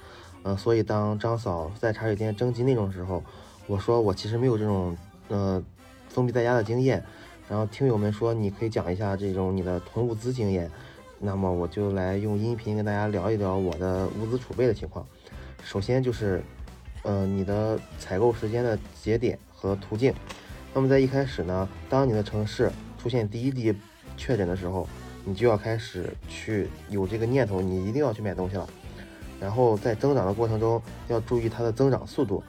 [0.44, 3.24] 呃，所以当张嫂在茶水间征集内容的时候，
[3.66, 4.96] 我说我其实没有这种
[5.28, 5.60] 呃
[6.08, 7.04] 封闭在家的经验，
[7.48, 10.70] 然后听友们说你可以讲一下这种你的囤物资经验，
[11.18, 15.04] 那么我就来用音频跟大家聊一聊我的物资储备的情况。
[15.64, 16.44] 首先就是，
[17.06, 20.12] 呃，你的采购时间的节点和途径。
[20.74, 22.70] 那么在一开始呢，当你的城市
[23.00, 23.72] 出现第一例
[24.16, 24.88] 确诊的时候，
[25.24, 28.68] 你就要开始去有这个念头，你一定要去买东西了。
[29.38, 32.42] 然后在增长的过程中，要注意它的增长速度，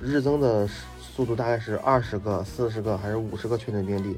[0.00, 0.68] 日增的
[1.00, 4.16] 速度大概是二十个、四十个还是五十个确诊病例。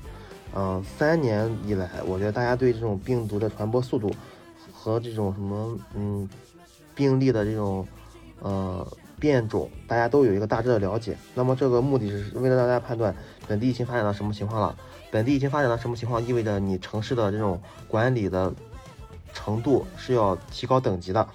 [0.55, 4.15] 嗯、三年以来，我觉得大家对这种病毒的传播速度
[4.73, 6.29] 和这种什么嗯
[6.95, 7.87] 病例的这种
[8.41, 8.87] 呃
[9.19, 11.17] 变种，大家都有一个大致的了解。
[11.35, 13.15] 那么这个目的是为了让大家判断
[13.47, 14.77] 本地疫情发展到什么情况了。
[15.11, 18.53] 本地疫情发展到什么情况，意味着你城市的这种管理的
[19.33, 21.27] 程度是要提高等级的。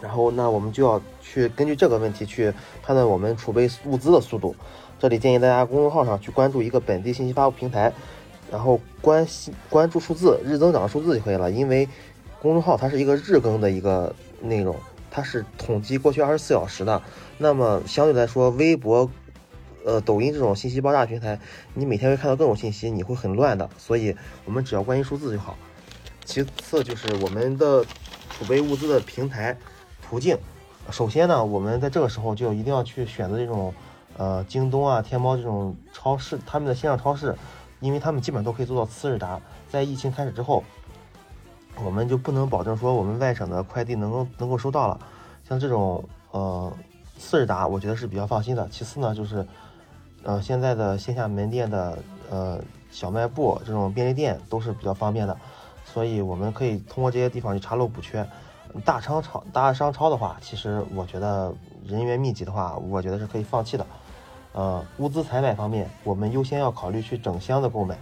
[0.00, 2.52] 然后，那我们就要去根据这个问题去
[2.82, 4.54] 判断我们储备物资的速度。
[4.98, 7.92] 这里建议大家公众号上去关注一个本地信息发布平台，
[8.50, 11.50] 然后关心关注数字日增长的数字就可以了。
[11.50, 11.88] 因为
[12.42, 14.74] 公众号它是一个日更的一个内容，
[15.14, 17.00] 它是统计过去二十四小时的。
[17.38, 19.08] 那么相对来说，微博、
[19.84, 21.38] 呃抖音这种信息爆炸平台，
[21.72, 23.70] 你每天会看到各种信息，你会很乱的。
[23.78, 25.56] 所以我们只要关心数字就好。
[26.24, 27.84] 其次就是我们的
[28.30, 29.56] 储备物资的平台
[30.02, 30.36] 途径。
[30.90, 33.72] 首先呢，我们在这个时候就一定要去选择这种
[34.16, 37.36] 呃京东啊、天猫这种超市，他们的线上超市，
[37.78, 39.40] 因为他们基本都可以做到次日达。
[39.70, 40.64] 在疫情开始之后，
[41.82, 44.98] 我们就不能保证说我们外省的快递能够能够收到了。
[45.48, 46.72] 像这种呃
[47.18, 48.68] 次日达，我觉得是比较放心的。
[48.70, 49.46] 其次呢，就是
[50.22, 51.98] 呃现在的线下门店的
[52.30, 52.60] 呃
[52.90, 55.36] 小卖部这种便利店都是比较方便的。
[55.84, 58.26] 所以我们可以通过这些地方去查漏补缺。
[58.84, 63.86] 大商超、大商超的话，其实我觉得人员密集的话，我觉得是可以放弃的。
[64.52, 67.96] 呃，物资采买方面，我们优先要考虑去整箱的购买。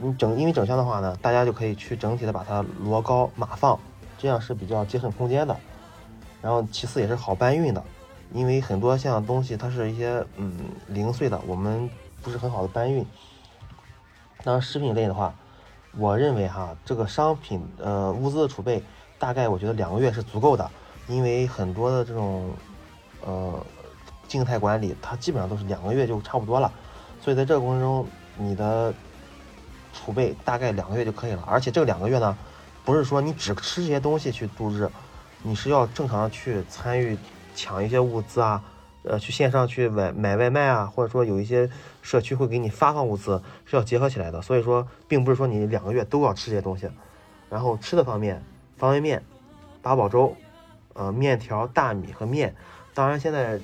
[0.00, 3.78] 你整，因为整箱的话呢，大家就可以去整体的把它摞高码放，
[4.16, 5.56] 这样是比较节省空间的。
[6.40, 7.82] 然后其次也是好搬运的，
[8.32, 10.52] 因为很多像东西它是一些嗯
[10.86, 11.90] 零碎的，我们
[12.22, 13.04] 不是很好的搬运。
[14.44, 15.34] 当然食品类的话，
[15.96, 18.80] 我认为哈，这个商品呃物资的储备，
[19.18, 20.70] 大概我觉得两个月是足够的，
[21.08, 22.48] 因为很多的这种
[23.26, 23.52] 呃
[24.28, 26.72] 静态管理，它基本上都是两个月就差不多了，
[27.20, 28.06] 所以在这个过程中，
[28.36, 28.94] 你的
[29.98, 31.42] 储备大概两个月就可以了。
[31.46, 32.36] 而且这两个月呢，
[32.84, 34.88] 不是说你只吃这些东西去度日，
[35.42, 37.18] 你是要正常去参与
[37.54, 38.62] 抢一些物资啊，
[39.02, 41.68] 呃，去线上去买买外卖啊，或者说有一些
[42.00, 44.40] 社区会给你发放物资，是要结合起来的。
[44.40, 46.88] 所以说，并不是说你两个月都要吃这些东西。
[47.50, 48.42] 然后吃的方面，
[48.76, 49.22] 方便面、
[49.82, 50.36] 八宝粥、
[50.92, 52.54] 呃面条、大米和面。
[52.94, 53.58] 当然，现在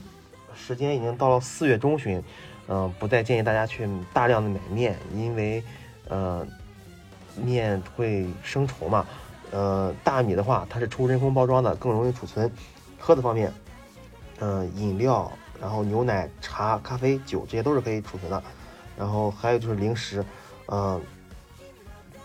[0.57, 2.23] 时间已经到了四月中旬，
[2.67, 5.63] 嗯、不再建议大家去大量的买面，因为
[6.09, 6.47] 呃
[7.37, 9.07] 面会生稠嘛。
[9.51, 12.51] 呃，大米的话，它是抽真空包装的，更容易储存。
[12.99, 13.53] 喝的方面，
[14.41, 18.43] 嗯、饮料，然后牛奶、茶、咖啡、酒这些都是可以储存的。
[18.97, 20.25] 然后还有就是零食，
[20.67, 21.01] 嗯、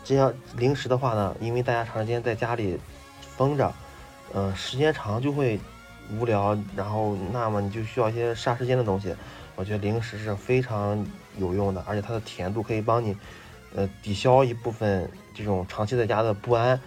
[0.03, 2.80] 这样零食的话呢，因为大家长时间在家里
[3.35, 3.72] 封着，
[4.34, 5.60] 嗯、时间长就会
[6.18, 9.14] 无聊，然后那么你就需要一些杀时间的东西。
[9.56, 11.06] 我觉得零食是非常
[11.38, 13.15] 有用的，而且它的甜度可以帮你，
[13.76, 16.80] 呃，抵消一部分这种长期在家的不安。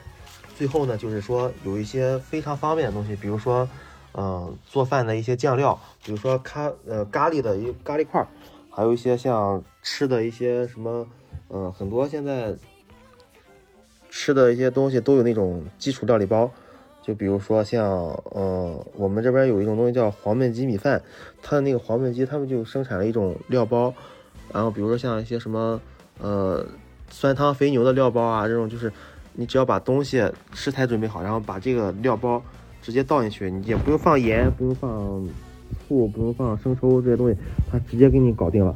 [0.56, 3.68] 最后呢，就是说有一些非常方便的东西，比如说，
[4.14, 8.24] 嗯、做饭的一些酱料，比如说咖呃咖喱的一咖喱块，
[8.70, 11.06] 还有一些像吃的一些什么，
[11.48, 12.54] 嗯、很多现在
[14.10, 16.50] 吃的一些东西都有那种基础料理包，
[17.02, 17.88] 就比如说像，
[18.30, 21.02] 呃，我们这边有一种东西叫黄焖鸡米饭，
[21.40, 23.92] 它的那个黄焖鸡，他们就生产了一种料包，
[24.52, 25.80] 然后比如说像一些什么，
[26.22, 26.64] 呃，
[27.10, 28.92] 酸汤肥牛的料包啊，这种就是
[29.34, 30.22] 你只要把东西
[30.54, 32.40] 食材准备好，然后把这个料包
[32.80, 34.88] 直接倒进去，你也不用放盐，不用放
[35.88, 37.36] 醋，不用放生抽这些东西，
[37.68, 38.72] 它直接给你搞定了。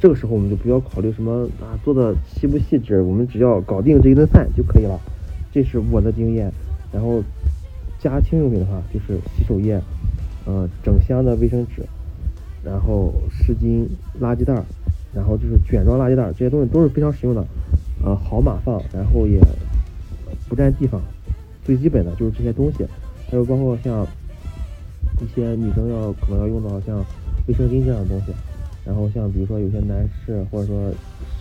[0.00, 4.98] 这个时候我们就不要考虑什么啊做的细不细致，我们只要搞定这一顿饭就可以了。
[5.52, 6.50] 这是我的经验。
[6.92, 7.22] 然后
[8.00, 9.78] 家庭用品的话，就是洗手液，
[10.46, 11.82] 呃，整箱的卫生纸，
[12.64, 13.86] 然后湿巾、
[14.20, 14.54] 垃圾袋，
[15.14, 17.44] 然后就是卷装垃圾袋，这些东西都是非常实用的。
[18.04, 19.40] 呃，好码放，然后也
[20.48, 21.00] 不占地方，
[21.64, 22.86] 最基本的就是这些东西。
[23.28, 24.06] 还有包括像
[25.20, 27.04] 一些女生要可能要用到像
[27.48, 28.32] 卫生巾这样的东西，
[28.84, 30.92] 然后像比如说有些男士或者说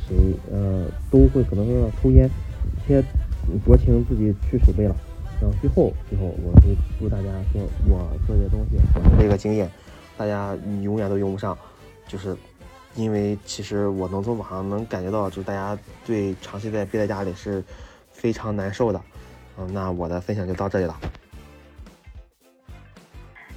[0.07, 0.15] 谁
[0.51, 2.29] 呃都会可能会要抽烟，
[2.87, 3.07] 这些
[3.67, 4.95] 酌情自己去储备了。
[5.41, 9.69] 然后最后最后我会祝大家说，我做这些东西，我这个经验，
[10.17, 11.55] 大家永远都用不上，
[12.07, 12.35] 就是
[12.95, 17.63] 因为其实我能从网上能感觉到，就是大家对长期在憋在家里是
[18.09, 19.01] 非常难受的。
[19.57, 20.97] 嗯，那我的分享就到这里了。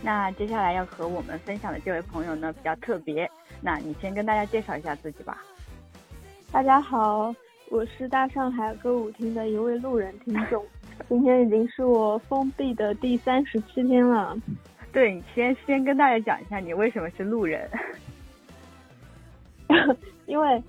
[0.02, 5.42] 那接下来要和我们分享的这位朋友呢比较特别，那你先跟大家介绍一下自己吧。
[6.50, 7.34] 大家好，
[7.68, 10.64] 我是大上海歌舞厅的一位路人听众，
[11.08, 14.36] 今天已经是我封闭的第三十七天了。
[14.92, 17.68] 对，你先先跟大家讲一下你为什么是路人。
[20.26, 20.46] 因为《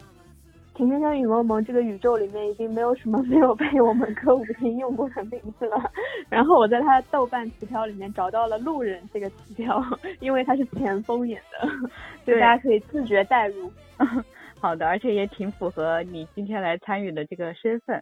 [0.75, 5.91] 情深深雨蒙蒙》这个宇宙里面已经没有什么没有被我们歌舞厅用过的名字了。
[6.29, 9.83] 然后我在他的豆瓣词条里面找到了“路人”这个词条，
[10.19, 11.67] 因为他是田丰演的，
[12.23, 13.71] 所以大家可以自觉代入。
[14.61, 18.01] 好的，而且也挺符合你今天来参与的这个身份。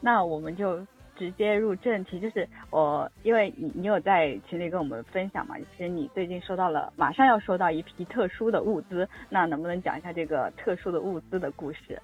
[0.00, 0.86] 那我们就
[1.16, 12.00] 直接入正题，就是我，因为你你有在群里跟我们分享嘛，其实你最近收到了，马上要收到一批特殊的物资，那能不能讲一下这个特殊的物资的故事？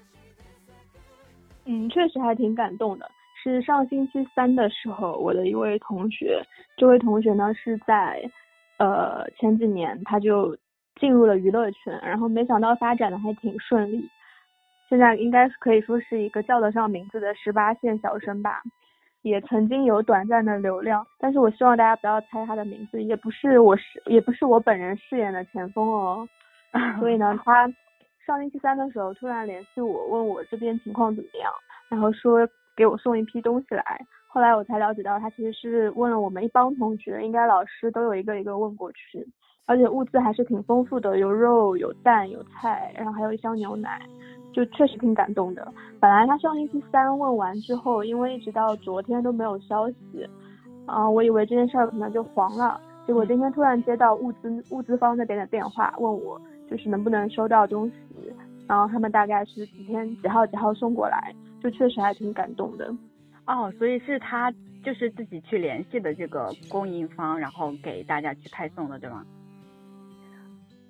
[1.65, 3.09] 嗯，确实还挺感动的。
[3.41, 6.41] 是上星期三的时候，我的一位同学，
[6.77, 8.21] 这位同学呢是在
[8.77, 10.57] 呃前几年他就
[10.99, 14.09] 进入了娱乐圈，然后没想到发展的还挺顺利，
[14.87, 18.61] 现在应该可以说是一个叫得上名字的十八线小生吧。
[19.23, 26.27] 也曾经有短暂的流量，但是我希望大家不要猜他的名字，也不是我是也不是我本人饰演的前锋哦。
[26.99, 27.67] 所以呢，他
[28.25, 31.51] 上星期三的时候突然联系我，问我这边情况怎么样，
[31.89, 33.83] 然后说给我送一批东西来。
[34.27, 39.25] 后来我才了解到，他其实是问了我们一帮同学，应该老师都有一个一个问过去，
[39.67, 44.01] 而且物资还是挺丰富的，有肉、有蛋、有菜，然后还有一箱牛奶。
[44.53, 45.67] 就确实挺感动的。
[45.99, 49.95] 本来他上星期三问完之后，因为一直到昨天都没有消息，
[50.85, 52.79] 啊，我以为这件事儿可能就黄了。
[53.05, 56.39] 结果今天突然接到物资物资方那边的电话，问我
[56.69, 58.33] 就是能不能收到东西，
[58.67, 62.93] 然后他们大概是几天几号几号送过来，就确实还挺感动的。
[63.45, 64.49] 哦，所以是他
[64.83, 69.25] 就是自己去联系的这个供应方，然后给大家去派送的，对吗？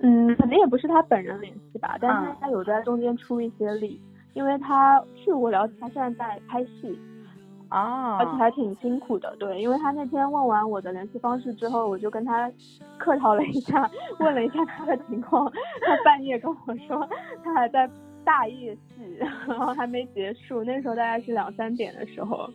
[0.05, 4.01] 嗯，肯定也不是他本人联系吧，但是他有在中间出一些力，
[4.33, 6.99] 因为他据我了解，他现在在拍戏，
[7.69, 9.33] 啊，而且还挺辛苦的。
[9.37, 12.51] 对，因为他那天问完我的联系方式之后，我就跟他
[12.97, 13.89] 客套了一下，
[14.19, 15.49] 问了一下他的情况，
[15.85, 17.09] 他半夜跟我说
[17.41, 17.89] 他还在
[18.25, 19.17] 大夜戏，
[19.47, 22.49] 然后还没结束，那时候大概是两三点的时候。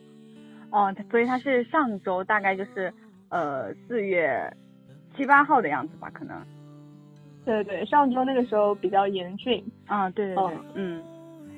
[0.71, 2.93] 哦，所以他是上周大概就是
[3.31, 4.55] 呃四月
[5.17, 6.37] 七八号的样子吧，可能。
[7.49, 11.03] 对对，上周那个时候比较严峻啊，对对对，嗯，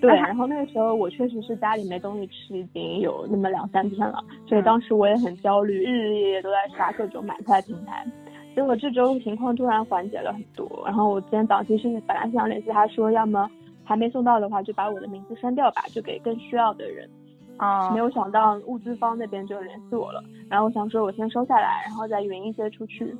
[0.00, 8.06] 对，然后那个时候我确实是家里没东西吃，已经有那么两三天了，所以当时我也很焦虑，日日夜夜都在刷各种买菜平台。
[8.54, 13.50] 结果这周情况突然缓解了很多，然后我今天早期是本来想联系他说，要么
[13.82, 17.10] 还没送到的话就把我的名字删掉吧，就给更需要的人。
[17.56, 23.14] 啊，没有想到物资方那边就联系我了，然后我想说我先收下来，然后再匀一些出去。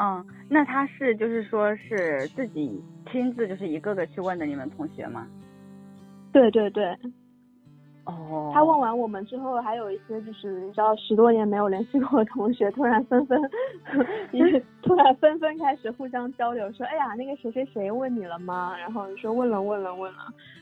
[0.00, 2.80] 嗯，那他是就是说是自己
[3.10, 5.26] 亲自就是一个个去问的你们同学吗？
[6.32, 6.96] 对对对。
[8.04, 8.52] 哦。
[8.54, 13.40] 他问完我们之后，还有一些就是你知道十多年没有联系过的同学，突然纷纷，
[14.82, 18.76] 突然纷纷开始互相交流，说哎呀那个谁谁谁问你了吗？
[18.78, 20.18] 然后说问了问了问了，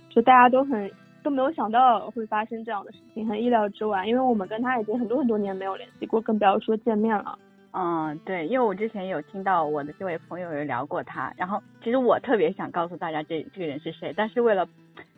[0.09, 0.91] 就大家都很
[1.23, 7.39] 都没有想到会发生这样的事情，很意料之外，因为我们跟他已经很多很多年没有联系过，更不要说见面了。
[7.79, 14.67] 嗯，对，因为我之前有听到我的这位朋友有聊过他，然后其实我特别想告诉大家这这个人是谁，但是为了，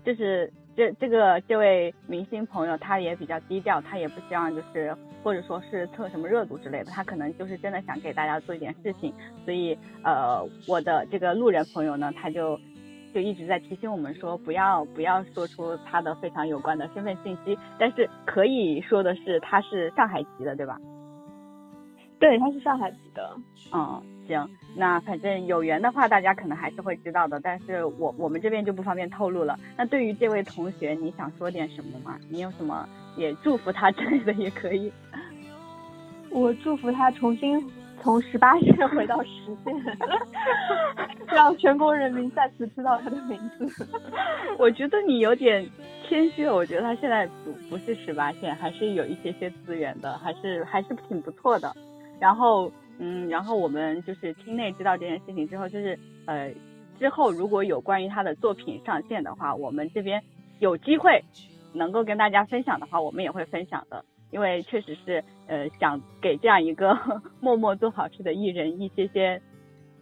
[0.05, 9.15] 就是这这个这位明星朋友他也比较低调，他也不希望就是或者说是蹭什么热度之类的，他可能就是真的想给大家做一点事情，
[9.45, 12.59] 所以呃我的这个路人朋友呢，他就
[13.15, 20.77] 就一直在提醒我们说不要不要说出他的非常有关的身份信息，但是可以说的是他是上海籍的，对吧？
[22.19, 23.37] 对，他是上海籍的。
[23.73, 27.39] 嗯，行，那反正有缘的话，大家可能还是会知道的。
[27.41, 29.59] 但是我我们这边就不方便透露了。
[29.77, 32.19] 那对于这位同学，你想说点什么吗？
[32.29, 34.93] 你有什么也祝福他之类的也可以。
[36.31, 37.59] 我祝福他重新
[38.03, 39.75] 从十八线回到十线，
[41.27, 43.89] 让全国人民再次知道他的名字。
[44.59, 45.67] 我觉得你有点
[46.07, 46.55] 谦虚了。
[46.55, 51.75] 我觉得他现在不不是十八线，还是有一些些资源的，还是还是挺不错的。
[52.21, 56.53] 然后，嗯，然后我们就是厅内知道这件事情之后，就是呃，
[56.99, 60.23] 之后如果有关于他的作品上线的话，我们这边
[60.59, 61.23] 有机会
[61.73, 64.05] 能够跟大家分享的话，我们也会分享的。
[64.31, 66.95] 因为确实是呃想给这样一个
[67.41, 69.41] 默默做好事的艺人一些些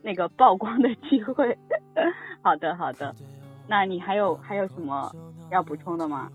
[0.03, 1.57] 那个曝光的机会。
[2.43, 3.15] 好的好的，
[3.69, 5.09] 那你还有还有什么
[5.53, 6.29] 要补充的吗？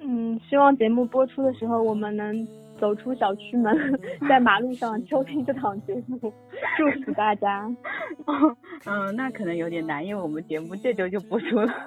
[0.00, 2.46] 嗯，希望节目播出的时候，我们能
[2.80, 6.18] 走出小区门，在马路上收听这档节目。
[6.76, 7.70] 祝福大家。
[8.86, 11.72] 嗯，那可能有点难，因为我们节目这周就播出了。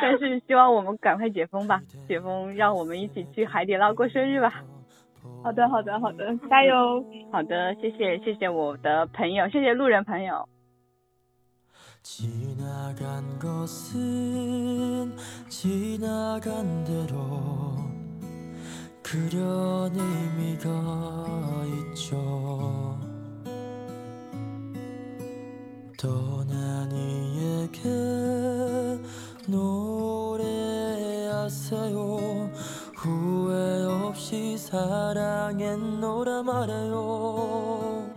[0.00, 4.64] 但是希望我们赶快解封吧，解封让我们一起去海底捞过生日吧。
[5.44, 7.04] 好的，好的，好的，加油！
[7.30, 10.48] 好的，谢谢谢谢我的朋友，谢谢路人朋友。
[19.12, 20.70] 그런 의미가
[21.90, 22.98] 있죠.
[25.98, 27.82] 떠난 이에게
[29.46, 30.70] 노래하세요.
[32.96, 38.10] 후회 없이 사랑했노라 말해요.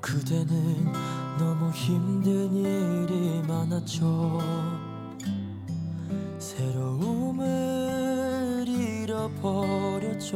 [0.00, 0.92] 그대는
[1.38, 4.89] 너무 힘든 일이 많았죠
[6.40, 7.44] 새로움을
[8.66, 10.30] 잃어버렸죠.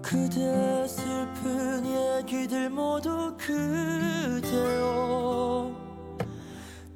[0.00, 4.94] 그대 슬픈 얘기들 모두 그대요.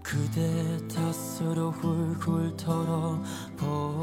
[0.00, 3.98] 그대 탓으로 훌훌 털어버리고.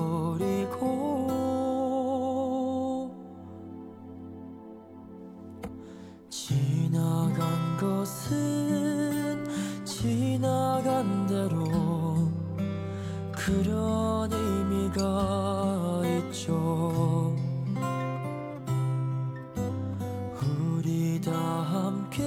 [6.29, 9.45] 지나간 것은
[9.85, 11.14] 지나간
[11.47, 12.31] 대로
[13.31, 17.35] 그런 의미가 있죠.
[20.41, 22.23] 우리 다 함께